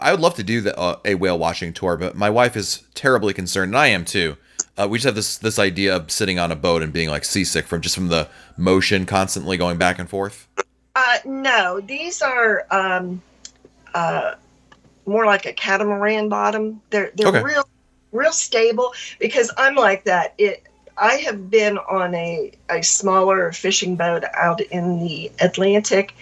I 0.00 0.10
would 0.10 0.20
love 0.20 0.34
to 0.34 0.42
do 0.42 0.60
the, 0.60 0.78
uh, 0.78 0.98
a 1.04 1.14
whale 1.14 1.38
watching 1.38 1.72
tour, 1.72 1.96
but 1.96 2.16
my 2.16 2.28
wife 2.28 2.56
is 2.56 2.82
terribly 2.94 3.32
concerned, 3.32 3.70
and 3.70 3.78
I 3.78 3.88
am 3.88 4.04
too. 4.04 4.36
Uh, 4.76 4.88
we 4.88 4.98
just 4.98 5.04
have 5.04 5.14
this 5.14 5.36
this 5.36 5.58
idea 5.58 5.94
of 5.94 6.10
sitting 6.10 6.38
on 6.38 6.50
a 6.50 6.56
boat 6.56 6.82
and 6.82 6.92
being 6.92 7.10
like 7.10 7.24
seasick 7.24 7.66
from 7.66 7.82
just 7.82 7.94
from 7.94 8.08
the 8.08 8.28
motion 8.56 9.04
constantly 9.04 9.58
going 9.58 9.76
back 9.76 9.98
and 9.98 10.08
forth. 10.08 10.48
Uh, 10.96 11.18
no, 11.24 11.80
these 11.80 12.22
are 12.22 12.66
um, 12.70 13.22
uh, 13.94 14.34
more 15.06 15.26
like 15.26 15.46
a 15.46 15.52
catamaran 15.52 16.28
bottom. 16.28 16.80
They're 16.90 17.10
they're 17.14 17.28
okay. 17.28 17.42
real 17.42 17.68
real 18.12 18.32
stable 18.32 18.92
because 19.18 19.50
I'm 19.56 19.74
like 19.74 20.04
that. 20.04 20.34
It 20.38 20.66
I 20.96 21.14
have 21.14 21.50
been 21.50 21.78
on 21.78 22.14
a 22.14 22.52
a 22.70 22.82
smaller 22.82 23.52
fishing 23.52 23.96
boat 23.96 24.24
out 24.34 24.60
in 24.60 25.00
the 25.00 25.32
Atlantic, 25.40 26.14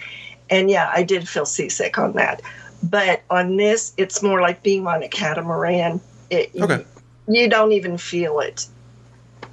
and 0.49 0.69
yeah, 0.69 0.91
I 0.93 1.03
did 1.03 1.27
feel 1.27 1.45
seasick 1.45 1.97
on 1.97 2.13
that. 2.13 2.41
But 2.83 3.21
on 3.29 3.57
this, 3.57 3.93
it's 3.97 4.23
more 4.23 4.41
like 4.41 4.63
being 4.63 4.87
on 4.87 5.03
a 5.03 5.07
catamaran. 5.07 6.01
It, 6.31 6.51
okay. 6.59 6.83
You, 7.27 7.41
you 7.41 7.49
don't 7.49 7.73
even 7.73 7.97
feel 7.97 8.39
it. 8.39 8.65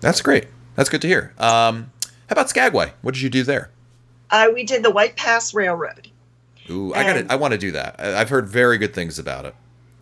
That's 0.00 0.22
great. 0.22 0.46
That's 0.76 0.88
good 0.88 1.02
to 1.02 1.08
hear. 1.08 1.34
Um, 1.38 1.90
how 2.28 2.32
about 2.32 2.48
Skagway? 2.48 2.92
What 3.02 3.14
did 3.14 3.22
you 3.22 3.28
do 3.28 3.42
there? 3.42 3.70
Uh, 4.30 4.48
we 4.54 4.64
did 4.64 4.82
the 4.82 4.90
White 4.90 5.16
Pass 5.16 5.52
Railroad. 5.52 6.08
Ooh, 6.70 6.92
I 6.94 7.04
got 7.04 7.16
it. 7.16 7.26
I 7.30 7.36
want 7.36 7.52
to 7.52 7.58
do 7.58 7.72
that. 7.72 7.98
I've 7.98 8.28
heard 8.28 8.48
very 8.48 8.78
good 8.78 8.94
things 8.94 9.18
about 9.18 9.44
it. 9.44 9.54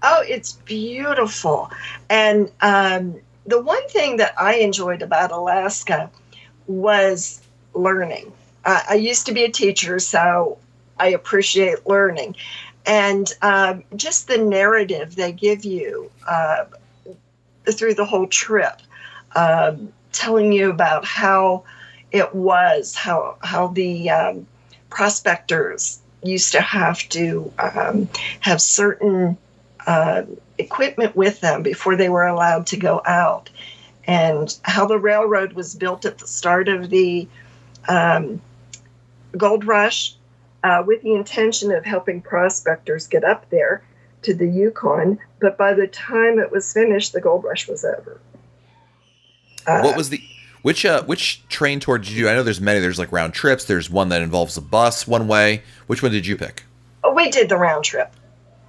Oh, 0.02 0.22
it's 0.26 0.52
beautiful. 0.52 1.70
And 2.10 2.50
um, 2.60 3.20
the 3.46 3.60
one 3.60 3.86
thing 3.88 4.16
that 4.18 4.34
I 4.40 4.56
enjoyed 4.56 5.02
about 5.02 5.32
Alaska 5.32 6.10
was 6.66 7.40
learning. 7.74 8.32
Uh, 8.64 8.82
I 8.90 8.94
used 8.94 9.26
to 9.26 9.32
be 9.32 9.44
a 9.44 9.50
teacher, 9.50 9.98
so 9.98 10.58
I 10.98 11.08
appreciate 11.08 11.86
learning. 11.86 12.36
And 12.84 13.32
um, 13.42 13.84
just 13.96 14.28
the 14.28 14.38
narrative 14.38 15.16
they 15.16 15.32
give 15.32 15.64
you 15.64 16.10
uh, 16.28 16.64
through 17.70 17.94
the 17.94 18.04
whole 18.04 18.26
trip, 18.26 18.80
um, 19.34 19.92
telling 20.12 20.52
you 20.52 20.70
about 20.70 21.04
how 21.04 21.64
it 22.12 22.34
was, 22.34 22.94
how 22.94 23.36
how 23.42 23.68
the 23.68 24.10
um, 24.10 24.46
prospectors 24.90 26.00
used 26.26 26.52
to 26.52 26.60
have 26.60 27.08
to 27.10 27.52
um, 27.58 28.08
have 28.40 28.60
certain 28.60 29.36
uh, 29.86 30.22
equipment 30.58 31.14
with 31.16 31.40
them 31.40 31.62
before 31.62 31.96
they 31.96 32.08
were 32.08 32.26
allowed 32.26 32.66
to 32.68 32.76
go 32.76 33.00
out, 33.06 33.50
and 34.06 34.56
how 34.62 34.86
the 34.86 34.98
railroad 34.98 35.52
was 35.52 35.74
built 35.74 36.04
at 36.04 36.18
the 36.18 36.26
start 36.26 36.68
of 36.68 36.90
the 36.90 37.28
um, 37.88 38.40
gold 39.36 39.64
rush 39.64 40.16
uh, 40.64 40.82
with 40.86 41.02
the 41.02 41.14
intention 41.14 41.72
of 41.72 41.84
helping 41.84 42.20
prospectors 42.20 43.06
get 43.06 43.24
up 43.24 43.48
there 43.50 43.82
to 44.22 44.34
the 44.34 44.46
Yukon. 44.46 45.18
But 45.40 45.56
by 45.56 45.74
the 45.74 45.86
time 45.86 46.38
it 46.38 46.50
was 46.50 46.72
finished, 46.72 47.12
the 47.12 47.20
gold 47.20 47.44
rush 47.44 47.68
was 47.68 47.84
over. 47.84 48.20
Uh, 49.66 49.80
what 49.82 49.96
was 49.96 50.10
the 50.10 50.22
which 50.66 50.84
uh, 50.84 51.04
which 51.04 51.46
train 51.48 51.78
tour 51.78 51.96
did 51.96 52.08
you 52.08 52.24
do? 52.24 52.28
I 52.28 52.34
know 52.34 52.42
there's 52.42 52.60
many. 52.60 52.80
There's 52.80 52.98
like 52.98 53.12
round 53.12 53.34
trips. 53.34 53.66
There's 53.66 53.88
one 53.88 54.08
that 54.08 54.20
involves 54.20 54.56
a 54.56 54.60
bus 54.60 55.06
one 55.06 55.28
way. 55.28 55.62
Which 55.86 56.02
one 56.02 56.10
did 56.10 56.26
you 56.26 56.36
pick? 56.36 56.64
Oh, 57.04 57.14
we 57.14 57.30
did 57.30 57.48
the 57.48 57.56
round 57.56 57.84
trip. 57.84 58.12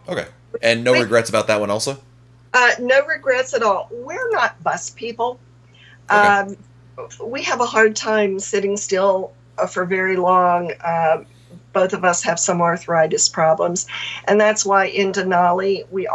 Okay, 0.07 0.27
and 0.61 0.83
no 0.83 0.91
we, 0.91 0.99
regrets 0.99 1.27
about 1.27 1.47
that 1.47 1.59
one, 1.59 1.71
also. 1.71 1.97
Uh, 2.53 2.69
no 2.79 3.03
regrets 3.07 3.55
at 3.55 3.63
all. 3.63 3.89
We're 3.91 4.29
not 4.29 4.61
bus 4.61 4.91
people. 4.91 5.39
Okay. 6.11 6.19
Um, 6.19 6.55
we 7.25 7.41
have 7.41 7.61
a 7.61 7.65
hard 7.65 7.95
time 7.95 8.39
sitting 8.39 8.77
still 8.77 9.33
uh, 9.57 9.65
for 9.65 9.83
very 9.83 10.17
long. 10.17 10.73
Uh, 10.79 11.23
both 11.73 11.93
of 11.93 12.05
us 12.05 12.21
have 12.21 12.39
some 12.39 12.61
arthritis 12.61 13.27
problems, 13.27 13.87
and 14.27 14.39
that's 14.39 14.63
why 14.63 14.85
in 14.85 15.13
Denali 15.13 15.89
we 15.89 16.05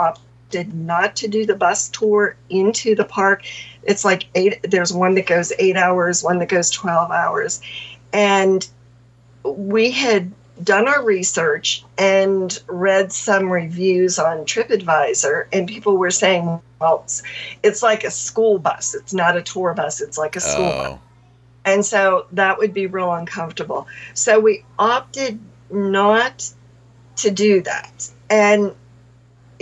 opted 0.53 0.75
not 0.75 1.17
to 1.17 1.29
do 1.29 1.47
the 1.47 1.55
bus 1.55 1.88
tour 1.88 2.37
into 2.51 2.95
the 2.95 3.05
park. 3.05 3.45
It's 3.83 4.05
like 4.05 4.27
eight 4.35 4.61
there's 4.62 4.93
one 4.93 5.15
that 5.15 5.27
goes 5.27 5.53
eight 5.59 5.77
hours 5.77 6.23
one 6.23 6.38
that 6.38 6.49
goes 6.49 6.71
12 6.71 7.11
hours. 7.11 7.61
And 8.12 8.67
we 9.45 9.91
had 9.91 10.33
done 10.62 10.87
our 10.87 11.03
research 11.03 11.85
and 11.99 12.62
read 12.67 13.12
some 13.12 13.51
reviews 13.51 14.19
on 14.19 14.45
tripadvisor 14.45 15.47
and 15.53 15.67
people 15.67 15.97
were 15.97 16.11
saying 16.11 16.61
well 16.79 17.03
it's, 17.05 17.23
it's 17.62 17.83
like 17.83 18.05
a 18.05 18.11
school 18.11 18.59
bus. 18.59 18.95
It's 18.95 19.15
not 19.15 19.37
a 19.37 19.43
tour 19.43 19.75
bus. 19.75 20.01
It's 20.01 20.19
like 20.19 20.37
a 20.37 20.41
school 20.41 20.65
oh. 20.65 20.91
bus. 20.91 20.99
And 21.65 21.87
so 21.87 22.27
that 22.33 22.59
would 22.59 22.75
be 22.75 22.87
real 22.87 23.12
uncomfortable. 23.12 23.87
So 24.15 24.41
we 24.41 24.65
opted 24.79 25.38
not 25.71 26.53
to 27.17 27.31
do 27.31 27.62
that. 27.62 28.11
And 28.29 28.75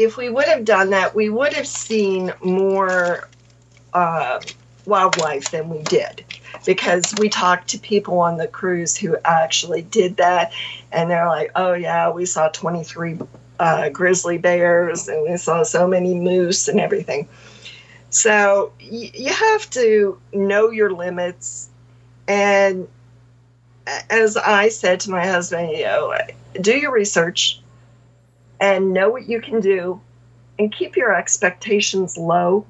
if 0.02 0.16
we 0.16 0.30
would 0.30 0.46
have 0.46 0.64
done 0.64 0.90
that 0.90 1.14
we 1.14 1.28
would 1.28 1.52
have 1.52 1.66
seen 1.66 2.32
more 2.42 3.28
uh, 3.92 4.40
wildlife 4.86 5.50
than 5.50 5.68
we 5.68 5.82
did. 5.82 6.24
Because 6.66 7.14
we 7.18 7.28
talked 7.28 7.68
to 7.68 7.78
people 7.78 8.18
on 8.18 8.36
the 8.36 8.48
cruise 8.48 8.96
who 8.96 9.16
actually 9.24 9.82
did 9.82 10.16
that 10.16 10.52
and 10.92 11.10
they're 11.10 11.28
like 11.28 11.50
oh 11.54 11.72
yeah 11.74 12.10
we 12.10 12.26
saw 12.26 12.48
23 12.48 13.18
uh, 13.58 13.88
grizzly 13.90 14.38
bears 14.38 15.06
and 15.08 15.22
we 15.30 15.36
saw 15.36 15.62
so 15.62 15.86
many 15.86 16.14
moose 16.14 16.66
and 16.68 16.80
everything. 16.80 17.28
So 18.10 18.72
y- 18.80 19.12
you 19.14 19.32
have 19.32 19.70
to 19.70 20.18
know 20.32 20.70
your 20.70 20.92
limits 20.92 21.68
and 22.26 22.88
as 24.10 24.36
i 24.36 24.68
said 24.68 25.00
to 25.00 25.10
my 25.10 25.26
husband 25.26 25.70
you 25.70 25.82
know 25.84 26.14
do 26.60 26.76
your 26.76 26.92
research 26.92 27.59
and 28.60 28.92
know 28.92 29.08
what 29.08 29.28
you 29.28 29.40
can 29.40 29.60
do 29.60 30.00
and 30.58 30.72
keep 30.72 30.96
your 30.96 31.14
expectations 31.14 32.16
low 32.16 32.66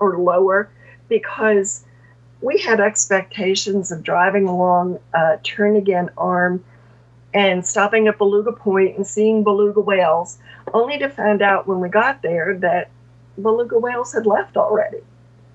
or 0.00 0.18
lower 0.18 0.70
because 1.08 1.84
we 2.40 2.58
had 2.58 2.80
expectations 2.80 3.90
of 3.90 4.02
driving 4.02 4.46
along 4.46 4.98
uh, 5.14 5.36
Turnagain 5.42 6.08
Arm 6.16 6.64
and 7.34 7.66
stopping 7.66 8.08
at 8.08 8.16
Beluga 8.16 8.52
Point 8.52 8.96
and 8.96 9.06
seeing 9.06 9.44
beluga 9.44 9.80
whales, 9.80 10.38
only 10.72 10.98
to 10.98 11.08
find 11.08 11.42
out 11.42 11.66
when 11.66 11.80
we 11.80 11.88
got 11.88 12.22
there 12.22 12.56
that 12.58 12.90
beluga 13.40 13.78
whales 13.78 14.12
had 14.12 14.26
left 14.26 14.56
already. 14.56 14.98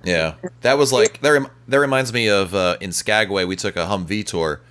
Yeah, 0.04 0.36
that 0.62 0.78
was 0.78 0.92
like 0.92 1.22
that. 1.22 1.30
Rem- 1.30 1.48
that 1.68 1.80
reminds 1.80 2.12
me 2.12 2.28
of 2.30 2.54
uh, 2.54 2.78
in 2.82 2.92
Skagway 2.92 3.46
we 3.46 3.56
took 3.56 3.76
a 3.76 3.86
Humvee 3.86 4.26
tour, 4.26 4.62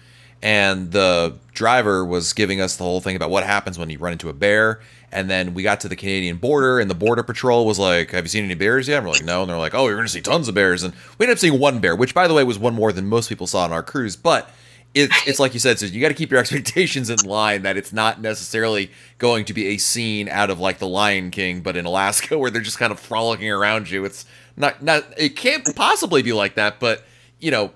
and 0.43 0.91
the 0.91 1.35
driver 1.55 2.05
was 2.05 2.33
giving 2.33 2.61
us 2.61 2.77
the 2.77 2.85
whole 2.85 3.01
thing 3.01 3.17
about 3.17 3.31
what 3.31 3.45
happens 3.45 3.79
when 3.79 3.91
you 3.91 3.99
run 3.99 4.13
into 4.13 4.29
a 4.29 4.33
bear. 4.33 4.81
And 5.13 5.29
then 5.29 5.53
we 5.53 5.63
got 5.63 5.81
to 5.81 5.89
the 5.89 5.97
Canadian 5.97 6.39
border, 6.39 6.81
and 6.81 6.91
the 6.91 6.95
border 6.95 7.23
patrol 7.23 7.67
was 7.67 7.79
like, 7.79 8.13
"Have 8.13 8.25
you 8.25 8.31
seen 8.31 8.45
any 8.45 8.55
bears 8.55 8.89
yet?" 8.89 8.99
And 8.99 9.07
we're 9.07 9.13
like, 9.13 9.25
"No." 9.25 9.43
And 9.43 9.51
they're 9.51 9.59
like, 9.59 9.75
"Oh, 9.75 9.87
you're 9.87 9.97
going 9.97 10.07
to 10.07 10.13
see 10.13 10.23
tons 10.23 10.49
of 10.49 10.55
bears." 10.55 10.83
And 10.83 10.95
we 11.19 11.25
ended 11.25 11.37
up 11.37 11.39
seeing 11.39 11.59
one 11.59 11.81
bear, 11.81 11.95
which, 11.95 12.15
by 12.15 12.27
the 12.27 12.33
way, 12.35 12.45
was 12.45 12.59
one 12.59 12.75
more 12.75 12.93
than 12.93 13.07
most 13.07 13.29
people 13.29 13.47
saw 13.47 13.65
on 13.65 13.73
our 13.73 13.83
cruise. 13.83 14.17
But 14.17 14.51
it's 14.95 15.15
it's 15.27 15.39
like 15.39 15.55
you 15.55 15.61
said, 15.61 15.79
so 15.79 15.87
you 15.87 16.01
got 16.01 16.09
to 16.09 16.15
keep 16.15 16.31
your 16.31 16.41
expectations 16.41 17.11
in 17.11 17.19
line 17.21 17.63
that 17.63 17.77
it's 17.77 17.93
not 17.93 18.21
necessarily 18.21 18.91
going 19.19 19.45
to 19.47 19.55
be 19.55 19.69
a 19.69 19.79
scene 19.79 20.29
out 20.29 20.51
of 20.51 20.59
like 20.59 20.79
the 20.79 20.89
Lion 20.89 21.31
King, 21.31 21.61
but 21.61 21.77
in 21.77 21.85
Alaska 21.85 22.39
where 22.39 22.51
they're 22.51 22.63
just 22.63 22.79
kind 22.79 22.93
of 22.93 23.01
frolicking 23.01 23.51
around 23.51 23.91
you. 23.91 24.05
It's 24.05 24.25
not 24.57 24.83
not 24.83 25.05
it 25.17 25.37
can't 25.37 25.75
possibly 25.77 26.23
be 26.23 26.33
like 26.33 26.55
that, 26.55 26.81
but 26.81 27.05
you 27.39 27.51
know, 27.51 27.73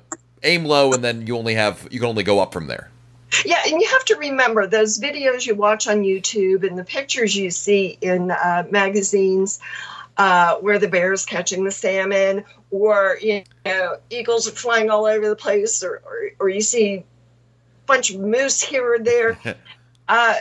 aim 0.46 0.64
low 0.64 0.92
and 0.92 1.02
then 1.04 1.26
you 1.26 1.36
only 1.36 1.54
have 1.54 1.86
you 1.90 2.00
can 2.00 2.08
only 2.08 2.22
go 2.22 2.38
up 2.38 2.52
from 2.52 2.66
there. 2.66 2.90
Yeah, 3.44 3.60
and 3.66 3.80
you 3.80 3.88
have 3.88 4.04
to 4.06 4.16
remember 4.16 4.66
those 4.66 4.98
videos 4.98 5.46
you 5.46 5.54
watch 5.54 5.88
on 5.88 6.02
YouTube 6.02 6.66
and 6.66 6.78
the 6.78 6.84
pictures 6.84 7.36
you 7.36 7.50
see 7.50 7.98
in 8.00 8.30
uh, 8.30 8.64
magazines 8.70 9.58
uh, 10.16 10.56
where 10.56 10.78
the 10.78 10.88
bear 10.88 11.12
is 11.12 11.26
catching 11.26 11.64
the 11.64 11.70
salmon, 11.70 12.44
or 12.70 13.18
you 13.20 13.42
know 13.64 13.96
eagles 14.10 14.48
are 14.48 14.52
flying 14.52 14.90
all 14.90 15.06
over 15.06 15.28
the 15.28 15.36
place, 15.36 15.82
or 15.82 16.02
or, 16.06 16.30
or 16.38 16.48
you 16.48 16.60
see 16.60 16.94
a 16.94 17.04
bunch 17.86 18.10
of 18.10 18.20
moose 18.20 18.62
here 18.62 18.94
or 18.94 18.98
there. 18.98 19.38
uh, 20.08 20.34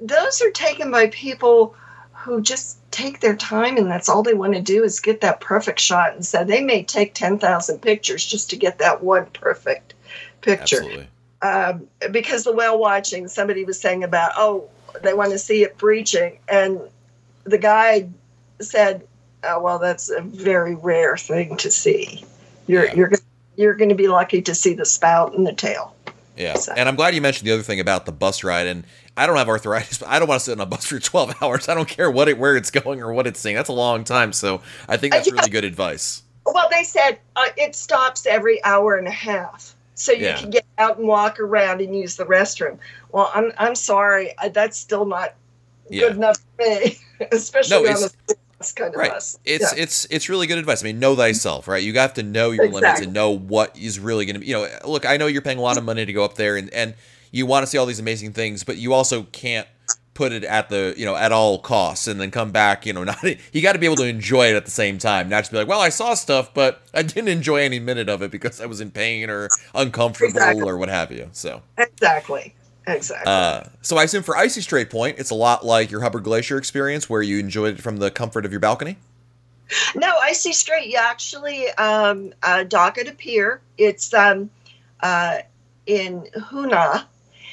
those 0.00 0.42
are 0.42 0.50
taken 0.50 0.90
by 0.90 1.06
people 1.08 1.74
who 2.12 2.42
just 2.42 2.78
take 2.96 3.20
their 3.20 3.36
time 3.36 3.76
and 3.76 3.90
that's 3.90 4.08
all 4.08 4.22
they 4.22 4.32
want 4.32 4.54
to 4.54 4.60
do 4.60 4.82
is 4.82 5.00
get 5.00 5.20
that 5.20 5.38
perfect 5.42 5.78
shot 5.78 6.14
and 6.14 6.24
so 6.24 6.42
they 6.44 6.62
may 6.62 6.82
take 6.82 7.12
10,000 7.12 7.78
pictures 7.82 8.24
just 8.24 8.48
to 8.48 8.56
get 8.56 8.78
that 8.78 9.02
one 9.02 9.26
perfect 9.34 9.92
picture 10.40 10.78
Absolutely. 10.78 11.08
um, 11.42 11.86
because 12.10 12.44
the 12.44 12.52
whale 12.52 12.78
watching, 12.78 13.28
somebody 13.28 13.64
was 13.64 13.78
saying 13.78 14.02
about, 14.02 14.32
oh, 14.38 14.64
they 15.02 15.12
want 15.12 15.30
to 15.32 15.38
see 15.38 15.62
it 15.62 15.76
breaching, 15.76 16.38
and 16.48 16.80
the 17.44 17.58
guide 17.58 18.10
said, 18.60 19.06
oh, 19.44 19.60
well, 19.60 19.78
that's 19.78 20.08
a 20.10 20.22
very 20.22 20.74
rare 20.74 21.18
thing 21.18 21.56
to 21.58 21.70
see. 21.70 22.24
You're 22.66 22.86
Yeah. 22.86 22.94
you're 22.94 23.08
gonna- 23.08 23.22
you're 23.56 23.74
going 23.74 23.88
to 23.90 23.94
be 23.94 24.08
lucky 24.08 24.40
to 24.42 24.54
see 24.54 24.74
the 24.74 24.84
spout 24.84 25.34
and 25.34 25.46
the 25.46 25.52
tail. 25.52 25.94
Yeah, 26.36 26.54
So- 26.54 26.72
and 26.76 26.88
I'm 26.88 26.96
glad 26.96 27.14
you 27.14 27.20
mentioned 27.20 27.48
the 27.48 27.52
other 27.54 27.62
thing 27.62 27.80
about 27.80 28.06
the 28.06 28.12
bus 28.12 28.44
ride. 28.44 28.66
And 28.66 28.84
I 29.16 29.26
don't 29.26 29.36
have 29.36 29.48
arthritis, 29.48 29.98
but 30.00 30.08
I 30.08 30.18
don't 30.18 30.28
want 30.28 30.40
to 30.40 30.44
sit 30.44 30.52
on 30.52 30.60
a 30.60 30.66
bus 30.66 30.84
for 30.86 30.98
12 31.00 31.42
hours. 31.42 31.68
I 31.68 31.74
don't 31.74 31.88
care 31.88 32.10
what 32.10 32.28
it, 32.28 32.38
where 32.38 32.56
it's 32.56 32.70
going 32.70 33.02
or 33.02 33.12
what 33.12 33.26
it's 33.26 33.40
seeing. 33.40 33.56
That's 33.56 33.68
a 33.70 33.72
long 33.74 34.04
time. 34.04 34.32
So 34.32 34.60
I 34.88 34.96
think 34.96 35.14
Uh, 35.14 35.18
that's 35.18 35.28
yeah. 35.28 35.34
really 35.34 35.50
good 35.50 35.64
advice. 35.64 36.22
Well, 36.44 36.68
they 36.70 36.84
said 36.84 37.18
uh, 37.34 37.46
it 37.56 37.74
stops 37.74 38.24
every 38.26 38.62
hour 38.64 38.96
and 38.96 39.08
a 39.08 39.12
half, 39.12 39.74
so 39.96 40.12
you 40.12 40.26
Yeah. 40.26 40.36
can 40.36 40.50
get 40.50 40.64
out 40.78 40.96
and 40.98 41.08
walk 41.08 41.40
around 41.40 41.80
and 41.80 41.96
use 41.96 42.14
the 42.16 42.24
restroom. 42.24 42.78
Well, 43.10 43.32
I'm 43.34 43.52
I'm 43.58 43.74
sorry, 43.74 44.36
uh, 44.38 44.50
that's 44.50 44.76
still 44.78 45.06
not 45.06 45.34
Yeah. 45.90 46.02
good 46.08 46.16
enough 46.18 46.36
for 46.56 46.62
me, 46.68 46.98
especially 47.32 47.70
No, 47.70 47.78
on 47.90 48.04
it's- 48.04 48.14
a 48.56 48.62
bus 48.62 48.72
kind 48.72 48.94
of 48.94 48.98
Right. 49.00 49.12
bus. 49.12 49.38
It's 49.44 49.72
Yeah. 49.76 49.82
it's 49.82 50.06
it's 50.10 50.28
really 50.28 50.46
good 50.46 50.58
advice. 50.58 50.82
I 50.82 50.84
mean, 50.86 50.98
know 50.98 51.14
thyself, 51.16 51.68
right? 51.68 51.82
You 51.82 51.92
have 51.94 52.14
to 52.14 52.22
know 52.22 52.50
your 52.50 52.68
limits 52.70 53.00
and 53.00 53.12
know 53.12 53.30
what 53.30 53.76
is 53.78 53.98
really 53.98 54.26
going 54.26 54.34
to 54.34 54.40
be. 54.40 54.46
You 54.46 54.54
know, 54.54 54.68
look, 54.84 55.04
I 55.06 55.16
know 55.16 55.26
you're 55.26 55.42
paying 55.42 55.58
a 55.58 55.62
lot 55.62 55.78
of 55.78 55.84
money 55.84 56.04
to 56.06 56.12
go 56.12 56.24
up 56.24 56.34
there, 56.34 56.56
and 56.56 56.72
and 56.72 56.94
you 57.30 57.46
want 57.46 57.62
to 57.64 57.66
see 57.66 57.78
all 57.78 57.86
these 57.86 58.00
amazing 58.00 58.32
things, 58.32 58.64
but 58.64 58.76
you 58.76 58.92
also 58.92 59.24
can't 59.32 59.66
put 60.14 60.32
it 60.32 60.44
at 60.44 60.70
the 60.70 60.94
you 60.96 61.04
know 61.04 61.14
at 61.14 61.30
all 61.30 61.58
costs 61.58 62.06
and 62.08 62.18
then 62.18 62.30
come 62.30 62.50
back. 62.50 62.86
You 62.86 62.94
know, 62.94 63.04
not 63.12 63.22
you 63.52 63.60
got 63.62 63.74
to 63.74 63.78
be 63.78 63.84
able 63.86 63.96
to 63.96 64.06
enjoy 64.06 64.48
it 64.48 64.54
at 64.56 64.64
the 64.64 64.70
same 64.70 64.96
time, 64.98 65.28
not 65.28 65.40
just 65.40 65.50
be 65.52 65.58
like, 65.58 65.68
well, 65.68 65.80
I 65.80 65.90
saw 65.90 66.14
stuff, 66.14 66.54
but 66.54 66.80
I 66.94 67.02
didn't 67.02 67.28
enjoy 67.28 67.56
any 67.58 67.78
minute 67.78 68.08
of 68.08 68.22
it 68.22 68.30
because 68.30 68.60
I 68.60 68.66
was 68.66 68.80
in 68.80 68.90
pain 68.90 69.28
or 69.28 69.48
uncomfortable 69.74 70.30
Exactly. 70.30 70.62
or 70.62 70.76
what 70.78 70.88
have 70.88 71.12
you. 71.12 71.28
So. 71.32 71.62
exactly, 71.76 72.54
exactly. 72.86 73.30
Uh, 73.30 73.64
so 73.82 73.96
I 73.96 74.04
assume 74.04 74.22
for 74.22 74.36
Icy 74.36 74.60
Strait 74.60 74.90
Point, 74.90 75.18
it's 75.18 75.30
a 75.30 75.34
lot 75.34 75.64
like 75.64 75.90
your 75.90 76.00
Hubbard 76.00 76.24
Glacier 76.24 76.58
experience, 76.58 77.08
where 77.08 77.22
you 77.22 77.38
enjoyed 77.38 77.78
it 77.78 77.82
from 77.82 77.98
the 77.98 78.10
comfort 78.10 78.44
of 78.44 78.52
your 78.52 78.60
balcony. 78.60 78.96
No, 79.94 80.16
Icy 80.22 80.52
Strait. 80.52 80.88
You 80.88 80.98
actually 80.98 81.68
um, 81.70 82.32
uh, 82.42 82.64
dock 82.64 82.98
at 82.98 83.08
a 83.08 83.12
pier. 83.12 83.60
It's 83.76 84.14
um, 84.14 84.50
uh, 85.00 85.38
in 85.86 86.28
Hoonah, 86.36 87.06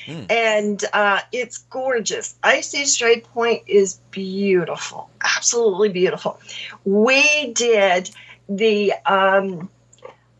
Hmm. 0.05 0.23
and 0.29 0.83
uh, 0.91 1.21
it's 1.31 1.59
gorgeous. 1.69 2.35
Icy 2.43 2.83
Strait 2.85 3.23
Point 3.23 3.63
is 3.67 3.99
beautiful, 4.11 5.09
absolutely 5.21 5.89
beautiful. 5.89 6.39
We 6.83 7.53
did 7.53 8.11
the 8.49 8.93
um, 9.05 9.69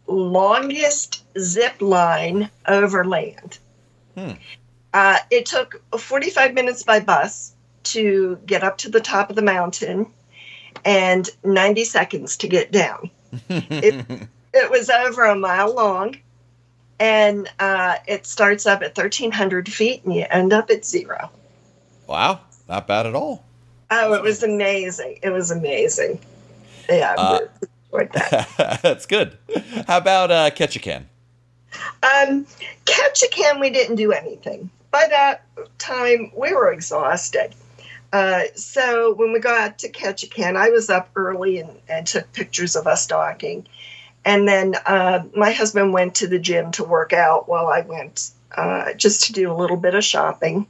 longest 0.08 1.24
zip 1.40 1.82
line 1.82 2.50
over 2.68 3.06
land. 3.06 3.58
Hmm. 4.18 4.32
Uh, 4.94 5.18
it 5.32 5.46
took 5.46 5.82
45 5.98 6.54
minutes 6.54 6.84
by 6.84 7.00
bus 7.00 7.54
to 7.84 8.38
get 8.46 8.64
up 8.64 8.78
to 8.80 8.90
the 8.90 9.02
top 9.02 9.30
of 9.30 9.36
the 9.36 9.42
mountain 9.42 10.06
and 10.86 11.30
90 11.44 11.84
seconds 11.84 12.38
to 12.38 12.48
get 12.48 12.72
down. 12.72 13.10
It 13.50 14.06
was 14.70 14.90
over 14.90 15.24
a 15.24 15.36
mile 15.36 15.74
long, 15.74 16.16
and 17.00 17.50
uh, 17.60 17.96
it 18.08 18.26
starts 18.28 18.66
up 18.66 18.82
at 18.84 18.96
1,300 18.96 19.72
feet, 19.72 20.04
and 20.04 20.14
you 20.14 20.26
end 20.30 20.54
up 20.54 20.70
at 20.70 20.86
zero. 20.86 21.30
wow, 22.08 22.40
not 22.70 22.88
bad 22.88 23.06
at 23.08 23.16
all. 23.16 23.44
Oh, 23.92 24.14
it 24.14 24.22
was 24.22 24.44
amazing! 24.44 25.20
It 25.22 25.30
was 25.30 25.52
amazing. 25.52 26.20
Yeah, 26.90 27.16
Uh, 27.18 27.40
enjoyed 27.92 28.12
that. 28.14 28.80
That's 28.82 29.06
good. 29.06 29.38
How 29.88 29.98
about 29.98 30.32
uh, 30.32 30.50
Ketchikan? 30.52 31.06
Um, 32.04 32.46
Ketchikan, 32.86 33.60
we 33.60 33.70
didn't 33.70 33.96
do 33.96 34.12
anything. 34.12 34.70
By 34.94 35.08
that 35.08 35.44
time, 35.80 36.32
we 36.38 36.54
were 36.54 36.72
exhausted. 36.72 37.56
Uh, 38.14 38.44
so 38.54 39.16
when 39.16 39.34
we 39.34 39.40
got 39.40 39.80
to 39.80 39.90
Ketchikan, 39.90 40.56
I 40.56 40.70
was 40.70 40.88
up 40.92 41.10
early 41.16 41.58
and, 41.58 41.72
and 41.90 42.06
took 42.06 42.32
pictures 42.32 42.76
of 42.76 42.86
us 42.86 43.08
docking. 43.08 43.66
And 44.24 44.48
then 44.48 44.76
uh, 44.86 45.24
my 45.36 45.52
husband 45.52 45.94
went 45.94 46.14
to 46.16 46.28
the 46.28 46.38
gym 46.38 46.70
to 46.74 46.84
work 46.84 47.12
out 47.12 47.50
while 47.50 47.70
I 47.70 47.82
went 47.82 48.30
uh, 48.56 48.94
just 48.94 49.24
to 49.24 49.34
do 49.34 49.52
a 49.52 49.58
little 49.58 49.78
bit 49.78 49.96
of 49.96 50.04
shopping. 50.04 50.68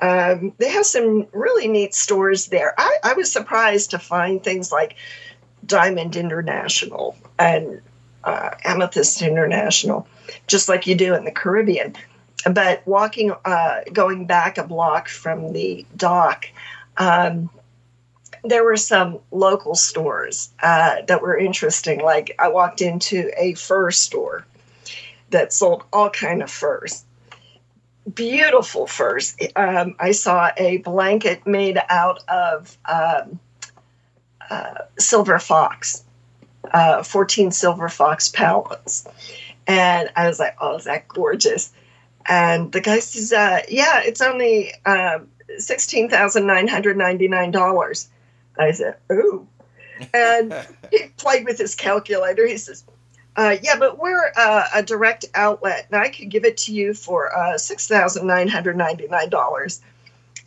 Um, 0.00 0.54
they 0.56 0.70
have 0.70 0.86
some 0.86 1.26
really 1.34 1.68
neat 1.68 1.94
stores 1.94 2.46
there. 2.46 2.72
I, 2.78 2.98
I 3.04 3.12
was 3.12 3.30
surprised 3.30 3.90
to 3.90 3.98
find 3.98 4.42
things 4.42 4.72
like 4.72 4.96
Diamond 5.66 6.16
International 6.16 7.14
and 7.38 7.82
uh, 8.24 8.52
Amethyst 8.64 9.20
International, 9.20 10.08
just 10.46 10.70
like 10.70 10.86
you 10.86 10.94
do 10.94 11.14
in 11.14 11.26
the 11.26 11.30
Caribbean. 11.30 11.96
But 12.44 12.86
walking, 12.86 13.32
uh, 13.44 13.80
going 13.92 14.26
back 14.26 14.58
a 14.58 14.64
block 14.64 15.08
from 15.08 15.52
the 15.52 15.84
dock, 15.96 16.46
um, 16.96 17.50
there 18.44 18.64
were 18.64 18.76
some 18.76 19.18
local 19.30 19.74
stores 19.74 20.50
uh, 20.62 21.02
that 21.06 21.22
were 21.22 21.36
interesting. 21.36 22.00
Like 22.02 22.34
I 22.38 22.48
walked 22.48 22.80
into 22.80 23.30
a 23.36 23.54
fur 23.54 23.90
store 23.90 24.46
that 25.30 25.52
sold 25.52 25.82
all 25.92 26.10
kind 26.10 26.42
of 26.42 26.50
furs, 26.50 27.04
beautiful 28.14 28.86
furs. 28.86 29.36
Um, 29.56 29.96
I 29.98 30.12
saw 30.12 30.50
a 30.56 30.78
blanket 30.78 31.46
made 31.46 31.78
out 31.88 32.22
of 32.28 32.76
um, 32.84 33.40
uh, 34.48 34.82
silver 34.98 35.38
fox, 35.38 36.04
uh, 36.72 37.02
14 37.02 37.50
silver 37.50 37.88
fox 37.88 38.28
pallets. 38.28 39.06
And 39.66 40.10
I 40.14 40.28
was 40.28 40.38
like, 40.38 40.56
oh, 40.60 40.76
is 40.76 40.84
that 40.84 41.08
gorgeous? 41.08 41.72
And 42.28 42.72
the 42.72 42.80
guy 42.80 42.98
says, 42.98 43.32
uh, 43.32 43.60
yeah, 43.68 44.00
it's 44.04 44.20
only 44.20 44.74
um, 44.84 45.28
$16,999. 45.58 48.08
I 48.58 48.72
said, 48.72 48.96
ooh. 49.12 49.46
And 50.12 50.52
he 50.90 51.04
played 51.16 51.44
with 51.44 51.58
his 51.58 51.74
calculator. 51.74 52.46
He 52.46 52.58
says, 52.58 52.84
Uh, 53.36 53.56
yeah, 53.62 53.76
but 53.78 53.98
we're 53.98 54.32
uh, 54.36 54.64
a 54.74 54.82
direct 54.82 55.26
outlet, 55.34 55.86
and 55.90 56.00
I 56.00 56.08
could 56.08 56.30
give 56.30 56.44
it 56.44 56.56
to 56.58 56.72
you 56.72 56.94
for 56.94 57.36
uh, 57.36 57.58
six 57.58 57.86
thousand 57.86 58.26
nine 58.26 58.48
hundred 58.48 58.76
ninety 58.76 59.06
nine 59.08 59.28
dollars. 59.28 59.82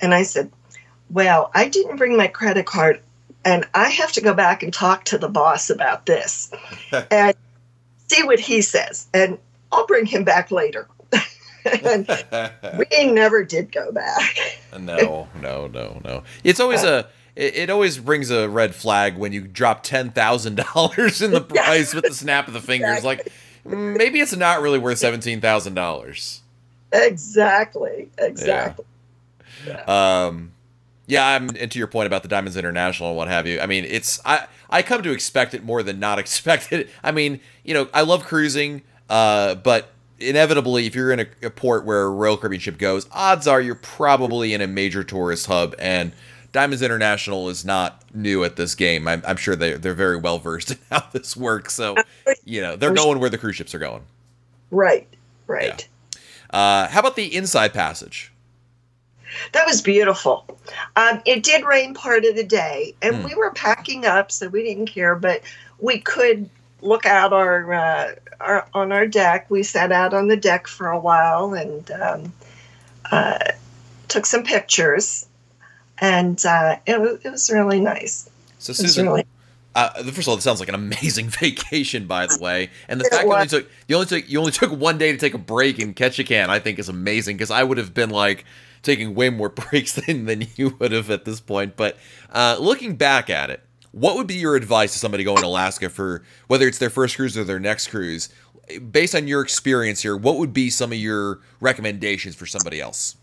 And 0.01 0.13
I 0.13 0.23
said, 0.23 0.51
"Well, 1.11 1.51
I 1.53 1.69
didn't 1.69 1.97
bring 1.97 2.17
my 2.17 2.27
credit 2.27 2.65
card, 2.65 3.01
and 3.45 3.67
I 3.75 3.89
have 3.89 4.11
to 4.13 4.21
go 4.21 4.33
back 4.33 4.63
and 4.63 4.73
talk 4.73 5.05
to 5.05 5.19
the 5.19 5.29
boss 5.29 5.69
about 5.69 6.07
this, 6.07 6.51
and 7.11 7.35
see 8.07 8.23
what 8.23 8.39
he 8.39 8.61
says, 8.61 9.07
and 9.13 9.37
I'll 9.71 9.85
bring 9.85 10.07
him 10.07 10.23
back 10.23 10.49
later." 10.49 10.87
and 11.83 12.07
we 12.77 13.11
never 13.11 13.43
did 13.43 13.71
go 13.71 13.91
back. 13.91 14.59
no, 14.79 15.27
no, 15.41 15.67
no, 15.67 16.01
no. 16.03 16.23
It's 16.43 16.59
always 16.59 16.83
a 16.83 17.07
it, 17.35 17.55
it 17.55 17.69
always 17.69 17.97
brings 17.97 18.29
a 18.29 18.49
red 18.49 18.75
flag 18.75 19.17
when 19.17 19.31
you 19.31 19.41
drop 19.41 19.83
ten 19.83 20.11
thousand 20.11 20.55
dollars 20.55 21.21
in 21.21 21.31
the 21.31 21.41
price 21.55 21.93
with 21.93 22.05
the 22.05 22.13
snap 22.13 22.47
of 22.47 22.53
the 22.53 22.61
fingers. 22.61 22.97
Exactly. 22.97 23.31
Like 23.65 23.95
maybe 23.97 24.19
it's 24.19 24.35
not 24.35 24.61
really 24.61 24.79
worth 24.79 24.97
seventeen 24.97 25.41
thousand 25.41 25.73
dollars. 25.73 26.41
Exactly. 26.91 28.09
Exactly. 28.17 28.85
Yeah. 29.65 29.83
yeah. 29.87 30.25
Um 30.27 30.53
yeah, 31.09 31.25
I'm 31.25 31.49
into 31.55 31.79
your 31.79 31.87
point 31.87 32.05
about 32.05 32.21
the 32.21 32.27
Diamonds 32.29 32.55
International 32.55 33.09
and 33.09 33.17
what 33.17 33.27
have 33.29 33.47
you. 33.47 33.59
I 33.59 33.65
mean, 33.65 33.83
it's 33.83 34.21
I 34.25 34.45
I 34.69 34.83
come 34.83 35.01
to 35.01 35.11
expect 35.11 35.55
it 35.55 35.63
more 35.63 35.81
than 35.81 35.99
not 35.99 36.19
expect 36.23 36.71
it. 36.71 36.89
I 37.03 37.11
mean, 37.11 37.39
you 37.63 37.73
know, 37.73 37.89
I 37.93 38.01
love 38.01 38.23
cruising, 38.25 38.83
uh, 39.09 39.55
but 39.55 39.91
inevitably, 40.19 40.85
if 40.85 40.95
you're 40.95 41.11
in 41.11 41.21
a, 41.21 41.27
a 41.43 41.49
port 41.49 41.85
where 41.85 42.03
a 42.03 42.09
Royal 42.09 42.37
Caribbean 42.37 42.59
ship 42.59 42.77
goes, 42.77 43.07
odds 43.11 43.47
are 43.47 43.61
you're 43.61 43.75
probably 43.75 44.53
in 44.53 44.61
a 44.61 44.67
major 44.67 45.03
tourist 45.03 45.47
hub 45.47 45.75
and 45.79 46.11
Diamonds 46.51 46.81
International 46.81 47.49
is 47.49 47.63
not 47.63 48.03
new 48.13 48.43
at 48.43 48.55
this 48.55 48.73
game. 48.75 49.07
I'm, 49.07 49.21
I'm 49.27 49.37
sure 49.37 49.55
they 49.55 49.73
they're 49.73 49.93
very 49.93 50.17
well 50.17 50.39
versed 50.39 50.71
in 50.71 50.77
how 50.89 51.03
this 51.11 51.37
works. 51.37 51.75
So, 51.75 51.95
you 52.43 52.61
know, 52.61 52.75
they're 52.75 52.93
going 52.93 53.19
where 53.19 53.29
the 53.29 53.37
cruise 53.37 53.55
ships 53.55 53.75
are 53.75 53.79
going. 53.79 54.03
Right. 54.71 55.07
Right. 55.47 55.87
Yeah. 56.51 56.57
Uh, 56.57 56.87
how 56.87 56.99
about 56.99 57.15
the 57.15 57.35
inside 57.35 57.73
passage? 57.73 58.31
That 59.51 59.67
was 59.67 59.81
beautiful. 59.81 60.45
Um, 60.95 61.21
it 61.25 61.43
did 61.43 61.63
rain 61.63 61.93
part 61.93 62.25
of 62.25 62.35
the 62.35 62.43
day, 62.43 62.95
and 63.03 63.17
mm. 63.17 63.25
we 63.25 63.35
were 63.35 63.51
packing 63.51 64.05
up, 64.05 64.31
so 64.31 64.47
we 64.47 64.63
didn't 64.63 64.87
care. 64.87 65.15
But 65.15 65.41
we 65.77 65.99
could 65.99 66.49
look 66.81 67.05
out 67.05 67.33
our, 67.33 67.73
uh, 67.73 68.15
our 68.39 68.67
on 68.73 68.91
our 68.91 69.07
deck. 69.07 69.49
We 69.49 69.63
sat 69.63 69.91
out 69.91 70.13
on 70.13 70.27
the 70.27 70.37
deck 70.37 70.67
for 70.67 70.87
a 70.87 70.99
while 70.99 71.53
and 71.53 71.89
um, 71.91 72.33
uh, 73.11 73.37
took 74.07 74.25
some 74.25 74.43
pictures 74.43 75.27
and 75.99 76.43
uh, 76.45 76.77
it, 76.85 76.99
was, 76.99 77.19
it 77.23 77.29
was 77.29 77.49
really 77.49 77.79
nice. 77.79 78.29
So 78.59 78.73
Susan, 78.73 79.07
really- 79.07 79.25
uh, 79.75 80.03
first 80.03 80.19
of 80.19 80.29
all, 80.29 80.35
this 80.35 80.43
sounds 80.43 80.59
like 80.59 80.69
an 80.69 80.75
amazing 80.75 81.29
vacation, 81.39 82.07
by 82.07 82.27
the 82.27 82.37
way. 82.41 82.69
And 82.87 82.99
the 82.99 83.05
it 83.05 83.11
fact 83.11 83.27
was. 83.27 83.51
that 83.51 83.67
you 83.87 83.95
only 83.95 84.07
took 84.07 84.29
you 84.29 84.39
only 84.39 84.51
took 84.51 84.61
you 84.61 84.71
only 84.71 84.71
took 84.71 84.71
one 84.71 84.97
day 84.97 85.11
to 85.11 85.17
take 85.17 85.33
a 85.33 85.39
break 85.39 85.79
and 85.79 85.95
Ketchikan, 85.95 86.49
I 86.49 86.59
think, 86.59 86.79
is 86.79 86.89
amazing 86.89 87.37
because 87.37 87.51
I 87.51 87.63
would 87.63 87.77
have 87.77 87.93
been 87.93 88.09
like 88.09 88.45
taking 88.81 89.15
way 89.15 89.29
more 89.29 89.49
breaks 89.69 89.93
than 89.93 90.25
than 90.25 90.47
you 90.55 90.75
would 90.79 90.91
have 90.91 91.09
at 91.09 91.25
this 91.25 91.39
point. 91.39 91.75
But 91.75 91.97
uh, 92.33 92.57
looking 92.59 92.95
back 92.95 93.29
at 93.29 93.49
it, 93.49 93.61
what 93.91 94.15
would 94.15 94.27
be 94.27 94.35
your 94.35 94.55
advice 94.55 94.93
to 94.93 94.99
somebody 94.99 95.23
going 95.23 95.41
to 95.41 95.47
Alaska 95.47 95.89
for 95.89 96.23
whether 96.47 96.67
it's 96.67 96.77
their 96.77 96.89
first 96.89 97.15
cruise 97.15 97.37
or 97.37 97.43
their 97.43 97.59
next 97.59 97.87
cruise? 97.87 98.29
Based 98.91 99.15
on 99.15 99.27
your 99.27 99.41
experience 99.41 100.01
here, 100.01 100.15
what 100.15 100.37
would 100.37 100.53
be 100.53 100.69
some 100.69 100.91
of 100.91 100.97
your 100.97 101.39
recommendations 101.59 102.35
for 102.35 102.45
somebody 102.45 102.79
else? 102.79 103.15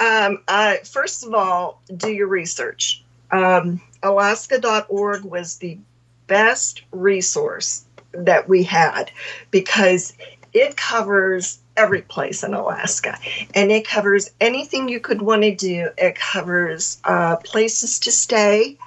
Um, 0.00 0.42
first 0.84 1.24
of 1.24 1.32
all, 1.34 1.80
do 1.96 2.10
your 2.10 2.26
research. 2.26 3.04
Um, 3.30 3.80
Alaska.org 4.02 5.24
was 5.24 5.58
the 5.58 5.78
best 6.26 6.82
resource 6.92 7.84
that 8.12 8.48
we 8.48 8.62
had 8.62 9.10
because 9.50 10.12
it 10.52 10.76
covers 10.76 11.58
every 11.76 12.02
place 12.02 12.44
in 12.44 12.54
Alaska 12.54 13.18
and 13.54 13.72
it 13.72 13.86
covers 13.86 14.30
anything 14.40 14.88
you 14.88 15.00
could 15.00 15.22
want 15.22 15.42
to 15.42 15.54
do. 15.54 15.88
It 15.98 16.14
covers 16.14 17.00
uh, 17.04 17.36
places 17.36 17.98
to 18.00 18.12
stay. 18.12 18.78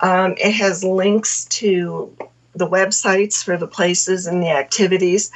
Um, 0.00 0.34
it 0.38 0.52
has 0.52 0.84
links 0.84 1.44
to 1.46 2.14
the 2.54 2.68
websites 2.68 3.42
for 3.42 3.56
the 3.56 3.66
places 3.66 4.26
and 4.26 4.42
the 4.42 4.50
activities. 4.50 5.30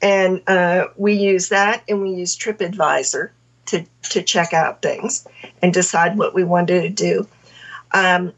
And 0.00 0.42
uh, 0.48 0.88
we 0.96 1.14
use 1.14 1.48
that 1.50 1.82
and 1.88 2.02
we 2.02 2.10
use 2.10 2.36
TripAdvisor 2.36 3.30
to, 3.66 3.84
to 4.10 4.22
check 4.22 4.52
out 4.52 4.82
things 4.82 5.26
and 5.62 5.72
decide 5.72 6.18
what 6.18 6.34
we 6.34 6.44
wanted 6.44 6.82
to 6.82 6.88
do. 6.88 7.28
Um, 7.92 8.32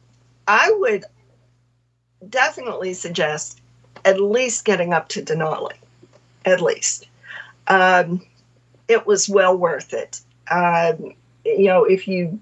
I 0.46 0.70
would 0.78 1.04
definitely 2.28 2.94
suggest 2.94 3.60
at 4.04 4.20
least 4.20 4.64
getting 4.64 4.92
up 4.92 5.08
to 5.08 5.22
Denali, 5.22 5.72
at 6.44 6.60
least. 6.60 7.06
Um, 7.68 8.24
it 8.88 9.06
was 9.06 9.28
well 9.28 9.56
worth 9.56 9.94
it. 9.94 10.20
Um, 10.50 11.14
you 11.44 11.66
know, 11.66 11.84
if 11.84 12.06
you 12.06 12.38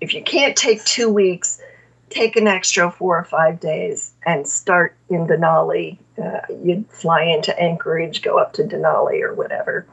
if 0.00 0.12
you 0.12 0.22
can't 0.22 0.56
take 0.56 0.84
two 0.84 1.08
weeks, 1.08 1.60
take 2.10 2.36
an 2.36 2.46
extra 2.46 2.90
four 2.90 3.18
or 3.18 3.24
five 3.24 3.60
days 3.60 4.12
and 4.24 4.46
start 4.46 4.96
in 5.08 5.26
Denali. 5.26 5.98
Uh, 6.22 6.40
you'd 6.62 6.88
fly 6.90 7.22
into 7.22 7.58
Anchorage, 7.60 8.22
go 8.22 8.38
up 8.38 8.52
to 8.54 8.62
Denali 8.62 9.22
or 9.22 9.34
whatever. 9.34 9.86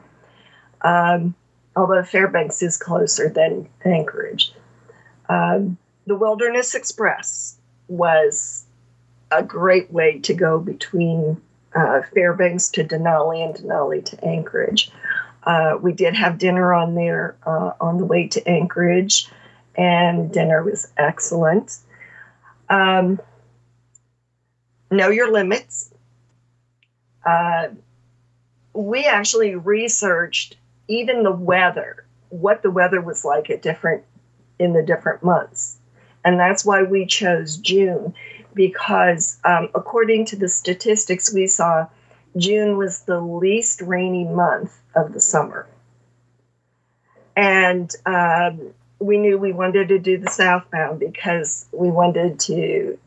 Um, 0.82 1.34
although 1.76 2.02
Fairbanks 2.02 2.62
is 2.62 2.76
closer 2.76 3.28
than 3.28 3.68
Anchorage. 3.84 4.52
Um, 5.28 5.76
the 6.06 6.14
Wilderness 6.14 6.74
Express 6.74 7.56
was 7.88 8.64
a 9.30 9.42
great 9.42 9.92
way 9.92 10.18
to 10.20 10.34
go 10.34 10.58
between 10.58 11.40
uh, 11.74 12.02
Fairbanks 12.14 12.68
to 12.70 12.84
Denali 12.84 13.44
and 13.44 13.54
Denali 13.54 14.04
to 14.04 14.24
Anchorage. 14.24 14.90
Uh, 15.42 15.76
we 15.80 15.92
did 15.92 16.14
have 16.14 16.38
dinner 16.38 16.72
on 16.72 16.94
there 16.94 17.36
uh, 17.46 17.72
on 17.80 17.98
the 17.98 18.04
way 18.04 18.28
to 18.28 18.48
Anchorage, 18.48 19.28
and 19.76 20.32
dinner 20.32 20.62
was 20.62 20.90
excellent. 20.96 21.78
Um, 22.68 23.20
know 24.90 25.10
your 25.10 25.30
limits. 25.30 25.92
Uh, 27.24 27.68
we 28.72 29.06
actually 29.06 29.54
researched 29.54 30.56
even 30.88 31.22
the 31.22 31.32
weather, 31.32 32.04
what 32.28 32.62
the 32.62 32.70
weather 32.70 33.00
was 33.00 33.24
like 33.24 33.50
at 33.50 33.62
different 33.62 34.04
in 34.58 34.72
the 34.72 34.82
different 34.82 35.22
months. 35.22 35.78
And 36.24 36.38
that's 36.38 36.64
why 36.64 36.82
we 36.82 37.06
chose 37.06 37.56
June, 37.56 38.14
because 38.54 39.38
um, 39.44 39.68
according 39.74 40.26
to 40.26 40.36
the 40.36 40.48
statistics 40.48 41.32
we 41.32 41.46
saw, 41.46 41.86
June 42.36 42.76
was 42.76 43.00
the 43.00 43.20
least 43.20 43.80
rainy 43.80 44.24
month 44.24 44.76
of 44.94 45.12
the 45.12 45.20
summer. 45.20 45.66
And 47.36 47.90
um, 48.06 48.72
we 48.98 49.18
knew 49.18 49.38
we 49.38 49.52
wanted 49.52 49.88
to 49.88 49.98
do 49.98 50.18
the 50.18 50.30
southbound 50.30 51.00
because 51.00 51.66
we 51.72 51.90
wanted 51.90 52.40
to 52.40 52.98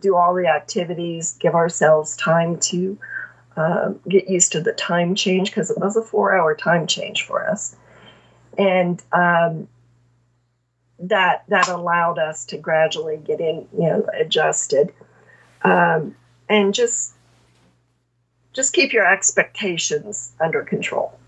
do 0.00 0.16
all 0.16 0.34
the 0.34 0.46
activities, 0.46 1.36
give 1.40 1.54
ourselves 1.54 2.16
time 2.16 2.58
to 2.58 2.98
um, 3.56 3.98
get 4.08 4.28
used 4.28 4.52
to 4.52 4.60
the 4.60 4.72
time 4.72 5.14
change 5.14 5.50
because 5.50 5.70
it 5.70 5.78
was 5.78 5.96
a 5.96 6.02
four 6.02 6.36
hour 6.36 6.54
time 6.54 6.86
change 6.86 7.22
for 7.24 7.48
us. 7.48 7.74
And 8.58 9.02
um, 9.12 9.68
that 10.98 11.44
that 11.48 11.68
allowed 11.68 12.18
us 12.18 12.44
to 12.46 12.58
gradually 12.58 13.18
get 13.18 13.40
in, 13.40 13.66
you 13.72 13.88
know, 13.88 14.06
adjusted, 14.18 14.92
um, 15.62 16.14
and 16.48 16.74
just 16.74 17.14
just 18.52 18.72
keep 18.72 18.92
your 18.92 19.06
expectations 19.06 20.32
under 20.40 20.62
control. 20.62 21.18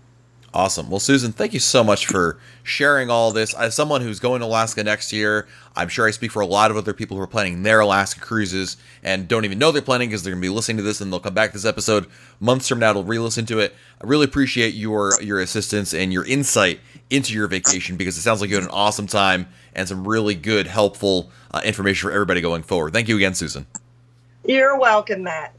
Awesome. 0.59 0.89
Well, 0.89 0.99
Susan, 0.99 1.31
thank 1.31 1.53
you 1.53 1.59
so 1.61 1.85
much 1.85 2.05
for 2.05 2.37
sharing 2.63 3.09
all 3.09 3.31
this. 3.31 3.53
As 3.53 3.73
someone 3.73 4.01
who's 4.01 4.19
going 4.19 4.41
to 4.41 4.45
Alaska 4.45 4.83
next 4.83 5.13
year, 5.13 5.47
I'm 5.73 5.87
sure 5.87 6.05
I 6.05 6.11
speak 6.11 6.31
for 6.33 6.41
a 6.41 6.45
lot 6.45 6.69
of 6.69 6.75
other 6.75 6.91
people 6.91 7.15
who 7.15 7.23
are 7.23 7.27
planning 7.27 7.63
their 7.63 7.79
Alaska 7.79 8.19
cruises 8.19 8.75
and 9.01 9.25
don't 9.25 9.45
even 9.45 9.57
know 9.57 9.71
they're 9.71 9.81
planning 9.81 10.09
because 10.09 10.21
they're 10.21 10.33
going 10.33 10.41
to 10.41 10.45
be 10.49 10.53
listening 10.53 10.75
to 10.75 10.83
this 10.83 10.99
and 10.99 11.13
they'll 11.13 11.21
come 11.21 11.33
back 11.33 11.51
to 11.51 11.53
this 11.53 11.63
episode 11.63 12.07
months 12.41 12.67
from 12.67 12.77
now 12.77 12.91
to 12.91 13.01
re-listen 13.01 13.45
to 13.45 13.59
it. 13.59 13.73
I 14.01 14.05
really 14.05 14.25
appreciate 14.25 14.73
your 14.73 15.13
your 15.21 15.39
assistance 15.39 15.93
and 15.93 16.11
your 16.11 16.25
insight 16.25 16.81
into 17.09 17.33
your 17.33 17.47
vacation 17.47 17.95
because 17.95 18.17
it 18.17 18.21
sounds 18.21 18.41
like 18.41 18.49
you 18.49 18.57
had 18.57 18.65
an 18.65 18.69
awesome 18.69 19.07
time 19.07 19.47
and 19.73 19.87
some 19.87 20.05
really 20.05 20.35
good, 20.35 20.67
helpful 20.67 21.31
uh, 21.51 21.61
information 21.63 22.09
for 22.09 22.13
everybody 22.13 22.41
going 22.41 22.63
forward. 22.63 22.91
Thank 22.91 23.07
you 23.07 23.15
again, 23.15 23.33
Susan. 23.33 23.65
You're 24.43 24.77
welcome, 24.77 25.23
Matt. 25.23 25.55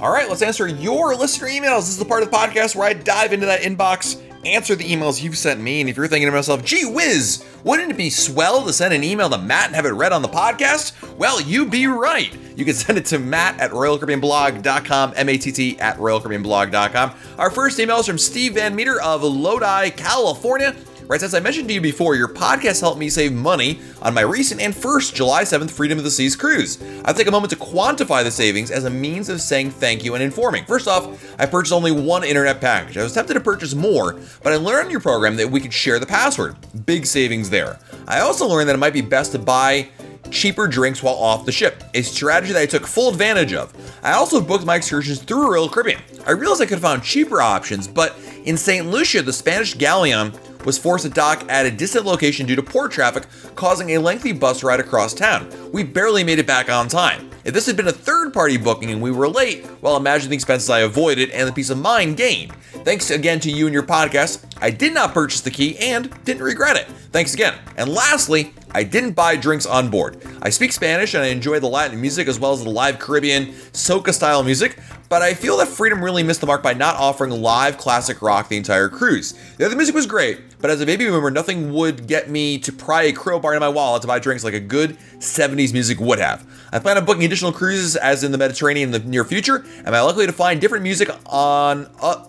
All 0.00 0.10
right, 0.10 0.28
let's 0.28 0.42
answer 0.42 0.66
your 0.68 1.14
listener 1.16 1.48
emails. 1.48 1.80
This 1.80 1.88
is 1.90 1.98
the 1.98 2.04
part 2.04 2.22
of 2.22 2.30
the 2.30 2.36
podcast 2.36 2.76
where 2.76 2.86
I 2.86 2.92
dive 2.92 3.32
into 3.32 3.46
that 3.46 3.62
inbox, 3.62 4.20
answer 4.44 4.74
the 4.74 4.84
emails 4.84 5.22
you've 5.22 5.38
sent 5.38 5.58
me. 5.58 5.80
And 5.80 5.88
if 5.88 5.96
you're 5.96 6.06
thinking 6.06 6.28
to 6.28 6.32
myself, 6.32 6.62
gee 6.62 6.84
whiz, 6.84 7.42
wouldn't 7.64 7.90
it 7.90 7.96
be 7.96 8.10
swell 8.10 8.62
to 8.66 8.74
send 8.74 8.92
an 8.92 9.02
email 9.02 9.30
to 9.30 9.38
Matt 9.38 9.68
and 9.68 9.74
have 9.74 9.86
it 9.86 9.92
read 9.92 10.12
on 10.12 10.20
the 10.20 10.28
podcast? 10.28 11.16
Well, 11.16 11.40
you 11.40 11.64
be 11.64 11.86
right. 11.86 12.30
You 12.56 12.66
can 12.66 12.74
send 12.74 12.98
it 12.98 13.06
to 13.06 13.18
Matt 13.18 13.58
at 13.58 13.70
RoyalCaribbeanBlog.com, 13.70 15.14
M 15.16 15.28
A 15.30 15.38
T 15.38 15.50
T 15.50 15.80
at 15.80 15.96
RoyalCaribbeanBlog.com. 15.96 17.12
Our 17.38 17.50
first 17.50 17.80
email 17.80 18.00
is 18.00 18.06
from 18.06 18.18
Steve 18.18 18.54
Van 18.54 18.74
Meter 18.74 19.00
of 19.00 19.22
Lodi, 19.22 19.90
California 19.90 20.76
Right, 21.08 21.22
as 21.22 21.34
I 21.34 21.40
mentioned 21.40 21.68
to 21.68 21.74
you 21.74 21.80
before, 21.80 22.16
your 22.16 22.26
podcast 22.26 22.80
helped 22.80 22.98
me 22.98 23.08
save 23.08 23.32
money 23.32 23.78
on 24.02 24.12
my 24.12 24.22
recent 24.22 24.60
and 24.60 24.74
first 24.74 25.14
July 25.14 25.44
7th 25.44 25.70
Freedom 25.70 25.98
of 25.98 26.02
the 26.02 26.10
Seas 26.10 26.34
cruise. 26.34 26.82
I'll 27.04 27.14
take 27.14 27.28
a 27.28 27.30
moment 27.30 27.52
to 27.52 27.56
quantify 27.56 28.24
the 28.24 28.30
savings 28.32 28.72
as 28.72 28.86
a 28.86 28.90
means 28.90 29.28
of 29.28 29.40
saying 29.40 29.70
thank 29.70 30.04
you 30.04 30.14
and 30.14 30.22
informing. 30.22 30.64
First 30.64 30.88
off, 30.88 31.06
I 31.38 31.46
purchased 31.46 31.72
only 31.72 31.92
one 31.92 32.24
internet 32.24 32.60
package. 32.60 32.98
I 32.98 33.04
was 33.04 33.14
tempted 33.14 33.34
to 33.34 33.40
purchase 33.40 33.72
more, 33.72 34.18
but 34.42 34.52
I 34.52 34.56
learned 34.56 34.86
on 34.86 34.90
your 34.90 34.98
program 34.98 35.36
that 35.36 35.48
we 35.48 35.60
could 35.60 35.72
share 35.72 36.00
the 36.00 36.06
password. 36.06 36.56
Big 36.86 37.06
savings 37.06 37.50
there. 37.50 37.78
I 38.08 38.18
also 38.18 38.48
learned 38.48 38.68
that 38.68 38.74
it 38.74 38.78
might 38.78 38.92
be 38.92 39.00
best 39.00 39.30
to 39.32 39.38
buy 39.38 39.88
cheaper 40.32 40.66
drinks 40.66 41.04
while 41.04 41.14
off 41.14 41.46
the 41.46 41.52
ship, 41.52 41.84
a 41.94 42.02
strategy 42.02 42.52
that 42.52 42.62
I 42.62 42.66
took 42.66 42.84
full 42.84 43.10
advantage 43.10 43.52
of. 43.52 43.72
I 44.02 44.14
also 44.14 44.40
booked 44.40 44.66
my 44.66 44.74
excursions 44.74 45.22
through 45.22 45.52
Royal 45.52 45.68
Caribbean. 45.68 46.00
I 46.26 46.32
realized 46.32 46.62
I 46.62 46.66
could 46.66 46.78
have 46.78 46.82
found 46.82 47.04
cheaper 47.04 47.40
options, 47.40 47.86
but 47.86 48.16
in 48.44 48.56
St. 48.56 48.88
Lucia, 48.88 49.22
the 49.22 49.32
Spanish 49.32 49.74
galleon 49.74 50.32
was 50.66 50.76
forced 50.76 51.06
to 51.06 51.10
dock 51.10 51.42
at 51.48 51.64
a 51.64 51.70
distant 51.70 52.04
location 52.04 52.44
due 52.44 52.56
to 52.56 52.62
poor 52.62 52.88
traffic, 52.88 53.24
causing 53.54 53.90
a 53.90 53.98
lengthy 53.98 54.32
bus 54.32 54.62
ride 54.62 54.80
across 54.80 55.14
town. 55.14 55.50
We 55.72 55.82
barely 55.82 56.24
made 56.24 56.38
it 56.38 56.46
back 56.46 56.68
on 56.68 56.88
time. 56.88 57.30
If 57.44 57.54
this 57.54 57.66
had 57.66 57.76
been 57.76 57.86
a 57.86 57.92
third 57.92 58.34
party 58.34 58.56
booking 58.56 58.90
and 58.90 59.00
we 59.00 59.12
were 59.12 59.28
late, 59.28 59.64
well, 59.80 59.96
imagine 59.96 60.30
the 60.30 60.34
expenses 60.34 60.68
I 60.68 60.80
avoided 60.80 61.30
and 61.30 61.48
the 61.48 61.52
peace 61.52 61.70
of 61.70 61.78
mind 61.78 62.16
gained. 62.16 62.52
Thanks 62.84 63.10
again 63.10 63.38
to 63.40 63.50
you 63.50 63.66
and 63.66 63.72
your 63.72 63.84
podcast. 63.84 64.44
I 64.60 64.70
did 64.70 64.92
not 64.92 65.14
purchase 65.14 65.40
the 65.40 65.52
key 65.52 65.78
and 65.78 66.12
didn't 66.24 66.42
regret 66.42 66.76
it. 66.76 66.86
Thanks 67.12 67.34
again. 67.34 67.54
And 67.76 67.88
lastly, 67.88 68.52
I 68.72 68.82
didn't 68.82 69.12
buy 69.12 69.36
drinks 69.36 69.64
on 69.64 69.90
board. 69.90 70.20
I 70.42 70.50
speak 70.50 70.72
Spanish 70.72 71.14
and 71.14 71.22
I 71.22 71.28
enjoy 71.28 71.60
the 71.60 71.68
Latin 71.68 72.00
music 72.00 72.26
as 72.26 72.40
well 72.40 72.52
as 72.52 72.64
the 72.64 72.70
live 72.70 72.98
Caribbean 72.98 73.46
soca 73.72 74.12
style 74.12 74.42
music, 74.42 74.76
but 75.08 75.22
I 75.22 75.34
feel 75.34 75.56
that 75.58 75.68
Freedom 75.68 76.02
really 76.02 76.22
missed 76.22 76.40
the 76.40 76.46
mark 76.46 76.62
by 76.62 76.74
not 76.74 76.96
offering 76.96 77.30
live 77.30 77.78
classic 77.78 78.22
rock 78.22 78.48
the 78.48 78.56
entire 78.56 78.88
cruise. 78.88 79.34
The 79.56 79.66
other 79.66 79.76
music 79.76 79.94
was 79.94 80.06
great, 80.06 80.58
but 80.60 80.70
as 80.70 80.80
a 80.80 80.86
baby 80.86 81.06
boomer, 81.06 81.30
nothing 81.30 81.72
would 81.72 82.06
get 82.06 82.28
me 82.30 82.58
to 82.58 82.72
pry 82.72 83.02
a 83.04 83.12
crowbar 83.12 83.54
in 83.54 83.60
my 83.60 83.68
wallet 83.68 84.02
to 84.02 84.08
buy 84.08 84.18
drinks 84.18 84.44
like 84.44 84.54
a 84.54 84.60
good 84.60 84.98
70s 85.18 85.72
music 85.72 86.00
would 86.00 86.18
have. 86.18 86.46
I 86.72 86.78
plan 86.78 86.96
on 86.96 87.04
booking 87.04 87.24
additional 87.24 87.52
cruises 87.52 87.96
as 87.96 88.24
in 88.24 88.32
the 88.32 88.38
Mediterranean 88.38 88.92
in 88.94 89.02
the 89.02 89.08
near 89.08 89.24
future. 89.24 89.64
Am 89.84 89.94
I 89.94 90.00
likely 90.00 90.26
to 90.26 90.32
find 90.32 90.60
different 90.60 90.82
music 90.82 91.08
on 91.26 91.88
uh, 92.00 92.26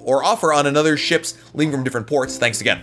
or 0.00 0.24
offer 0.24 0.52
on 0.52 0.66
another 0.66 0.96
ships 0.96 1.36
leaving 1.54 1.72
from 1.72 1.84
different 1.84 2.06
ports? 2.06 2.38
Thanks 2.38 2.60
again. 2.60 2.82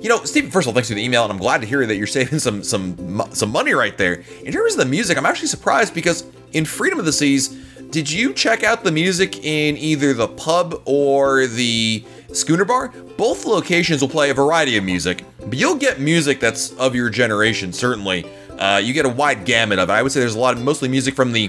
You 0.00 0.08
know, 0.08 0.24
Stephen, 0.24 0.50
first 0.50 0.66
of 0.66 0.70
all, 0.70 0.74
thanks 0.74 0.88
for 0.88 0.94
the 0.94 1.04
email, 1.04 1.22
and 1.22 1.32
I'm 1.32 1.38
glad 1.38 1.60
to 1.60 1.66
hear 1.66 1.86
that 1.86 1.94
you're 1.94 2.06
saving 2.08 2.40
some 2.40 2.64
some 2.64 3.22
some 3.32 3.50
money 3.50 3.72
right 3.72 3.96
there. 3.96 4.24
In 4.42 4.52
terms 4.52 4.72
of 4.72 4.78
the 4.78 4.86
music, 4.86 5.16
I'm 5.16 5.26
actually 5.26 5.48
surprised 5.48 5.94
because 5.94 6.24
in 6.52 6.64
Freedom 6.64 6.98
of 6.98 7.04
the 7.04 7.12
Seas, 7.12 7.56
did 7.92 8.10
you 8.10 8.32
check 8.32 8.64
out 8.64 8.84
the 8.84 8.90
music 8.90 9.44
in 9.44 9.76
either 9.76 10.14
the 10.14 10.26
pub 10.26 10.80
or 10.86 11.46
the 11.46 12.02
schooner 12.32 12.64
bar? 12.64 12.88
Both 13.18 13.44
locations 13.44 14.00
will 14.00 14.08
play 14.08 14.30
a 14.30 14.34
variety 14.34 14.78
of 14.78 14.82
music, 14.82 15.24
but 15.38 15.58
you'll 15.58 15.76
get 15.76 16.00
music 16.00 16.40
that's 16.40 16.72
of 16.78 16.94
your 16.94 17.10
generation, 17.10 17.70
certainly. 17.70 18.24
Uh, 18.58 18.80
you 18.82 18.94
get 18.94 19.04
a 19.04 19.10
wide 19.10 19.44
gamut 19.44 19.78
of 19.78 19.90
it. 19.90 19.92
I 19.92 20.02
would 20.02 20.10
say 20.10 20.20
there's 20.20 20.34
a 20.34 20.40
lot 20.40 20.56
of 20.56 20.62
mostly 20.62 20.88
music 20.88 21.14
from 21.14 21.32
the 21.32 21.48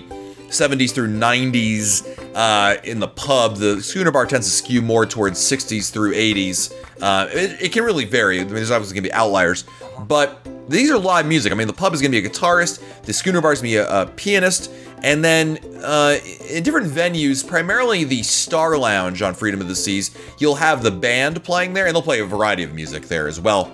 70s 0.49 0.91
through 0.91 1.07
90s 1.07 2.35
uh, 2.35 2.75
in 2.83 2.99
the 2.99 3.07
pub. 3.07 3.55
The 3.55 3.81
schooner 3.81 4.11
bar 4.11 4.25
tends 4.25 4.47
to 4.47 4.53
skew 4.53 4.81
more 4.81 5.05
towards 5.05 5.39
60s 5.39 5.91
through 5.91 6.13
80s. 6.13 6.73
Uh, 7.01 7.29
it, 7.31 7.61
it, 7.61 7.71
can 7.71 7.83
really 7.83 8.05
vary. 8.05 8.41
I 8.41 8.43
mean, 8.43 8.53
there's 8.53 8.69
obviously 8.69 8.95
going 8.95 9.03
to 9.05 9.09
be 9.09 9.13
outliers, 9.13 9.63
but 10.07 10.45
these 10.67 10.89
are 10.89 10.97
live 10.97 11.25
music. 11.25 11.51
I 11.51 11.55
mean, 11.55 11.67
the 11.67 11.73
pub 11.73 11.93
is 11.93 12.01
going 12.01 12.11
to 12.11 12.21
be 12.21 12.25
a 12.25 12.29
guitarist, 12.29 13.03
the 13.03 13.13
schooner 13.13 13.41
bar 13.41 13.53
is 13.53 13.61
going 13.61 13.73
to 13.73 13.77
be 13.77 13.87
a, 13.87 14.01
a 14.01 14.05
pianist, 14.07 14.71
and 15.03 15.23
then 15.23 15.59
uh, 15.83 16.17
in 16.49 16.63
different 16.63 16.87
venues, 16.87 17.45
primarily 17.45 18.05
the 18.05 18.23
Star 18.23 18.77
Lounge 18.77 19.21
on 19.21 19.33
Freedom 19.33 19.59
of 19.59 19.67
the 19.67 19.75
Seas, 19.75 20.15
you'll 20.39 20.55
have 20.55 20.81
the 20.81 20.91
band 20.91 21.43
playing 21.43 21.73
there, 21.73 21.85
and 21.87 21.95
they'll 21.95 22.01
play 22.01 22.21
a 22.21 22.25
variety 22.25 22.63
of 22.63 22.73
music 22.73 23.03
there 23.07 23.27
as 23.27 23.39
well. 23.39 23.71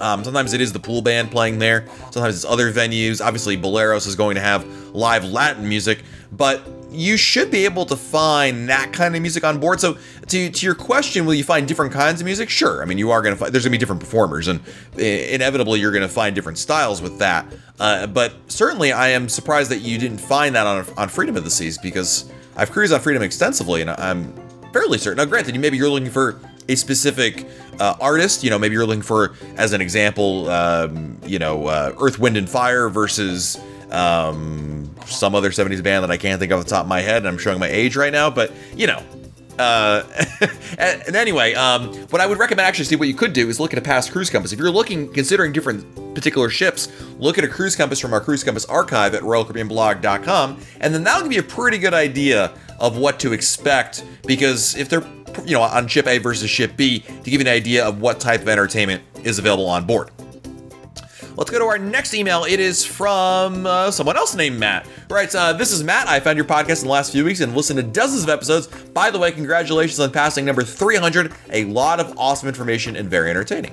Um, 0.00 0.24
sometimes 0.24 0.52
it 0.52 0.60
is 0.60 0.72
the 0.72 0.78
pool 0.78 1.02
band 1.02 1.30
playing 1.30 1.58
there. 1.58 1.86
Sometimes 2.10 2.36
it's 2.36 2.44
other 2.44 2.72
venues. 2.72 3.24
Obviously, 3.24 3.56
Boleros 3.56 4.06
is 4.06 4.16
going 4.16 4.34
to 4.34 4.40
have 4.40 4.66
live 4.94 5.24
Latin 5.24 5.68
music, 5.68 6.02
but 6.32 6.62
you 6.90 7.16
should 7.16 7.50
be 7.50 7.64
able 7.64 7.86
to 7.86 7.96
find 7.96 8.68
that 8.68 8.92
kind 8.92 9.16
of 9.16 9.22
music 9.22 9.44
on 9.44 9.58
board. 9.58 9.80
So, 9.80 9.98
to, 10.28 10.50
to 10.50 10.66
your 10.66 10.74
question, 10.74 11.26
will 11.26 11.34
you 11.34 11.44
find 11.44 11.66
different 11.66 11.92
kinds 11.92 12.20
of 12.20 12.24
music? 12.24 12.50
Sure. 12.50 12.82
I 12.82 12.84
mean, 12.84 12.98
you 12.98 13.10
are 13.10 13.22
going 13.22 13.34
to 13.34 13.38
find 13.38 13.52
there's 13.52 13.64
going 13.64 13.72
to 13.72 13.78
be 13.78 13.80
different 13.80 14.00
performers, 14.00 14.48
and 14.48 14.60
inevitably 14.96 15.80
you're 15.80 15.92
going 15.92 16.02
to 16.02 16.08
find 16.08 16.34
different 16.34 16.58
styles 16.58 17.02
with 17.02 17.18
that. 17.18 17.46
Uh, 17.78 18.06
but 18.06 18.34
certainly, 18.48 18.92
I 18.92 19.08
am 19.08 19.28
surprised 19.28 19.70
that 19.70 19.80
you 19.80 19.98
didn't 19.98 20.18
find 20.18 20.54
that 20.54 20.66
on 20.66 20.86
on 20.96 21.08
Freedom 21.08 21.36
of 21.36 21.44
the 21.44 21.50
Seas 21.50 21.78
because 21.78 22.30
I've 22.56 22.70
cruised 22.70 22.92
on 22.92 23.00
Freedom 23.00 23.22
extensively, 23.22 23.80
and 23.80 23.90
I'm 23.90 24.32
fairly 24.72 24.98
certain. 24.98 25.18
Now, 25.18 25.24
granted, 25.24 25.54
you 25.54 25.60
maybe 25.60 25.76
you're 25.76 25.88
looking 25.88 26.10
for 26.10 26.40
a 26.68 26.74
specific 26.74 27.46
uh, 27.80 27.96
artist. 28.00 28.44
You 28.44 28.50
know, 28.50 28.58
maybe 28.58 28.74
you're 28.74 28.86
looking 28.86 29.02
for, 29.02 29.34
as 29.56 29.72
an 29.72 29.80
example, 29.80 30.48
um, 30.50 31.18
you 31.24 31.38
know, 31.38 31.66
uh, 31.66 31.94
Earth, 32.00 32.18
Wind, 32.18 32.36
and 32.36 32.48
Fire 32.48 32.88
versus 32.88 33.60
um, 33.90 34.90
some 35.06 35.34
other 35.34 35.50
70s 35.50 35.82
band 35.82 36.02
that 36.02 36.10
I 36.10 36.16
can't 36.16 36.40
think 36.40 36.52
of 36.52 36.60
off 36.60 36.64
the 36.64 36.70
top 36.70 36.84
of 36.84 36.88
my 36.88 37.00
head. 37.00 37.18
And 37.18 37.28
I'm 37.28 37.38
showing 37.38 37.58
my 37.58 37.68
age 37.68 37.96
right 37.96 38.12
now, 38.12 38.30
but 38.30 38.52
you 38.76 38.86
know. 38.86 39.02
Uh, 39.58 40.02
and, 40.78 41.16
anyway, 41.16 41.54
um, 41.54 41.92
what 42.08 42.20
I 42.20 42.26
would 42.26 42.38
recommend 42.38 42.66
actually 42.66 42.86
see 42.86 42.96
what 42.96 43.08
you 43.08 43.14
could 43.14 43.32
do 43.32 43.48
is 43.48 43.60
look 43.60 43.72
at 43.72 43.78
a 43.78 43.82
past 43.82 44.12
cruise 44.12 44.30
compass. 44.30 44.52
If 44.52 44.58
you're 44.58 44.70
looking, 44.70 45.12
considering 45.12 45.52
different 45.52 46.14
particular 46.14 46.50
ships, 46.50 46.88
look 47.18 47.38
at 47.38 47.44
a 47.44 47.48
cruise 47.48 47.76
compass 47.76 48.00
from 48.00 48.12
our 48.12 48.20
cruise 48.20 48.44
compass 48.44 48.64
archive 48.66 49.14
at 49.14 49.22
royalcaribbeanblog.com, 49.22 50.60
and 50.80 50.94
then 50.94 51.04
that'll 51.04 51.22
give 51.22 51.32
you 51.32 51.40
a 51.40 51.42
pretty 51.42 51.78
good 51.78 51.94
idea 51.94 52.52
of 52.78 52.98
what 52.98 53.20
to 53.20 53.32
expect. 53.32 54.04
Because 54.26 54.76
if 54.76 54.88
they're 54.88 55.04
you 55.44 55.52
know, 55.52 55.62
on 55.62 55.88
ship 55.88 56.06
A 56.06 56.18
versus 56.18 56.48
ship 56.48 56.76
B 56.76 57.00
to 57.00 57.30
give 57.30 57.40
you 57.40 57.40
an 57.40 57.48
idea 57.48 57.84
of 57.84 58.00
what 58.00 58.20
type 58.20 58.42
of 58.42 58.48
entertainment 58.48 59.02
is 59.24 59.38
available 59.38 59.66
on 59.66 59.84
board. 59.84 60.10
Let's 61.36 61.50
go 61.50 61.58
to 61.58 61.64
our 61.64 61.78
next 61.78 62.14
email. 62.14 62.44
It 62.44 62.60
is 62.60 62.84
from 62.84 63.66
uh, 63.66 63.90
someone 63.90 64.16
else 64.16 64.36
named 64.36 64.56
Matt. 64.60 64.86
Right, 65.10 65.32
uh, 65.34 65.52
this 65.52 65.72
is 65.72 65.82
Matt. 65.82 66.06
I 66.06 66.20
found 66.20 66.36
your 66.36 66.44
podcast 66.44 66.82
in 66.82 66.86
the 66.86 66.92
last 66.92 67.10
few 67.10 67.24
weeks 67.24 67.40
and 67.40 67.56
listened 67.56 67.78
to 67.78 67.82
dozens 67.82 68.22
of 68.22 68.28
episodes. 68.28 68.68
By 68.68 69.10
the 69.10 69.18
way, 69.18 69.32
congratulations 69.32 69.98
on 69.98 70.12
passing 70.12 70.44
number 70.44 70.62
300. 70.62 71.32
A 71.50 71.64
lot 71.64 71.98
of 71.98 72.16
awesome 72.16 72.48
information 72.48 72.94
and 72.94 73.10
very 73.10 73.30
entertaining. 73.30 73.72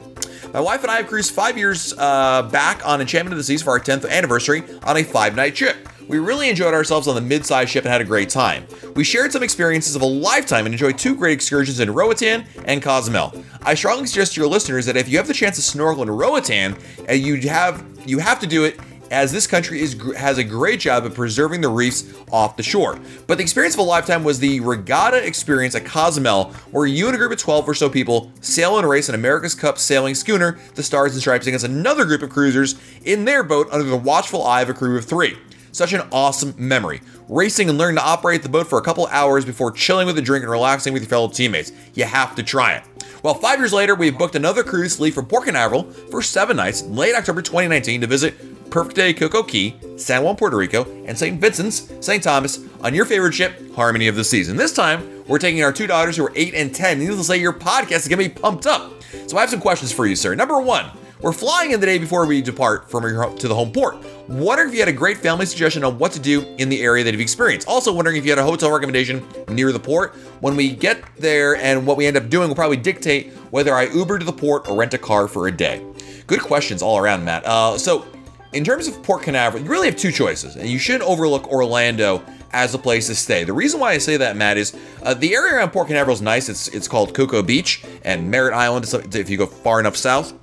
My 0.54 0.60
wife 0.60 0.82
and 0.82 0.92
I 0.92 0.98
have 0.98 1.08
cruised 1.08 1.34
five 1.34 1.56
years 1.56 1.94
uh, 2.00 2.42
back 2.52 2.86
on 2.86 3.00
Enchantment 3.00 3.34
of 3.34 3.38
the 3.38 3.44
Seas 3.44 3.62
for 3.62 3.70
our 3.70 3.80
10th 3.80 4.10
anniversary 4.10 4.64
on 4.84 4.98
a 4.98 5.04
five 5.04 5.36
night 5.36 5.54
trip. 5.56 5.88
We 6.12 6.20
really 6.20 6.50
enjoyed 6.50 6.74
ourselves 6.74 7.08
on 7.08 7.16
the 7.16 7.22
mid-sized 7.22 7.70
ship 7.70 7.86
and 7.86 7.92
had 7.92 8.02
a 8.02 8.04
great 8.04 8.28
time. 8.28 8.68
We 8.96 9.06
shared 9.06 9.32
some 9.32 9.44
experiences 9.44 9.96
of 9.96 10.02
a 10.02 10.06
lifetime 10.06 10.66
and 10.66 10.76
enjoyed 10.76 10.98
two 10.98 11.16
great 11.16 11.32
excursions 11.32 11.80
in 11.80 11.90
Roatan 11.90 12.44
and 12.66 12.82
Cozumel. 12.82 13.34
I 13.62 13.76
strongly 13.76 14.08
suggest 14.08 14.34
to 14.34 14.42
your 14.42 14.50
listeners 14.50 14.86
that 14.88 14.98
if 14.98 15.08
you 15.08 15.16
have 15.16 15.28
the 15.30 15.34
chance 15.34 15.56
to 15.56 15.62
snorkel 15.62 16.04
in 16.04 16.10
Roatan, 16.10 16.76
uh, 17.08 17.14
you 17.14 17.48
have 17.48 17.86
you 18.06 18.20
have 18.20 18.42
to 18.42 18.48
do 18.48 18.66
it 18.66 18.78
as 19.10 19.32
this 19.32 19.48
country 19.48 19.80
is 19.80 19.96
has 20.18 20.38
a 20.38 20.44
great 20.44 20.82
job 20.82 21.06
of 21.06 21.16
preserving 21.16 21.62
the 21.62 21.70
reefs 21.70 22.14
off 22.30 22.58
the 22.58 22.64
shore. 22.64 23.00
But 23.26 23.38
the 23.38 23.44
experience 23.44 23.76
of 23.76 23.80
a 23.80 23.84
lifetime 23.84 24.26
was 24.26 24.38
the 24.38 24.60
regatta 24.60 25.26
experience 25.26 25.76
at 25.76 25.86
Cozumel, 25.86 26.52
where 26.72 26.88
you 26.88 27.06
and 27.06 27.16
a 27.16 27.18
group 27.18 27.32
of 27.32 27.38
12 27.38 27.70
or 27.70 27.74
so 27.74 27.90
people 27.90 28.34
sail 28.42 28.78
and 28.78 28.90
race 28.90 29.08
an 29.08 29.16
America's 29.16 29.56
Cup 29.56 29.78
sailing 29.78 30.16
schooner, 30.16 30.60
the 30.76 30.84
Stars 30.84 31.14
and 31.14 31.22
Stripes, 31.22 31.48
against 31.48 31.64
another 31.64 32.04
group 32.04 32.22
of 32.22 32.30
cruisers 32.30 32.76
in 33.06 33.24
their 33.24 33.44
boat 33.44 33.70
under 33.72 33.86
the 33.86 33.96
watchful 33.96 34.46
eye 34.46 34.62
of 34.62 34.70
a 34.70 34.74
crew 34.74 34.98
of 34.98 35.06
three. 35.06 35.38
Such 35.72 35.94
an 35.94 36.08
awesome 36.12 36.54
memory. 36.58 37.02
Racing 37.30 37.70
and 37.70 37.78
learning 37.78 37.98
to 37.98 38.04
operate 38.04 38.44
the 38.44 38.50
boat 38.50 38.68
for 38.68 38.78
a 38.78 38.82
couple 38.82 39.08
hours 39.08 39.46
before 39.46 39.72
chilling 39.72 40.06
with 40.06 40.18
a 40.18 40.22
drink 40.22 40.44
and 40.44 40.52
relaxing 40.52 40.94
with 40.94 41.02
your 41.02 41.10
fellow 41.10 41.30
teammates. 41.30 41.72
You 41.94 42.04
have 42.04 42.36
to 42.36 42.44
try 42.44 42.74
it. 42.74 42.84
Well, 43.24 43.36
five 43.36 43.60
years 43.60 43.72
later, 43.72 43.96
we've 43.96 44.18
booked 44.18 44.36
another 44.36 44.64
cruise 44.64 44.98
to 44.98 45.04
leave 45.04 45.14
from 45.14 45.28
Port 45.28 45.46
Canaveral 45.46 45.84
for 45.84 46.22
seven 46.22 46.58
nights 46.58 46.82
in 46.82 46.96
late 46.96 47.16
October 47.16 47.42
2019 47.42 48.02
to 48.02 48.08
visit 48.08 48.70
Perfect 48.72 48.96
Day 48.96 49.14
CocoCay, 49.14 50.00
San 50.00 50.24
Juan, 50.24 50.36
Puerto 50.36 50.58
Rico, 50.58 50.86
and 51.06 51.18
St. 51.18 51.40
Vincent's, 51.40 51.92
St. 52.00 52.24
Thomas 52.24 52.60
on 52.82 52.96
your 52.96 53.06
favorite 53.06 53.34
ship, 53.34 53.76
Harmony 53.76 54.08
of 54.08 54.16
the 54.16 54.24
Seas. 54.24 54.50
And 54.50 54.60
this 54.60 54.74
time, 54.74 55.24
we're 55.28 55.40
taking 55.40 55.64
our 55.64 55.72
two 55.74 55.88
daughters 55.88 56.18
who 56.18 56.26
are 56.26 56.34
8 56.36 56.54
and 56.56 56.74
10. 56.74 57.00
Needless 57.00 57.20
to 57.20 57.24
say, 57.26 57.38
your 57.38 57.54
podcast 57.54 57.98
is 57.98 58.08
going 58.08 58.24
to 58.24 58.30
be 58.30 58.42
pumped 58.42 58.66
up. 58.66 58.92
So 59.28 59.38
I 59.38 59.42
have 59.42 59.50
some 59.50 59.62
questions 59.62 59.92
for 59.92 60.08
you, 60.08 60.16
sir. 60.16 60.36
Number 60.36 60.60
one, 60.60 60.86
we're 61.22 61.32
flying 61.32 61.72
in 61.72 61.80
the 61.80 61.86
day 61.86 61.98
before 61.98 62.26
we 62.26 62.42
depart 62.42 62.90
from 62.90 63.04
your 63.04 63.22
home 63.22 63.38
to 63.38 63.48
the 63.48 63.54
home 63.56 63.72
port. 63.72 63.98
Wondering 64.28 64.70
if 64.70 64.74
you 64.74 64.80
had 64.80 64.90
a 64.90 64.94
great 64.94 65.18
family 65.18 65.46
suggestion 65.46 65.84
on 65.84 66.00
what 66.00 66.12
to 66.14 66.20
do 66.20 66.42
in 66.58 66.68
the 66.70 66.82
area 66.82 67.04
that 67.04 67.12
you've 67.12 67.22
experienced. 67.22 67.68
Also 67.68 67.94
wondering 67.94 68.18
if 68.18 68.26
you 68.26 68.32
had 68.32 68.40
a 68.40 68.44
hotel 68.44 68.72
recommendation 68.72 69.24
near 69.48 69.72
the 69.72 69.80
port. 69.80 70.16
When 70.40 70.56
we 70.56 70.72
get 70.76 71.04
there 71.18 71.56
and 71.58 71.86
what 71.86 71.98
we 71.98 72.08
end 72.08 72.18
up 72.18 72.30
doing 72.30 72.48
will 72.48 72.56
probably 72.56 72.78
dictate 72.78 73.32
whether 73.52 73.74
I 73.76 73.88
Uber 73.88 74.20
to 74.20 74.26
the 74.26 74.34
port 74.34 74.68
or 74.68 74.76
rent 74.76 74.94
a 74.94 74.98
car 74.98 75.28
for 75.28 75.48
a 75.48 75.52
day. 75.52 75.86
Good 76.26 76.42
questions 76.42 76.82
all 76.82 76.98
around, 76.98 77.24
Matt. 77.24 77.46
Uh, 77.46 77.78
so, 77.78 78.06
in 78.54 78.64
terms 78.64 78.88
of 78.88 79.02
Port 79.04 79.24
Canaveral, 79.24 79.64
you 79.64 79.70
really 79.70 79.88
have 79.88 79.96
two 79.96 80.12
choices, 80.12 80.58
and 80.58 80.68
you 80.68 80.78
shouldn't 80.78 81.04
overlook 81.04 81.48
Orlando 81.48 82.22
as 82.52 82.74
a 82.74 82.78
place 82.78 83.08
to 83.08 83.16
stay. 83.16 83.46
The 83.46 83.54
reason 83.54 83.80
why 83.80 83.92
I 83.92 83.98
say 83.98 84.18
that, 84.18 84.36
Matt, 84.36 84.58
is 84.58 84.76
uh, 85.04 85.14
the 85.14 85.34
area 85.34 85.56
around 85.56 85.72
Port 85.72 85.88
Canaveral 85.88 86.14
is 86.14 86.22
nice. 86.22 86.50
It's 86.50 86.68
it's 86.70 86.88
called 86.88 87.14
Cocoa 87.14 87.44
Beach 87.44 87.84
and 88.04 88.30
Merritt 88.30 88.54
Island. 88.54 88.86
If 89.16 89.30
you 89.30 89.38
go 89.38 89.46
far 89.46 89.80
enough 89.80 89.96
south, 89.96 90.34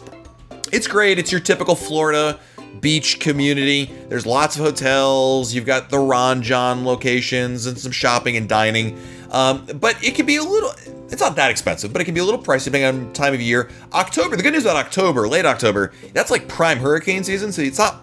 it's 0.73 0.87
great. 0.87 1.19
It's 1.19 1.33
your 1.33 1.41
typical 1.41 1.75
Florida 1.75 2.39
beach 2.81 3.21
community. 3.21 3.91
There's 4.09 4.27
lots 4.27 4.57
of 4.57 4.64
hotels. 4.64 5.53
You've 5.53 5.66
got 5.66 5.91
the 5.91 5.99
Ron 5.99 6.43
Jon 6.43 6.85
locations 6.85 7.66
and 7.66 7.79
some 7.79 7.93
shopping 7.93 8.37
and 8.37 8.49
dining. 8.49 8.99
Um, 9.31 9.66
but 9.74 10.03
it 10.03 10.14
can 10.14 10.26
be 10.26 10.37
a 10.37 10.43
little. 10.43 10.72
It's 11.11 11.20
not 11.20 11.37
that 11.37 11.51
expensive, 11.51 11.93
but 11.93 12.03
it 12.03 12.05
can 12.05 12.14
be 12.14 12.20
a 12.20 12.24
little 12.24 12.43
pricey 12.43 12.64
depending 12.64 13.07
on 13.07 13.12
time 13.12 13.35
of 13.35 13.41
year. 13.41 13.70
October. 13.93 14.37
The 14.37 14.43
good 14.43 14.53
news 14.53 14.64
about 14.64 14.76
October, 14.76 15.29
late 15.29 15.47
October, 15.47 15.93
that's 16.12 16.31
like 16.31 16.49
prime 16.49 16.79
hurricane 16.79 17.24
season, 17.24 17.53
so 17.53 17.62
it's 17.62 17.79
not 17.79 18.03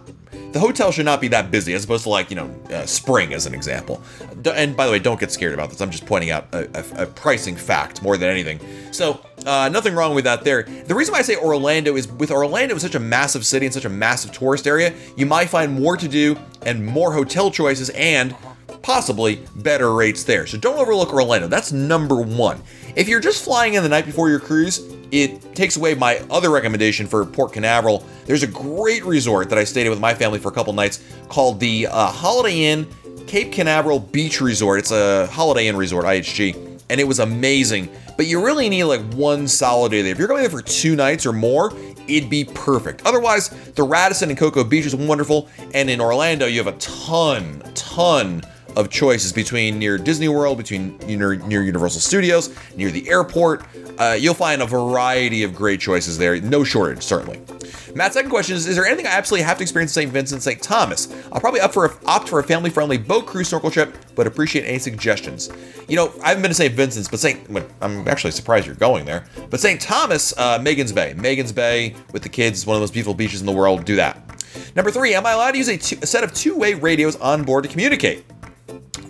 the 0.56 0.62
hotel 0.62 0.90
should 0.90 1.04
not 1.04 1.20
be 1.20 1.28
that 1.28 1.52
busy 1.52 1.74
as 1.74 1.84
opposed 1.84 2.04
to 2.04 2.10
like 2.10 2.30
you 2.30 2.36
know 2.38 2.50
uh, 2.72 2.86
spring 2.86 3.34
as 3.34 3.46
an 3.46 3.54
example 3.54 4.02
and 4.56 4.76
by 4.76 4.86
the 4.86 4.92
way 4.92 5.00
don't 5.00 5.20
get 5.20 5.30
scared 5.30 5.54
about 5.54 5.70
this 5.70 5.82
i'm 5.82 5.92
just 5.92 6.06
pointing 6.06 6.30
out 6.30 6.48
a, 6.54 6.70
a, 6.74 7.04
a 7.04 7.06
pricing 7.08 7.58
fact 7.58 8.02
more 8.02 8.16
than 8.16 8.30
anything 8.30 8.58
so 8.94 9.20
uh, 9.46 9.68
nothing 9.68 9.94
wrong 9.94 10.16
with 10.16 10.24
that 10.24 10.46
there 10.46 10.64
the 10.64 10.96
reason 10.96 11.12
why 11.12 11.20
i 11.20 11.22
say 11.22 11.36
orlando 11.36 11.98
is 11.98 12.08
with 12.08 12.32
orlando 12.32 12.74
is 12.74 12.82
such 12.82 12.96
a 12.96 13.00
massive 13.00 13.46
city 13.46 13.66
and 13.66 13.74
such 13.74 13.84
a 13.84 13.90
massive 13.90 14.32
tourist 14.32 14.66
area 14.66 14.94
you 15.18 15.26
might 15.26 15.50
find 15.50 15.74
more 15.74 15.98
to 15.98 16.08
do 16.08 16.38
and 16.62 16.86
more 16.86 17.12
hotel 17.12 17.52
choices 17.52 17.90
and 17.90 18.34
possibly 18.86 19.42
better 19.56 19.96
rates 19.96 20.24
there 20.24 20.46
so 20.46 20.60
don't 20.60 20.78
overlook 20.78 21.12
orlando 21.12 21.48
that's 21.48 21.72
number 21.72 22.22
one 22.22 22.62
if 22.96 23.08
you're 23.08 23.20
just 23.20 23.44
flying 23.44 23.74
in 23.74 23.82
the 23.82 23.90
night 23.90 24.06
before 24.06 24.30
your 24.30 24.40
cruise 24.40 24.96
it 25.12 25.56
takes 25.56 25.76
away 25.78 25.96
my 25.96 26.18
other 26.30 26.50
recommendation 26.50 27.08
for 27.08 27.26
Port 27.26 27.54
Canaveral. 27.54 28.06
There's 28.26 28.44
a 28.44 28.48
great 28.48 29.04
resort 29.06 29.50
that 29.50 29.58
I 29.58 29.64
stayed 29.64 29.86
at 29.86 29.90
with 29.90 30.00
my 30.00 30.14
family 30.14 30.40
for 30.40 30.50
a 30.50 30.52
couple 30.52 30.74
nights 30.74 31.04
called 31.30 31.60
the 31.60 31.88
uh, 31.88 32.08
Holiday 32.08 32.66
Inn 32.66 32.88
Cape 33.28 33.52
Canaveral 33.52 34.00
Beach 34.00 34.42
Resort. 34.42 34.80
It's 34.80 34.92
a 34.92 35.28
Holiday 35.28 35.68
Inn 35.68 35.78
resort, 35.78 36.06
IHG, 36.06 36.82
and 36.90 37.00
it 37.00 37.06
was 37.06 37.20
amazing. 37.20 37.90
But 38.18 38.28
you 38.28 38.44
really 38.44 38.68
need 38.68 38.84
like 38.86 39.02
one 39.14 39.48
solid 39.48 39.92
day 39.92 40.02
there. 40.02 40.12
If 40.12 40.20
you're 40.20 40.28
going 40.28 40.42
there 40.42 40.50
for 40.50 40.62
two 40.62 40.96
nights 40.96 41.26
or 41.26 41.34
more, 41.34 41.74
it'd 42.08 42.30
be 42.30 42.46
perfect. 42.46 43.06
Otherwise, 43.06 43.50
the 43.74 43.84
Radisson 43.84 44.30
and 44.30 44.38
Cocoa 44.38 44.64
Beach 44.64 44.86
is 44.86 44.96
wonderful, 44.96 45.50
and 45.74 45.90
in 45.90 46.02
Orlando, 46.02 46.46
you 46.46 46.64
have 46.64 46.74
a 46.74 46.78
ton, 46.78 47.62
ton 47.74 48.44
of 48.76 48.90
choices 48.90 49.32
between 49.32 49.80
near 49.80 49.98
Disney 49.98 50.28
World, 50.28 50.58
between 50.58 50.98
near, 51.00 51.36
near 51.36 51.64
Universal 51.64 52.02
Studios, 52.02 52.56
near 52.76 52.92
the 52.92 53.08
airport. 53.10 53.66
Uh, 53.98 54.18
you'll 54.20 54.34
find 54.34 54.62
a 54.62 54.66
variety 54.66 55.44
of 55.44 55.56
great 55.56 55.80
choices 55.80 56.18
there. 56.18 56.40
No 56.42 56.64
shortage, 56.64 57.02
certainly. 57.02 57.40
Matt's 57.96 58.14
second 58.14 58.30
question 58.30 58.58
is: 58.58 58.68
Is 58.68 58.76
there 58.76 58.86
anything 58.86 59.08
I 59.08 59.12
absolutely 59.12 59.46
have 59.46 59.58
to 59.58 59.64
experience 59.64 59.96
in 59.96 60.04
St. 60.04 60.12
Vincent, 60.12 60.44
St. 60.44 60.62
Thomas? 60.62 61.08
I'll 61.32 61.40
probably 61.40 61.62
opt 61.62 61.74
for 61.74 61.86
a, 61.86 61.98
opt 62.06 62.28
for 62.28 62.40
a 62.40 62.44
family-friendly 62.44 62.98
boat 62.98 63.26
cruise 63.26 63.48
snorkel 63.48 63.72
trip, 63.72 63.96
but 64.16 64.28
appreciate 64.28 64.66
any 64.66 64.80
suggestions. 64.80 65.50
You 65.88 65.96
know, 65.96 66.14
I 66.22 66.30
haven't 66.30 66.42
been 66.42 66.52
to 66.52 66.56
St. 66.56 66.74
Vincent's, 66.74 67.08
but 67.08 67.22
St. 67.22 67.40
I'm 67.82 68.06
actually 68.08 68.32
surprised 68.32 68.66
you're 68.66 68.76
going 68.76 69.06
there. 69.06 69.26
But 69.50 69.62
St. 69.62 69.80
Thomas, 69.80 70.34
uh, 70.38 70.60
Magens 70.60 70.94
Bay, 70.94 71.14
Megan's 71.14 71.54
Bay 71.54 71.96
with 72.12 72.22
the 72.22 72.30
kids, 72.30 72.60
is 72.60 72.66
one 72.66 72.76
of 72.76 72.82
the 72.82 72.84
most 72.84 72.94
beautiful 72.94 73.14
beaches 73.14 73.40
in 73.40 73.46
the 73.46 73.54
world. 73.54 73.86
Do 73.86 73.96
that. 73.96 74.22
Number 74.76 74.92
three, 74.92 75.16
am 75.16 75.26
I 75.26 75.32
allowed 75.32 75.52
to 75.52 75.58
use 75.58 75.70
a, 75.70 75.78
two, 75.78 75.98
a 76.02 76.06
set 76.06 76.24
of 76.24 76.34
two-way 76.34 76.74
radios 76.74 77.16
on 77.18 77.44
board 77.44 77.64
to 77.64 77.70
communicate? 77.70 78.26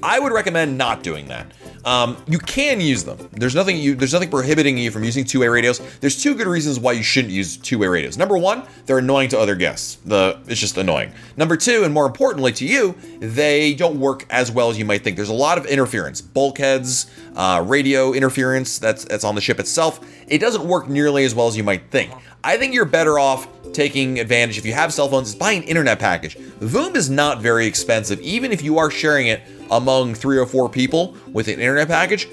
I 0.05 0.19
would 0.19 0.31
recommend 0.31 0.77
not 0.77 1.01
doing 1.01 1.29
that. 1.29 1.51
Um, 1.83 2.15
you 2.27 2.37
can 2.37 2.79
use 2.79 3.03
them. 3.03 3.17
There's 3.31 3.55
nothing 3.55 3.75
you 3.77 3.95
there's 3.95 4.13
nothing 4.13 4.29
prohibiting 4.29 4.77
you 4.77 4.91
from 4.91 5.03
using 5.03 5.25
two-way 5.25 5.47
radios. 5.47 5.79
There's 5.97 6.21
two 6.21 6.35
good 6.35 6.45
reasons 6.45 6.79
why 6.79 6.91
you 6.91 7.01
shouldn't 7.01 7.33
use 7.33 7.57
two-way 7.57 7.87
radios. 7.87 8.15
Number 8.15 8.37
one, 8.37 8.63
they're 8.85 8.99
annoying 8.99 9.29
to 9.29 9.39
other 9.39 9.55
guests. 9.55 9.95
The 10.05 10.39
it's 10.47 10.59
just 10.59 10.77
annoying. 10.77 11.11
Number 11.37 11.57
two, 11.57 11.83
and 11.83 11.91
more 11.91 12.05
importantly 12.05 12.51
to 12.53 12.65
you, 12.65 12.93
they 13.19 13.73
don't 13.73 13.99
work 13.99 14.27
as 14.29 14.51
well 14.51 14.69
as 14.69 14.77
you 14.77 14.85
might 14.85 15.03
think. 15.03 15.15
There's 15.15 15.29
a 15.29 15.33
lot 15.33 15.57
of 15.57 15.65
interference, 15.65 16.21
bulkheads, 16.21 17.09
uh, 17.35 17.63
radio 17.65 18.13
interference 18.13 18.77
that's 18.77 19.05
that's 19.05 19.23
on 19.23 19.33
the 19.33 19.41
ship 19.41 19.59
itself. 19.59 19.99
It 20.27 20.37
doesn't 20.37 20.67
work 20.67 20.87
nearly 20.87 21.25
as 21.25 21.33
well 21.33 21.47
as 21.47 21.57
you 21.57 21.63
might 21.63 21.89
think. 21.89 22.11
I 22.43 22.57
think 22.57 22.75
you're 22.75 22.85
better 22.85 23.17
off 23.17 23.47
taking 23.73 24.19
advantage 24.19 24.59
if 24.59 24.65
you 24.67 24.73
have 24.73 24.93
cell 24.93 25.09
phones 25.09 25.29
is 25.29 25.35
buy 25.35 25.53
an 25.53 25.63
internet 25.63 25.97
package. 25.97 26.37
Voom 26.59 26.95
is 26.95 27.09
not 27.09 27.41
very 27.41 27.65
expensive, 27.65 28.19
even 28.21 28.51
if 28.51 28.61
you 28.61 28.77
are 28.77 28.91
sharing 28.91 29.27
it 29.27 29.41
among 29.71 30.15
three 30.15 30.37
or 30.37 30.45
four 30.45 30.69
people 30.69 31.15
with 31.31 31.47
an 31.47 31.59
internet 31.59 31.87
package. 31.87 32.27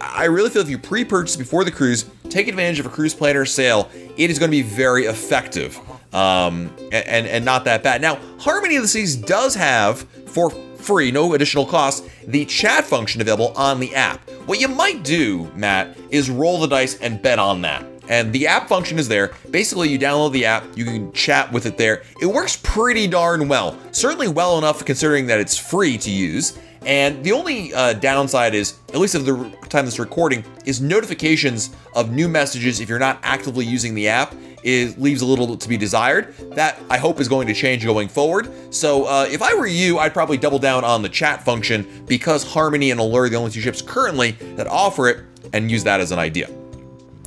I 0.00 0.24
really 0.24 0.50
feel 0.50 0.62
if 0.62 0.68
you 0.68 0.78
pre-purchase 0.78 1.36
before 1.36 1.64
the 1.64 1.72
cruise, 1.72 2.04
take 2.28 2.46
advantage 2.48 2.78
of 2.78 2.86
a 2.86 2.88
cruise 2.88 3.14
planner 3.14 3.44
sale. 3.44 3.90
It 4.16 4.30
is 4.30 4.38
going 4.38 4.50
to 4.50 4.56
be 4.56 4.62
very 4.62 5.06
effective 5.06 5.78
um, 6.14 6.70
and 6.92 7.26
and 7.26 7.44
not 7.44 7.64
that 7.64 7.82
bad. 7.82 8.00
Now, 8.00 8.18
Harmony 8.38 8.76
of 8.76 8.82
the 8.82 8.88
Seas 8.88 9.16
does 9.16 9.54
have 9.54 10.02
for 10.26 10.50
free, 10.76 11.10
no 11.10 11.34
additional 11.34 11.66
cost, 11.66 12.08
the 12.26 12.44
chat 12.44 12.84
function 12.84 13.20
available 13.20 13.52
on 13.56 13.80
the 13.80 13.94
app. 13.94 14.28
What 14.46 14.60
you 14.60 14.68
might 14.68 15.02
do, 15.02 15.50
Matt, 15.54 15.96
is 16.10 16.30
roll 16.30 16.60
the 16.60 16.68
dice 16.68 16.98
and 17.00 17.20
bet 17.20 17.38
on 17.38 17.62
that. 17.62 17.84
And 18.08 18.32
the 18.32 18.46
app 18.46 18.68
function 18.68 18.98
is 18.98 19.06
there. 19.06 19.34
Basically, 19.50 19.90
you 19.90 19.98
download 19.98 20.32
the 20.32 20.46
app, 20.46 20.64
you 20.74 20.86
can 20.86 21.12
chat 21.12 21.52
with 21.52 21.66
it 21.66 21.76
there. 21.76 22.02
It 22.22 22.26
works 22.26 22.58
pretty 22.62 23.06
darn 23.06 23.48
well. 23.48 23.76
Certainly 23.92 24.28
well 24.28 24.56
enough 24.56 24.82
considering 24.84 25.26
that 25.26 25.40
it's 25.40 25.58
free 25.58 25.98
to 25.98 26.10
use. 26.10 26.58
And 26.84 27.22
the 27.24 27.32
only 27.32 27.74
uh, 27.74 27.94
downside 27.94 28.54
is, 28.54 28.78
at 28.88 28.96
least 28.96 29.14
at 29.14 29.24
the 29.24 29.50
time 29.68 29.84
this 29.84 29.98
recording, 29.98 30.44
is 30.64 30.80
notifications 30.80 31.70
of 31.94 32.12
new 32.12 32.28
messages 32.28 32.80
if 32.80 32.88
you're 32.88 32.98
not 32.98 33.18
actively 33.22 33.64
using 33.64 33.94
the 33.94 34.08
app. 34.08 34.34
It 34.64 35.00
leaves 35.00 35.22
a 35.22 35.26
little 35.26 35.56
to 35.56 35.68
be 35.68 35.76
desired. 35.76 36.34
That 36.54 36.78
I 36.90 36.98
hope 36.98 37.20
is 37.20 37.28
going 37.28 37.46
to 37.46 37.54
change 37.54 37.84
going 37.84 38.08
forward. 38.08 38.74
So 38.74 39.04
uh, 39.04 39.26
if 39.30 39.40
I 39.40 39.54
were 39.54 39.66
you, 39.66 39.98
I'd 39.98 40.12
probably 40.12 40.36
double 40.36 40.58
down 40.58 40.84
on 40.84 41.02
the 41.02 41.08
chat 41.08 41.44
function 41.44 42.04
because 42.06 42.42
Harmony 42.42 42.90
and 42.90 43.00
Allure 43.00 43.24
are 43.24 43.28
the 43.28 43.36
only 43.36 43.50
two 43.50 43.60
ships 43.60 43.82
currently 43.82 44.32
that 44.56 44.66
offer 44.66 45.08
it, 45.08 45.24
and 45.52 45.70
use 45.70 45.84
that 45.84 46.00
as 46.00 46.12
an 46.12 46.18
idea. 46.18 46.48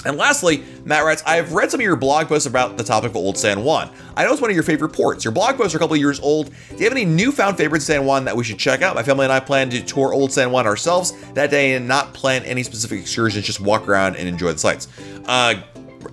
And 0.06 0.18
lastly, 0.18 0.64
Matt 0.84 1.04
writes, 1.04 1.22
I've 1.26 1.54
read 1.54 1.70
some 1.70 1.80
of 1.80 1.84
your 1.84 1.96
blog 1.96 2.28
posts 2.28 2.48
about 2.48 2.78
the 2.78 2.84
topic 2.84 3.12
of 3.12 3.16
Old 3.16 3.38
San 3.38 3.64
Juan. 3.64 3.92
I 4.16 4.24
know 4.24 4.32
it's 4.32 4.42
one 4.42 4.50
of 4.50 4.56
your 4.56 4.64
favorite 4.64 4.94
ports. 4.94 5.24
Your 5.24 5.32
blog 5.32 5.58
posts 5.58 5.76
are 5.76 5.78
a 5.78 5.80
couple 5.80 5.96
years 5.96 6.20
old. 6.20 6.48
Do 6.70 6.78
you 6.78 6.84
have 6.86 6.94
any 6.94 7.06
newfound 7.06 7.58
favorites 7.58 7.86
San 7.86 8.06
Juan 8.06 8.26
that 8.26 8.36
we 8.36 8.44
should 8.44 8.58
check 8.58 8.82
out? 8.82 8.96
My 8.96 9.04
family 9.04 9.26
and 9.26 9.34
I 9.34 9.40
plan 9.40 9.70
to 9.70 9.82
tour 9.82 10.14
Old 10.14 10.32
San 10.32 10.52
Juan 10.52 10.66
ourselves 10.66 11.14
that 11.34 11.52
day 11.52 11.74
and 11.74 11.88
not 11.88 12.14
plan 12.14 12.44
any 12.44 12.64
specific 12.64 13.00
excursions, 13.00 13.46
just 13.46 13.60
walk 13.60 13.88
around 13.88 14.16
and 14.16 14.28
enjoy 14.28 14.52
the 14.54 14.60
sights. 14.60 14.88
Uh, 15.26 15.62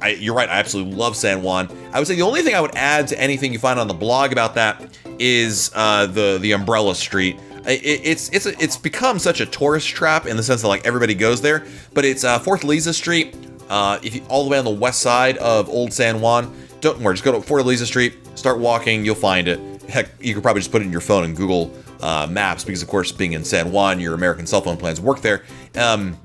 I, 0.03 0.11
you're 0.11 0.35
right. 0.35 0.49
I 0.49 0.59
absolutely 0.59 0.95
love 0.95 1.17
San 1.17 1.43
Juan. 1.43 1.69
I 1.93 1.99
would 1.99 2.07
say 2.07 2.15
the 2.15 2.23
only 2.23 2.43
thing 2.43 2.55
I 2.55 2.61
would 2.61 2.77
add 2.77 3.09
to 3.09 3.21
anything 3.21 3.53
you 3.53 3.59
find 3.59 3.81
on 3.81 3.89
the 3.89 3.95
blog 3.95 4.33
about 4.33 4.55
that 4.55 4.99
is 5.19 5.71
uh, 5.75 6.07
the 6.07 6.39
the 6.41 6.53
Umbrella 6.53 6.95
Street. 6.95 7.41
It, 7.67 7.81
it's 7.85 8.29
it's 8.31 8.47
it's 8.47 8.77
become 8.77 9.19
such 9.19 9.41
a 9.41 9.47
tourist 9.47 9.89
trap 9.89 10.27
in 10.27 10.37
the 10.37 10.43
sense 10.43 10.63
that 10.63 10.69
like 10.69 10.87
everybody 10.87 11.15
goes 11.15 11.41
there, 11.41 11.67
but 11.95 12.05
it's 12.05 12.23
uh, 12.23 12.39
Fortaleza 12.39 12.95
Street 12.95 13.35
uh, 13.69 13.99
if 14.03 14.15
you 14.15 14.23
all 14.29 14.45
the 14.45 14.51
way 14.51 14.59
on 14.59 14.65
the 14.65 14.71
west 14.71 15.01
side 15.01 15.37
of 15.39 15.69
Old 15.69 15.93
San 15.93 16.21
Juan, 16.21 16.55
don't 16.81 17.01
worry, 17.01 17.15
just 17.15 17.25
go 17.25 17.33
to 17.33 17.41
Fort 17.41 17.63
Fortaleza 17.63 17.85
Street, 17.87 18.15
start 18.37 18.59
walking, 18.59 19.05
you'll 19.05 19.15
find 19.15 19.49
it. 19.49 19.83
Heck, 19.83 20.11
you 20.21 20.35
could 20.35 20.43
probably 20.43 20.61
just 20.61 20.71
put 20.71 20.83
it 20.83 20.85
in 20.85 20.93
your 20.93 21.01
phone 21.01 21.25
and 21.25 21.37
Google 21.37 21.75
uh, 22.01 22.27
Maps 22.31 22.65
because, 22.65 22.83
of 22.83 22.89
course, 22.89 23.11
being 23.11 23.33
in 23.33 23.45
San 23.45 23.73
Juan, 23.73 24.01
your 24.01 24.15
American 24.15 24.47
cell 24.47 24.61
phone 24.61 24.77
plans 24.77 25.01
work 25.01 25.21
there. 25.21 25.45
Um, 25.75 26.17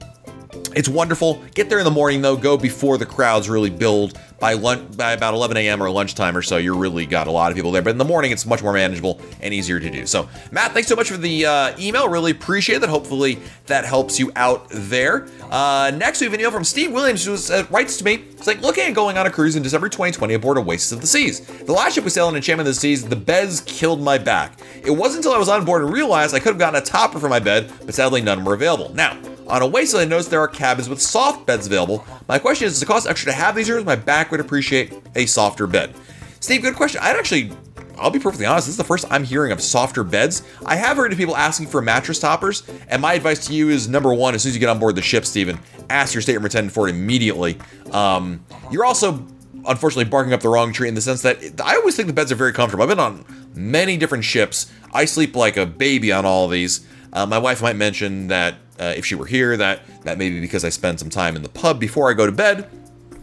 it's 0.76 0.90
wonderful. 0.90 1.44
Get 1.54 1.70
there 1.70 1.80
in 1.80 1.86
the 1.86 1.92
morning 1.92 2.22
though. 2.22 2.36
Go 2.36 2.58
before 2.58 2.98
the 2.98 3.06
crowds 3.06 3.50
really 3.50 3.70
build. 3.70 4.20
By 4.40 4.54
lunch, 4.54 4.98
by 4.98 5.14
about 5.14 5.36
11 5.36 5.56
a.m. 5.56 5.82
or 5.82 5.90
lunchtime 5.90 6.36
or 6.36 6.42
so, 6.42 6.58
you 6.58 6.76
really 6.76 7.06
got 7.06 7.28
a 7.28 7.32
lot 7.32 7.52
of 7.52 7.56
people 7.56 7.72
there. 7.72 7.82
But 7.82 7.92
in 7.92 7.98
the 7.98 8.04
morning, 8.04 8.32
it's 8.32 8.46
much 8.46 8.62
more 8.62 8.74
manageable 8.74 9.22
and 9.40 9.54
easier 9.54 9.80
to 9.80 9.90
do. 9.90 10.06
So, 10.06 10.28
Matt, 10.52 10.74
thanks 10.74 10.90
so 10.90 10.98
much 10.98 11.10
for 11.10 11.16
the 11.16 11.46
uh, 11.46 11.80
email. 11.80 12.10
Really 12.10 12.32
appreciate 12.32 12.80
that. 12.80 12.90
Hopefully, 12.90 13.40
that 13.68 13.86
helps 13.86 14.20
you 14.20 14.34
out 14.36 14.68
there. 14.70 15.30
Uh, 15.50 15.94
next, 15.96 16.20
we 16.20 16.26
have 16.26 16.34
an 16.34 16.42
email 16.42 16.52
from 16.52 16.66
Steve 16.66 16.92
Williams 16.92 17.24
who 17.24 17.36
uh, 17.54 17.64
writes 17.70 17.96
to 17.98 18.04
me. 18.04 18.16
It's 18.16 18.48
like 18.48 18.62
looking 18.62 18.84
at 18.84 18.94
going 18.94 19.18
on 19.18 19.26
a 19.26 19.30
cruise 19.30 19.56
in 19.56 19.64
December 19.64 19.88
2020 19.88 20.34
aboard 20.34 20.58
Oasis 20.58 20.92
of 20.92 21.00
the 21.00 21.08
Seas. 21.08 21.40
The 21.40 21.72
last 21.72 21.96
ship 21.96 22.04
we 22.04 22.10
sailed 22.10 22.28
on 22.30 22.36
Enchantment 22.36 22.68
of 22.68 22.76
the 22.76 22.80
Seas, 22.82 23.08
the 23.08 23.16
beds 23.16 23.62
killed 23.62 24.02
my 24.02 24.18
back. 24.18 24.60
It 24.84 24.92
wasn't 24.92 25.20
until 25.20 25.34
I 25.34 25.38
was 25.38 25.48
on 25.48 25.64
board 25.64 25.84
and 25.84 25.94
realized 25.94 26.36
I 26.36 26.40
could 26.40 26.50
have 26.50 26.60
gotten 26.60 26.82
a 26.82 26.86
topper 26.86 27.20
for 27.20 27.30
my 27.30 27.40
bed, 27.40 27.72
but 27.86 27.96
sadly 27.96 28.22
none 28.22 28.44
were 28.44 28.56
available. 28.56 28.94
Now. 28.94 29.18
On 29.48 29.62
Oasis, 29.62 29.96
I 29.96 30.06
noticed 30.06 30.30
there 30.30 30.40
are 30.40 30.48
cabins 30.48 30.90
with 30.90 31.02
soft 31.02 31.46
beds 31.46 31.68
available. 31.68 32.06
My 32.28 32.40
question 32.40 32.68
is, 32.68 32.74
does 32.74 32.84
it 32.84 32.86
cost 32.86 33.08
extra 33.08 33.32
to 33.32 33.38
have 33.38 33.56
these 33.56 33.70
rooms? 33.70 33.86
My 33.86 33.96
back 33.96 34.32
would 34.32 34.40
appreciate 34.40 34.94
a 35.16 35.26
softer 35.26 35.68
bed. 35.68 35.94
Steve, 36.40 36.62
good 36.62 36.76
question. 36.76 37.02
I'd 37.04 37.18
actually, 37.18 37.52
I'll 37.98 38.10
be 38.10 38.20
perfectly 38.20 38.46
honest, 38.46 38.68
this 38.68 38.74
is 38.74 38.78
the 38.78 38.84
first 38.84 39.06
I'm 39.10 39.24
hearing 39.24 39.52
of 39.52 39.62
softer 39.62 40.04
beds. 40.04 40.44
I 40.66 40.76
have 40.76 40.98
heard 40.98 41.12
of 41.12 41.18
people 41.18 41.36
asking 41.36 41.68
for 41.68 41.82
mattress 41.82 42.20
toppers, 42.20 42.64
and 42.88 43.02
my 43.02 43.14
advice 43.14 43.48
to 43.48 43.54
you 43.54 43.70
is 43.70 43.88
number 43.88 44.14
one, 44.14 44.34
as 44.34 44.44
soon 44.44 44.52
as 44.52 44.56
you 44.56 44.60
get 44.60 44.70
on 44.70 44.80
board 44.80 44.96
the 44.96 45.02
ship, 45.02 45.26
Steven, 45.26 45.60
ask 45.90 46.14
your 46.14 46.22
stateroom 46.22 46.46
attendant 46.46 46.74
for 46.74 46.88
it 46.88 46.92
immediately. 46.92 47.60
Um, 47.92 48.46
you're 48.72 48.86
also 48.86 49.26
unfortunately 49.66 50.10
barking 50.10 50.34
up 50.34 50.42
the 50.42 50.50
wrong 50.50 50.74
tree 50.74 50.88
in 50.90 50.96
the 50.96 51.02
sense 51.02 51.22
that 51.22 51.62
I 51.62 51.76
always 51.76 51.96
think 51.96 52.08
the 52.08 52.14
beds 52.14 52.32
are 52.32 52.36
very 52.36 52.52
comfortable. 52.52 52.84
I've 52.84 52.90
been 52.90 53.00
on 53.00 53.26
many 53.54 53.98
different 53.98 54.24
ships. 54.24 54.72
I 54.94 55.06
sleep 55.06 55.36
like 55.36 55.58
a 55.58 55.66
baby 55.66 56.12
on 56.12 56.26
all 56.26 56.46
of 56.46 56.52
these. 56.52 56.86
Uh, 57.14 57.26
my 57.26 57.38
wife 57.38 57.62
might 57.62 57.76
mention 57.76 58.28
that 58.28 58.56
uh, 58.84 58.94
if 58.98 59.06
she 59.06 59.16
were 59.16 59.26
here, 59.26 59.56
that 59.58 59.82
that 60.04 60.18
may 60.18 60.30
be 60.30 60.40
because 60.40 60.66
I 60.66 60.70
spend 60.70 61.00
some 61.00 61.10
time 61.10 61.36
in 61.36 61.44
the 61.44 61.50
pub 61.50 61.80
before 61.80 62.10
I 62.10 62.14
go 62.14 62.26
to 62.26 62.32
bed. 62.32 62.70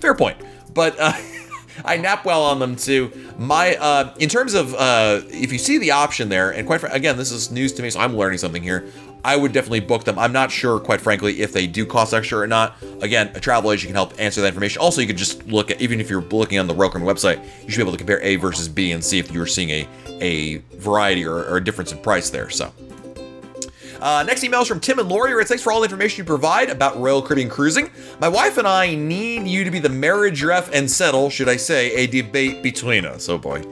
Fair 0.00 0.14
point. 0.14 0.36
But 0.72 0.98
uh, 0.98 1.12
I 1.84 1.96
nap 1.96 2.24
well 2.24 2.42
on 2.42 2.58
them 2.58 2.76
too. 2.76 3.12
My 3.38 3.76
uh, 3.76 4.14
in 4.18 4.28
terms 4.28 4.54
of 4.54 4.74
uh, 4.74 5.22
if 5.28 5.52
you 5.52 5.58
see 5.58 5.78
the 5.78 5.92
option 5.92 6.28
there, 6.28 6.50
and 6.50 6.66
quite 6.66 6.80
fr- 6.80 6.86
again, 6.88 7.16
this 7.16 7.30
is 7.30 7.50
news 7.50 7.72
to 7.74 7.82
me, 7.82 7.90
so 7.90 8.00
I'm 8.00 8.16
learning 8.16 8.38
something 8.38 8.62
here. 8.62 8.90
I 9.22 9.36
would 9.36 9.52
definitely 9.52 9.80
book 9.80 10.04
them. 10.04 10.18
I'm 10.18 10.32
not 10.32 10.50
sure, 10.50 10.80
quite 10.80 11.02
frankly, 11.02 11.42
if 11.42 11.52
they 11.52 11.66
do 11.66 11.84
cost 11.84 12.14
extra 12.14 12.38
or 12.38 12.46
not. 12.46 12.76
Again, 13.02 13.30
a 13.34 13.40
travel 13.40 13.70
agent 13.70 13.88
can 13.88 13.94
help 13.94 14.18
answer 14.18 14.40
that 14.40 14.46
information. 14.46 14.80
Also, 14.80 15.02
you 15.02 15.06
could 15.06 15.18
just 15.18 15.46
look 15.46 15.70
at 15.70 15.78
even 15.78 16.00
if 16.00 16.08
you're 16.08 16.22
looking 16.22 16.58
on 16.58 16.66
the 16.66 16.74
Roker 16.74 16.98
website, 17.00 17.44
you 17.64 17.70
should 17.70 17.78
be 17.78 17.82
able 17.82 17.92
to 17.92 17.98
compare 17.98 18.22
A 18.22 18.36
versus 18.36 18.66
B 18.66 18.92
and 18.92 19.04
see 19.04 19.18
if 19.18 19.30
you're 19.30 19.46
seeing 19.46 19.70
a 19.70 19.88
a 20.22 20.56
variety 20.76 21.26
or, 21.26 21.36
or 21.36 21.56
a 21.58 21.64
difference 21.64 21.92
in 21.92 21.98
price 21.98 22.30
there. 22.30 22.48
So. 22.50 22.72
Uh, 24.01 24.22
next 24.26 24.42
email 24.42 24.62
is 24.62 24.68
from 24.68 24.80
Tim 24.80 24.98
and 24.98 25.09
Lori. 25.09 25.34
Writes, 25.34 25.48
Thanks 25.48 25.62
for 25.62 25.72
all 25.72 25.80
the 25.80 25.84
information 25.84 26.18
you 26.18 26.24
provide 26.24 26.70
about 26.70 26.98
Royal 26.98 27.20
Caribbean 27.20 27.51
cruising. 27.51 27.90
My 28.18 28.28
wife 28.28 28.57
and 28.57 28.66
I 28.66 28.94
need 28.94 29.46
you 29.46 29.64
to 29.64 29.70
be 29.70 29.78
the 29.78 29.88
marriage 29.88 30.42
ref 30.42 30.72
and 30.72 30.90
settle, 30.90 31.28
should 31.28 31.48
I 31.48 31.57
say, 31.57 31.92
a 31.94 32.07
debate 32.07 32.62
between 32.62 33.05
us. 33.05 33.28
Oh 33.28 33.38
boy. 33.38 33.62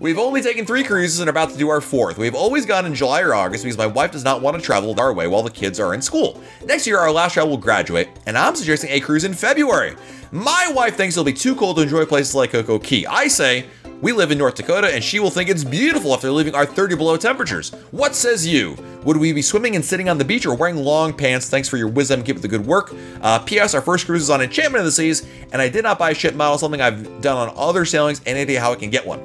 We've 0.00 0.18
only 0.18 0.42
taken 0.42 0.66
three 0.66 0.82
cruises 0.82 1.20
and 1.20 1.28
are 1.28 1.30
about 1.30 1.50
to 1.50 1.58
do 1.58 1.68
our 1.68 1.80
fourth. 1.80 2.18
We've 2.18 2.34
always 2.34 2.66
gone 2.66 2.84
in 2.86 2.94
July 2.94 3.22
or 3.22 3.34
August 3.34 3.64
because 3.64 3.78
my 3.78 3.86
wife 3.86 4.10
does 4.10 4.24
not 4.24 4.42
want 4.42 4.56
to 4.56 4.62
travel 4.62 4.98
our 4.98 5.12
way 5.12 5.28
while 5.28 5.42
the 5.42 5.50
kids 5.50 5.78
are 5.78 5.94
in 5.94 6.02
school. 6.02 6.42
Next 6.64 6.86
year, 6.86 6.98
our 6.98 7.12
last 7.12 7.34
child 7.34 7.50
will 7.50 7.56
graduate, 7.56 8.08
and 8.26 8.36
I'm 8.36 8.56
suggesting 8.56 8.90
a 8.90 9.00
cruise 9.00 9.24
in 9.24 9.34
February. 9.34 9.96
My 10.32 10.70
wife 10.74 10.96
thinks 10.96 11.14
it'll 11.14 11.24
be 11.24 11.32
too 11.32 11.54
cold 11.54 11.76
to 11.76 11.82
enjoy 11.82 12.04
places 12.04 12.34
like 12.34 12.50
CocoCay. 12.50 13.06
I 13.08 13.28
say, 13.28 13.66
we 14.02 14.12
live 14.12 14.30
in 14.30 14.38
North 14.38 14.54
Dakota 14.56 14.94
and 14.94 15.02
she 15.02 15.18
will 15.18 15.30
think 15.30 15.48
it's 15.48 15.64
beautiful 15.64 16.12
after 16.12 16.30
leaving 16.30 16.54
our 16.54 16.66
30 16.66 16.96
below 16.96 17.16
temperatures. 17.16 17.70
What 17.90 18.14
says 18.14 18.46
you? 18.46 18.76
Would 19.04 19.16
we 19.16 19.32
be 19.32 19.42
swimming 19.42 19.74
and 19.76 19.84
sitting 19.84 20.08
on 20.08 20.18
the 20.18 20.24
beach 20.24 20.46
or 20.46 20.54
wearing 20.54 20.76
long 20.76 21.12
pants? 21.12 21.48
Thanks 21.48 21.68
for 21.68 21.76
your 21.76 21.88
wisdom. 21.88 22.22
Keep 22.22 22.36
up 22.36 22.42
the 22.42 22.48
good 22.48 22.66
work. 22.66 22.92
Uh, 23.22 23.38
P.S. 23.38 23.74
Our 23.74 23.80
first 23.80 24.06
cruise 24.06 24.22
is 24.22 24.30
on 24.30 24.42
Enchantment 24.42 24.80
of 24.80 24.84
the 24.84 24.92
Seas, 24.92 25.26
and 25.52 25.62
I 25.62 25.68
did 25.68 25.82
not 25.82 25.98
buy 25.98 26.10
a 26.10 26.14
ship 26.14 26.34
model, 26.34 26.58
something 26.58 26.80
I've 26.80 27.20
done 27.20 27.48
on 27.48 27.54
other 27.56 27.84
sailings. 27.84 28.20
Any 28.26 28.40
idea 28.40 28.60
how 28.60 28.72
I 28.72 28.76
can 28.76 28.90
get 28.90 29.06
one? 29.06 29.20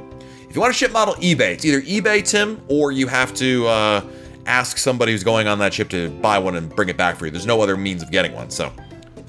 If 0.48 0.56
you 0.56 0.62
want 0.62 0.72
a 0.72 0.78
ship 0.78 0.92
model, 0.92 1.16
eBay. 1.16 1.54
It's 1.54 1.66
either 1.66 1.82
eBay, 1.82 2.28
Tim, 2.28 2.62
or 2.68 2.92
you 2.92 3.08
have 3.08 3.34
to 3.36 3.68
uh, 3.68 4.02
ask 4.46 4.78
somebody 4.78 5.12
who's 5.12 5.24
going 5.24 5.48
on 5.48 5.60
that 5.60 5.74
ship 5.74 5.90
to 5.90 6.10
buy 6.22 6.38
one 6.40 6.56
and 6.56 6.74
bring 6.76 6.90
it 6.90 6.98
back 6.98 7.18
for 7.18 7.26
you. 7.26 7.32
There's 7.32 7.46
no 7.46 7.62
other 7.62 7.78
means 7.78 8.04
of 8.04 8.12
getting 8.12 8.34
one. 8.34 8.50
So, 8.50 8.72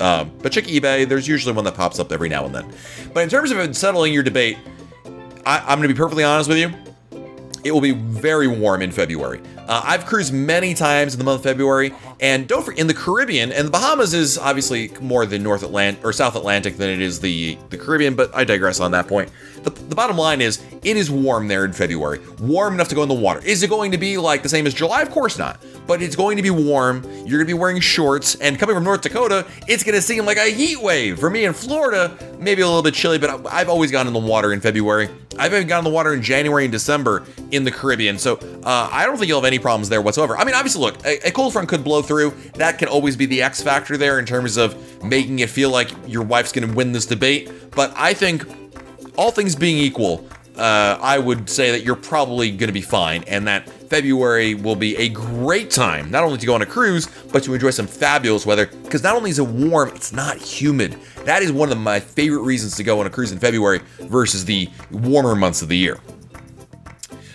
um, 0.01 0.33
but 0.43 0.53
check 0.53 0.65
eBay. 0.65 1.09
There's 1.09 1.29
usually 1.29 1.55
one 1.55 1.65
that 1.65 1.75
pops 1.75 1.99
up 1.99 2.13
every 2.13 2.29
now 2.29 2.45
and 2.45 2.55
then. 2.55 2.73
But 3.15 3.23
in 3.23 3.29
terms 3.29 3.51
of 3.51 3.77
settling 3.77 4.13
your 4.13 4.23
debate, 4.23 4.59
I, 5.45 5.59
I'm 5.59 5.79
going 5.79 5.89
to 5.89 5.95
be 5.95 5.99
perfectly 5.99 6.25
honest 6.25 6.49
with 6.49 6.59
you. 6.59 6.73
It 7.65 7.73
will 7.73 7.81
be 7.81 7.93
very 7.93 8.49
warm 8.49 8.83
in 8.83 8.91
February. 8.91 9.41
Uh, 9.57 9.83
I've 9.85 10.05
cruised 10.05 10.33
many 10.33 10.75
times 10.75 11.15
in 11.15 11.19
the 11.19 11.25
month 11.25 11.41
of 11.41 11.45
February, 11.45 11.95
and 12.23 12.47
don't 12.47 12.65
forget 12.65 12.81
in 12.81 12.87
the 12.87 12.95
Caribbean 12.95 13.53
and 13.53 13.67
the 13.67 13.71
Bahamas 13.71 14.15
is 14.15 14.39
obviously 14.39 14.91
more 15.01 15.27
the 15.27 15.41
North 15.41 15.65
Atlantic 15.65 16.05
or 16.05 16.13
South 16.13 16.37
Atlantic 16.37 16.77
than 16.77 16.89
it 16.89 17.03
is 17.03 17.21
the 17.21 17.59
the 17.69 17.77
Caribbean. 17.77 18.15
But 18.15 18.35
I 18.35 18.45
digress 18.45 18.81
on 18.81 18.93
that 18.93 19.09
point. 19.09 19.31
The, 19.65 19.71
the 19.71 19.95
bottom 19.95 20.17
line 20.17 20.41
is 20.41 20.63
it 20.83 20.97
is 20.97 21.11
warm 21.11 21.49
there 21.49 21.65
in 21.65 21.73
February, 21.73 22.21
warm 22.41 22.75
enough 22.75 22.89
to 22.89 22.95
go 22.95 23.03
in 23.03 23.09
the 23.09 23.15
water. 23.15 23.41
Is 23.45 23.63
it 23.63 23.71
going 23.71 23.91
to 23.91 23.99
be 23.99 24.17
like 24.19 24.43
the 24.43 24.49
same 24.49 24.67
as 24.67 24.75
July? 24.75 25.03
Of 25.03 25.11
course 25.11 25.37
not. 25.39 25.61
But 25.87 26.01
it's 26.01 26.17
going 26.17 26.37
to 26.37 26.43
be 26.43 26.51
warm. 26.51 27.03
You're 27.27 27.39
going 27.39 27.41
to 27.41 27.45
be 27.45 27.55
wearing 27.55 27.81
shorts, 27.81 28.37
and 28.37 28.59
coming 28.59 28.77
from 28.77 28.85
North 28.85 29.03
Dakota, 29.03 29.47
it's 29.67 29.83
going 29.83 29.97
to 29.97 30.03
seem 30.03 30.25
like 30.25 30.37
a 30.37 30.51
heat 30.51 30.81
wave. 30.81 31.19
For 31.19 31.29
me 31.29 31.45
in 31.45 31.53
Florida, 31.53 32.17
maybe 32.39 32.63
a 32.63 32.67
little 32.67 32.83
bit 32.83 32.95
chilly, 32.95 33.19
but 33.19 33.47
I've 33.47 33.69
always 33.69 33.91
gone 33.91 34.07
in 34.07 34.13
the 34.13 34.21
water 34.21 34.53
in 34.53 34.61
February. 34.61 35.09
I've 35.39 35.53
even 35.55 35.67
gone 35.67 35.79
in 35.79 35.85
the 35.85 35.91
water 35.91 36.13
in 36.13 36.23
January 36.23 36.65
and 36.65 36.73
December 36.73 37.25
in 37.51 37.65
the 37.65 37.71
Caribbean. 37.71 38.19
So 38.19 38.37
uh, 38.65 38.89
I 38.93 39.07
don't 39.07 39.17
think 39.17 39.29
you'll 39.29 39.41
have 39.41 39.47
any 39.47 39.59
problems 39.59 39.89
there 39.89 40.03
whatsoever. 40.03 40.37
I 40.37 40.45
mean, 40.45 40.55
obviously, 40.55 40.83
look, 40.83 41.05
a, 41.05 41.29
a, 41.29 41.31
cold 41.31 41.53
front 41.53 41.69
could 41.69 41.83
blow 41.85 42.03
through. 42.03 42.12
That 42.55 42.79
can 42.79 42.89
always 42.89 43.17
be 43.17 43.27
the 43.27 43.43
X 43.43 43.63
factor 43.63 43.97
there 43.97 44.19
in 44.19 44.27
terms 44.27 44.57
of 44.57 45.03
making 45.05 45.41
it 45.41 45.51
feel 45.51 45.71
like 45.71 45.91
your 46.07 46.23
wife's 46.23 46.53
going 46.53 46.69
to 46.69 46.75
win 46.75 46.93
this 46.93 47.07
debate. 47.07 47.51
But 47.73 47.93
I 47.97 48.15
think, 48.15 48.45
all 49.17 49.31
things 49.31 49.55
being 49.57 49.79
equal, 49.79 50.27
uh, 50.57 50.99
I 51.01 51.19
would 51.19 51.49
say 51.49 51.71
that 51.71 51.83
you're 51.83 51.97
probably 51.97 52.51
going 52.51 52.69
to 52.69 52.73
be 52.75 52.83
fine, 52.83 53.25
and 53.25 53.47
that 53.47 53.69
February 53.69 54.55
will 54.55 54.77
be 54.77 54.97
a 54.97 55.09
great 55.09 55.71
time, 55.71 56.11
not 56.11 56.25
only 56.25 56.39
to 56.39 56.47
go 56.47 56.55
on 56.55 56.63
a 56.63 56.67
cruise, 56.67 57.09
but 57.33 57.43
to 57.45 57.55
enjoy 57.55 57.71
some 57.71 57.87
fabulous 57.87 58.47
weather. 58.47 58.67
Because 58.67 59.03
not 59.03 59.17
only 59.17 59.31
is 59.31 59.39
it 59.39 59.47
warm, 59.47 59.91
it's 59.91 60.13
not 60.13 60.37
humid. 60.37 60.99
That 61.25 61.43
is 61.43 61.53
one 61.53 61.73
of 61.73 61.79
my 61.79 62.01
favorite 62.01 62.43
reasons 62.43 62.77
to 62.77 62.85
go 62.85 63.01
on 63.01 63.07
a 63.07 63.11
cruise 63.11 63.33
in 63.33 63.39
February 63.39 63.81
versus 64.01 64.45
the 64.45 64.69
warmer 64.91 65.35
months 65.35 65.63
of 65.63 65.69
the 65.69 65.77
year. 65.77 65.99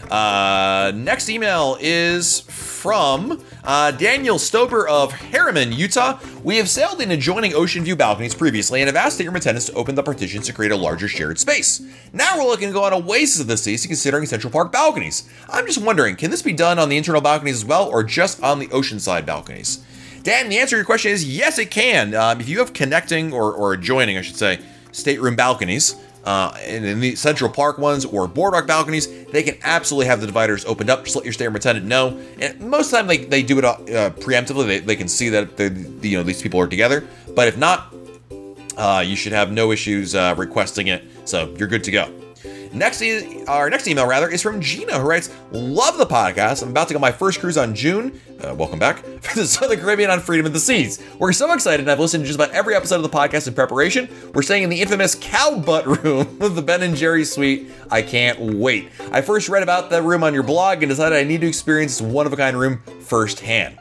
Uh, 0.09 0.91
next 0.95 1.29
email 1.29 1.77
is 1.81 2.41
from 2.41 3.43
uh, 3.67 3.91
Daniel 3.91 4.37
Stober 4.37 4.87
of 4.87 5.11
Herriman, 5.11 5.75
Utah. 5.75 6.19
We 6.41 6.55
have 6.55 6.69
sailed 6.69 7.01
in 7.01 7.11
adjoining 7.11 7.53
ocean 7.53 7.83
view 7.83 7.97
balconies 7.97 8.33
previously 8.33 8.81
and 8.81 8.87
have 8.87 8.95
asked 8.95 9.15
stateroom 9.15 9.35
attendants 9.35 9.65
to 9.67 9.73
open 9.73 9.93
the 9.93 10.03
partitions 10.03 10.45
to 10.45 10.53
create 10.53 10.71
a 10.71 10.77
larger 10.77 11.09
shared 11.09 11.37
space. 11.37 11.81
Now 12.13 12.37
we're 12.37 12.45
looking 12.45 12.69
to 12.69 12.73
go 12.73 12.85
on 12.85 12.93
oasis 12.93 13.41
of 13.41 13.47
the 13.47 13.57
seas 13.57 13.85
considering 13.85 14.25
Central 14.25 14.53
Park 14.53 14.71
balconies. 14.71 15.29
I'm 15.49 15.65
just 15.65 15.81
wondering, 15.81 16.15
can 16.15 16.31
this 16.31 16.41
be 16.41 16.53
done 16.53 16.79
on 16.79 16.87
the 16.87 16.95
internal 16.95 17.19
balconies 17.19 17.57
as 17.57 17.65
well 17.65 17.89
or 17.89 18.05
just 18.05 18.41
on 18.41 18.59
the 18.59 18.67
oceanside 18.67 19.25
balconies? 19.25 19.85
Dan, 20.23 20.47
the 20.47 20.59
answer 20.59 20.71
to 20.71 20.77
your 20.77 20.85
question 20.85 21.11
is 21.11 21.27
yes, 21.27 21.59
it 21.59 21.69
can. 21.69 22.15
Um, 22.15 22.39
if 22.39 22.47
you 22.47 22.59
have 22.59 22.71
connecting 22.71 23.33
or, 23.33 23.51
or 23.53 23.73
adjoining, 23.73 24.17
I 24.17 24.21
should 24.21 24.37
say, 24.37 24.59
stateroom 24.93 25.35
balconies, 25.35 25.95
uh, 26.27 26.53
and 26.59 26.83
in 26.83 26.99
the 26.99 27.15
Central 27.15 27.49
Park 27.49 27.77
ones 27.77 28.03
or 28.03 28.27
boardwalk 28.27 28.67
balconies, 28.67 29.07
they 29.27 29.41
can 29.43 29.57
absolutely 29.63 30.07
have 30.07 30.19
the 30.19 30.27
dividers 30.27 30.65
opened 30.65 30.89
up. 30.89 31.05
Just 31.05 31.15
let 31.15 31.23
your 31.23 31.31
stateroom 31.31 31.55
attendant 31.55 31.85
know. 31.85 32.19
And 32.41 32.59
most 32.59 32.87
of 32.87 32.91
the 32.91 32.97
time, 32.97 33.07
they, 33.07 33.17
they 33.19 33.43
do 33.43 33.57
it 33.59 33.63
uh, 33.63 33.77
preemptively. 34.09 34.67
They, 34.67 34.79
they 34.79 34.97
can 34.97 35.07
see 35.07 35.29
that 35.29 35.57
you 36.03 36.17
know 36.17 36.23
these 36.23 36.41
people 36.41 36.59
are 36.59 36.67
together. 36.67 37.07
But 37.33 37.47
if 37.47 37.57
not, 37.57 37.95
uh, 38.75 39.05
you 39.07 39.15
should 39.15 39.31
have 39.31 39.53
no 39.53 39.71
issues 39.71 40.15
uh, 40.15 40.35
requesting 40.37 40.87
it. 40.87 41.05
So 41.23 41.55
you're 41.57 41.69
good 41.69 41.85
to 41.85 41.91
go. 41.91 42.26
Next, 42.73 43.01
e- 43.01 43.43
our 43.47 43.69
next 43.69 43.87
email 43.87 44.05
rather 44.07 44.29
is 44.29 44.41
from 44.41 44.61
Gina, 44.61 44.99
who 44.99 45.07
writes, 45.07 45.29
"Love 45.51 45.97
the 45.97 46.05
podcast. 46.05 46.61
I'm 46.63 46.69
about 46.69 46.87
to 46.89 46.93
go 46.93 46.99
my 46.99 47.11
first 47.11 47.39
cruise 47.39 47.57
on 47.57 47.73
June. 47.75 48.19
Uh, 48.43 48.53
welcome 48.55 48.79
back 48.79 48.97
for 49.21 49.35
the 49.35 49.45
Southern 49.45 49.79
Caribbean 49.79 50.09
on 50.09 50.19
Freedom 50.19 50.45
of 50.45 50.53
the 50.53 50.59
Seas. 50.59 51.01
We're 51.19 51.33
so 51.33 51.51
excited, 51.53 51.81
and 51.81 51.91
I've 51.91 51.99
listened 51.99 52.23
to 52.23 52.27
just 52.27 52.37
about 52.39 52.51
every 52.51 52.75
episode 52.75 52.95
of 52.97 53.03
the 53.03 53.09
podcast 53.09 53.47
in 53.47 53.53
preparation. 53.53 54.09
We're 54.33 54.41
staying 54.43 54.63
in 54.63 54.69
the 54.69 54.81
infamous 54.81 55.15
cow 55.15 55.57
butt 55.59 55.85
room 56.03 56.37
of 56.41 56.55
the 56.55 56.61
Ben 56.61 56.83
and 56.83 56.95
Jerry 56.95 57.25
suite. 57.25 57.69
I 57.89 58.01
can't 58.01 58.39
wait. 58.39 58.89
I 59.11 59.21
first 59.21 59.49
read 59.49 59.63
about 59.63 59.89
that 59.89 60.03
room 60.03 60.23
on 60.23 60.33
your 60.33 60.43
blog 60.43 60.83
and 60.83 60.89
decided 60.89 61.17
I 61.17 61.23
need 61.23 61.41
to 61.41 61.47
experience 61.47 61.97
this 61.99 62.07
one 62.07 62.25
of 62.25 62.33
a 62.33 62.37
kind 62.37 62.57
room 62.59 62.81
firsthand." 63.01 63.77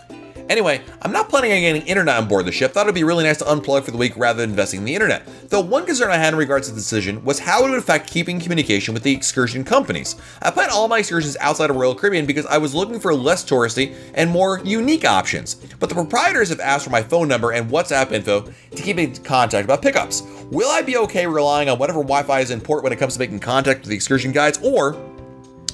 Anyway, 0.49 0.81
I'm 1.03 1.13
not 1.13 1.29
planning 1.29 1.53
on 1.53 1.61
getting 1.61 1.83
internet 1.83 2.17
on 2.17 2.29
board 2.29 2.47
the 2.47 2.53
ship. 2.53 2.73
Thought 2.73 2.87
it'd 2.87 2.95
be 2.95 3.05
really 3.05 3.25
nice 3.25 3.39
to 3.39 3.45
unplug 3.45 3.85
for 3.85 3.91
the 3.91 3.97
week 3.97 4.17
rather 4.17 4.41
than 4.41 4.51
investing 4.51 4.81
in 4.81 4.85
the 4.85 4.95
internet. 4.95 5.27
Though 5.49 5.61
one 5.61 5.87
concern 5.87 6.11
I 6.11 6.17
had 6.17 6.33
in 6.33 6.39
regards 6.39 6.69
to 6.69 6.75
the 6.75 6.81
decision 6.81 7.25
was 7.25 7.39
how 7.39 7.65
it 7.65 7.71
would 7.71 7.79
affect 7.79 8.11
keeping 8.11 8.39
communication 8.39 8.95
with 8.95 9.03
the 9.03 9.13
excursion 9.13 9.65
companies. 9.65 10.17
I 10.43 10.51
planned 10.51 10.71
all 10.71 10.89
my 10.89 10.99
excursions 10.99 11.37
outside 11.41 11.71
of 11.71 11.77
Royal 11.77 11.95
Caribbean 11.95 12.27
because 12.27 12.47
I 12.47 12.59
was 12.59 12.75
looking 12.75 13.01
for 13.01 13.15
less 13.15 13.45
touristy 13.45 13.95
and 14.15 14.31
more 14.31 14.61
unique 14.65 15.05
options. 15.05 15.55
But 15.55 15.89
the 15.89 15.95
proprietors 15.95 16.51
have 16.51 16.61
asked 16.61 16.85
for 16.85 16.91
my 16.91 17.03
phone 17.03 17.29
number 17.29 17.53
and 17.53 17.71
WhatsApp 17.71 18.13
info 18.13 18.43
to 18.43 18.83
keep 18.83 18.99
in 18.99 19.17
contact 19.17 19.65
about 19.65 19.83
pickups. 19.83 20.23
Will 20.51 20.71
I 20.71 20.83
be 20.83 20.97
okay 20.99 21.27
relying 21.27 21.69
on 21.69 21.79
whatever 21.79 22.01
Wi-Fi 22.01 22.41
is 22.41 22.51
in 22.51 22.61
port 22.61 22.85
when 22.85 22.93
it 22.93 22.99
comes 23.01 23.15
to 23.15 23.19
making 23.19 23.41
contact 23.41 23.81
with 23.81 23.89
the 23.89 23.97
excursion 23.97 24.31
guides, 24.31 24.61
or 24.63 24.97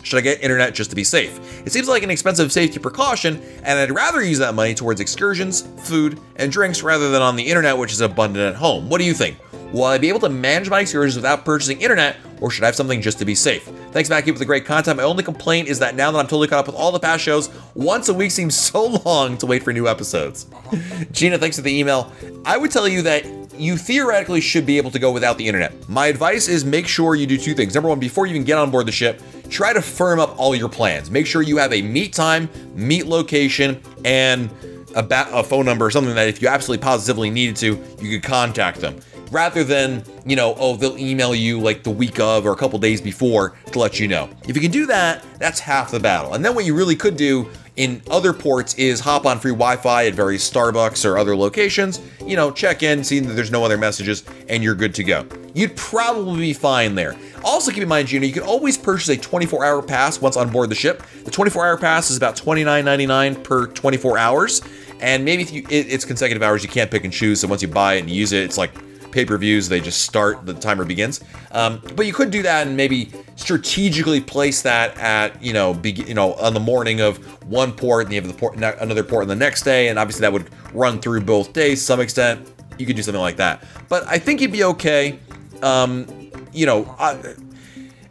should 0.02 0.18
I 0.18 0.20
get 0.20 0.42
internet 0.42 0.74
just 0.74 0.90
to 0.90 0.96
be 0.96 1.04
safe? 1.04 1.38
It 1.66 1.72
seems 1.72 1.88
like 1.88 2.02
an 2.02 2.10
expensive 2.10 2.52
safety 2.52 2.78
precaution, 2.78 3.40
and 3.62 3.78
I'd 3.78 3.90
rather 3.90 4.22
use 4.22 4.38
that 4.38 4.54
money 4.54 4.74
towards 4.74 5.00
excursions, 5.00 5.62
food, 5.84 6.18
and 6.36 6.50
drinks 6.50 6.82
rather 6.82 7.10
than 7.10 7.22
on 7.22 7.36
the 7.36 7.42
internet, 7.42 7.76
which 7.76 7.92
is 7.92 8.00
abundant 8.00 8.54
at 8.54 8.58
home. 8.58 8.88
What 8.88 8.98
do 8.98 9.04
you 9.04 9.14
think? 9.14 9.38
Will 9.72 9.84
I 9.84 9.96
be 9.96 10.10
able 10.10 10.20
to 10.20 10.28
manage 10.28 10.68
my 10.68 10.80
excursions 10.80 11.16
without 11.16 11.46
purchasing 11.46 11.80
internet, 11.80 12.16
or 12.42 12.50
should 12.50 12.62
I 12.62 12.66
have 12.66 12.76
something 12.76 13.00
just 13.00 13.18
to 13.20 13.24
be 13.24 13.34
safe? 13.34 13.62
Thanks, 13.92 14.10
Matt. 14.10 14.28
Up 14.28 14.36
the 14.36 14.44
great 14.44 14.66
content. 14.66 14.98
My 14.98 15.02
only 15.02 15.22
complaint 15.22 15.68
is 15.68 15.78
that 15.78 15.94
now 15.94 16.10
that 16.10 16.18
I'm 16.18 16.26
totally 16.26 16.46
caught 16.46 16.60
up 16.60 16.66
with 16.66 16.76
all 16.76 16.92
the 16.92 17.00
past 17.00 17.22
shows, 17.22 17.48
once 17.74 18.10
a 18.10 18.14
week 18.14 18.32
seems 18.32 18.54
so 18.70 18.86
long 19.04 19.38
to 19.38 19.46
wait 19.46 19.62
for 19.62 19.72
new 19.72 19.88
episodes. 19.88 20.46
Gina, 21.12 21.38
thanks 21.38 21.56
for 21.56 21.62
the 21.62 21.72
email. 21.72 22.12
I 22.44 22.58
would 22.58 22.70
tell 22.70 22.86
you 22.86 23.00
that 23.02 23.24
you 23.58 23.76
theoretically 23.76 24.40
should 24.40 24.66
be 24.66 24.76
able 24.76 24.90
to 24.90 24.98
go 24.98 25.10
without 25.10 25.38
the 25.38 25.46
internet. 25.46 25.88
My 25.88 26.06
advice 26.06 26.48
is 26.48 26.64
make 26.64 26.86
sure 26.86 27.14
you 27.14 27.26
do 27.26 27.38
two 27.38 27.54
things. 27.54 27.74
Number 27.74 27.88
one, 27.88 27.98
before 27.98 28.26
you 28.26 28.34
even 28.34 28.44
get 28.44 28.58
on 28.58 28.70
board 28.70 28.86
the 28.86 28.92
ship, 28.92 29.22
try 29.52 29.72
to 29.72 29.82
firm 29.82 30.18
up 30.18 30.38
all 30.38 30.56
your 30.56 30.68
plans. 30.68 31.10
Make 31.10 31.26
sure 31.26 31.42
you 31.42 31.58
have 31.58 31.72
a 31.72 31.82
meet 31.82 32.12
time, 32.12 32.48
meet 32.74 33.06
location, 33.06 33.80
and 34.04 34.50
a, 34.96 35.02
ba- 35.02 35.28
a 35.30 35.44
phone 35.44 35.66
number 35.66 35.86
or 35.86 35.90
something 35.90 36.14
that 36.14 36.28
if 36.28 36.42
you 36.42 36.48
absolutely 36.48 36.82
positively 36.82 37.30
needed 37.30 37.56
to, 37.56 37.78
you 38.00 38.18
could 38.18 38.28
contact 38.28 38.80
them. 38.80 38.98
Rather 39.30 39.64
than, 39.64 40.04
you 40.26 40.36
know, 40.36 40.54
oh, 40.58 40.76
they'll 40.76 40.98
email 40.98 41.34
you 41.34 41.58
like 41.58 41.82
the 41.82 41.90
week 41.90 42.20
of 42.20 42.44
or 42.44 42.52
a 42.52 42.56
couple 42.56 42.78
days 42.78 43.00
before 43.00 43.56
to 43.70 43.78
let 43.78 43.98
you 43.98 44.06
know. 44.06 44.28
If 44.46 44.56
you 44.56 44.60
can 44.60 44.70
do 44.70 44.84
that, 44.86 45.24
that's 45.38 45.58
half 45.58 45.90
the 45.90 46.00
battle. 46.00 46.34
And 46.34 46.44
then 46.44 46.54
what 46.54 46.66
you 46.66 46.74
really 46.74 46.96
could 46.96 47.16
do 47.16 47.48
in 47.76 48.02
other 48.10 48.34
ports 48.34 48.74
is 48.74 49.00
hop 49.00 49.24
on 49.24 49.38
free 49.38 49.52
Wi-Fi 49.52 50.06
at 50.06 50.12
various 50.12 50.48
Starbucks 50.50 51.08
or 51.08 51.16
other 51.16 51.34
locations. 51.34 52.02
You 52.26 52.36
know, 52.36 52.50
check 52.50 52.82
in, 52.82 53.02
see 53.02 53.20
that 53.20 53.32
there's 53.32 53.50
no 53.50 53.64
other 53.64 53.78
messages, 53.78 54.24
and 54.50 54.62
you're 54.62 54.74
good 54.74 54.94
to 54.96 55.04
go. 55.04 55.26
You'd 55.54 55.76
probably 55.76 56.40
be 56.40 56.52
fine 56.52 56.94
there. 56.94 57.16
Also, 57.44 57.70
keep 57.70 57.82
in 57.82 57.88
mind, 57.88 58.08
Gina, 58.08 58.26
you 58.26 58.32
can 58.32 58.42
always 58.42 58.78
purchase 58.78 59.08
a 59.08 59.16
24-hour 59.16 59.82
pass 59.82 60.20
once 60.20 60.36
on 60.36 60.50
board 60.50 60.70
the 60.70 60.74
ship. 60.74 61.02
The 61.24 61.30
24-hour 61.30 61.78
pass 61.78 62.10
is 62.10 62.16
about 62.16 62.36
$29.99 62.36 63.42
per 63.42 63.66
24 63.66 64.18
hours, 64.18 64.62
and 65.00 65.24
maybe 65.24 65.42
if 65.42 65.52
you, 65.52 65.62
it, 65.68 65.92
it's 65.92 66.04
consecutive 66.04 66.42
hours, 66.42 66.62
you 66.62 66.68
can't 66.68 66.90
pick 66.90 67.04
and 67.04 67.12
choose. 67.12 67.40
So 67.40 67.48
once 67.48 67.62
you 67.62 67.68
buy 67.68 67.94
it 67.94 68.00
and 68.00 68.10
use 68.10 68.32
it, 68.32 68.44
it's 68.44 68.58
like 68.58 68.72
pay-per-views 69.12 69.68
they 69.68 69.80
just 69.80 70.02
start 70.02 70.44
the 70.44 70.54
timer 70.54 70.84
begins. 70.84 71.22
Um, 71.52 71.80
but 71.94 72.06
you 72.06 72.12
could 72.12 72.30
do 72.30 72.42
that 72.42 72.66
and 72.66 72.76
maybe 72.76 73.12
strategically 73.36 74.20
place 74.20 74.62
that 74.62 74.96
at 74.98 75.40
you 75.42 75.52
know 75.52 75.74
be, 75.74 75.92
you 75.92 76.14
know 76.14 76.34
on 76.34 76.54
the 76.54 76.60
morning 76.60 77.00
of 77.00 77.18
one 77.44 77.72
port 77.72 78.06
and 78.06 78.14
you 78.14 78.20
have 78.20 78.28
the 78.28 78.36
port 78.36 78.56
another 78.56 79.04
port 79.04 79.22
on 79.22 79.28
the 79.28 79.36
next 79.36 79.62
day. 79.62 79.88
And 79.88 79.98
obviously 79.98 80.22
that 80.22 80.32
would 80.32 80.50
run 80.74 80.98
through 81.00 81.20
both 81.20 81.52
days 81.52 81.78
to 81.80 81.84
some 81.84 82.00
extent. 82.00 82.50
You 82.78 82.86
could 82.86 82.96
do 82.96 83.02
something 83.02 83.20
like 83.20 83.36
that. 83.36 83.62
But 83.88 84.04
i 84.08 84.18
think 84.18 84.40
you'd 84.40 84.50
be 84.50 84.64
okay. 84.64 85.18
Um, 85.62 86.21
you 86.52 86.66
know 86.66 86.94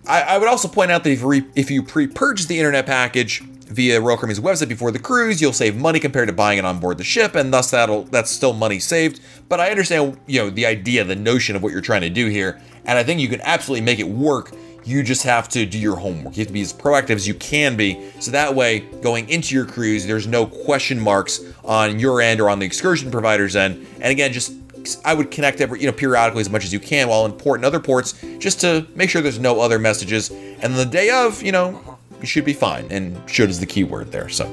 I, 0.08 0.22
I 0.22 0.38
would 0.38 0.48
also 0.48 0.68
point 0.68 0.92
out 0.92 1.04
that 1.04 1.12
if, 1.12 1.24
re, 1.24 1.46
if 1.56 1.70
you 1.70 1.84
pre-purchase 1.84 2.48
the 2.48 2.58
internet 2.58 2.86
package 2.86 3.42
via 3.42 4.02
Royal 4.02 4.18
Caribbean's 4.18 4.40
website 4.40 4.68
before 4.68 4.92
the 4.92 5.00
cruise, 5.00 5.42
you'll 5.42 5.54
save 5.54 5.78
money 5.78 6.00
compared 6.00 6.28
to 6.28 6.34
buying 6.34 6.58
it 6.58 6.66
on 6.66 6.80
board 6.80 6.98
the 6.98 7.04
ship, 7.04 7.36
and 7.36 7.54
thus 7.54 7.72
that'll 7.72 8.04
that's 8.06 8.30
still 8.30 8.54
money 8.54 8.80
saved. 8.80 9.22
But 9.48 9.60
I 9.60 9.70
understand, 9.70 10.20
you 10.28 10.40
know, 10.40 10.50
the 10.50 10.66
idea, 10.66 11.04
the 11.04 11.16
notion 11.16 11.56
of 11.56 11.64
what 11.64 11.72
you're 11.72 11.82
trying 11.82 12.02
to 12.02 12.10
do 12.10 12.28
here, 12.28 12.60
and 12.86 12.98
I 12.98 13.04
think 13.04 13.22
you 13.22 13.30
can 13.30 13.42
absolutely 13.42 13.86
make 13.86 14.00
it 14.00 14.08
work. 14.08 14.52
You 14.84 15.04
just 15.04 15.24
have 15.24 15.48
to 15.50 15.66
do 15.68 15.78
your 15.78 15.96
homework. 15.96 16.36
You 16.36 16.42
have 16.42 16.48
to 16.48 16.54
be 16.54 16.62
as 16.62 16.74
proactive 16.74 17.12
as 17.12 17.28
you 17.28 17.36
can 17.36 17.78
be, 17.78 18.12
so 18.20 18.32
that 18.32 18.56
way, 18.56 18.80
going 18.80 19.30
into 19.30 19.54
your 19.54 19.66
cruise, 19.66 20.08
there's 20.08 20.26
no 20.26 20.48
question 20.48 21.00
marks 21.00 21.40
on 21.64 22.00
your 22.00 22.20
end 22.20 22.42
or 22.42 22.50
on 22.50 22.58
the 22.58 22.66
excursion 22.66 23.12
provider's 23.12 23.56
end. 23.56 23.86
And 24.02 24.12
again, 24.12 24.34
just 24.34 24.61
I 25.06 25.14
would 25.14 25.32
connect 25.32 25.62
every 25.62 25.80
you 25.80 25.86
know 25.86 25.92
periodically 25.92 26.42
as 26.42 26.50
much 26.50 26.64
as 26.64 26.74
you 26.74 26.80
can 26.80 27.08
while 27.08 27.26
in 27.26 27.34
port 27.34 27.60
and 27.60 27.66
other 27.66 27.80
ports, 27.80 28.14
just 28.40 28.62
to 28.62 28.86
make 28.96 29.10
sure 29.10 29.22
there's 29.22 29.40
no 29.40 29.60
other 29.60 29.80
messages. 29.80 30.30
And 30.30 30.76
the 30.76 30.86
day 30.86 31.10
of, 31.10 31.42
you 31.42 31.52
know, 31.52 31.98
you 32.20 32.28
should 32.28 32.46
be 32.46 32.54
fine. 32.54 32.88
And 32.92 33.18
should 33.30 33.50
is 33.50 33.60
the 33.60 33.66
key 33.66 33.84
word 33.84 34.12
there. 34.12 34.30
So 34.30 34.46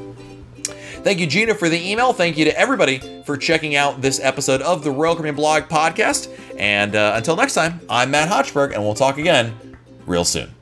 thank 1.02 1.20
you, 1.20 1.26
Gina, 1.26 1.54
for 1.54 1.68
the 1.68 1.90
email. 1.90 2.12
Thank 2.12 2.38
you 2.38 2.44
to 2.46 2.58
everybody 2.58 3.22
for 3.24 3.36
checking 3.36 3.76
out 3.76 4.00
this 4.00 4.20
episode 4.20 4.62
of 4.62 4.84
the 4.84 4.90
Royal 4.90 5.14
Caribbean 5.14 5.36
Blog 5.36 5.64
Podcast. 5.64 6.28
And 6.58 6.96
uh, 6.96 7.12
until 7.16 7.36
next 7.36 7.54
time, 7.54 7.80
I'm 7.88 8.10
Matt 8.10 8.28
Hochberg, 8.28 8.74
and 8.74 8.82
we'll 8.82 8.94
talk 8.94 9.18
again 9.18 9.54
real 10.06 10.24
soon. 10.24 10.54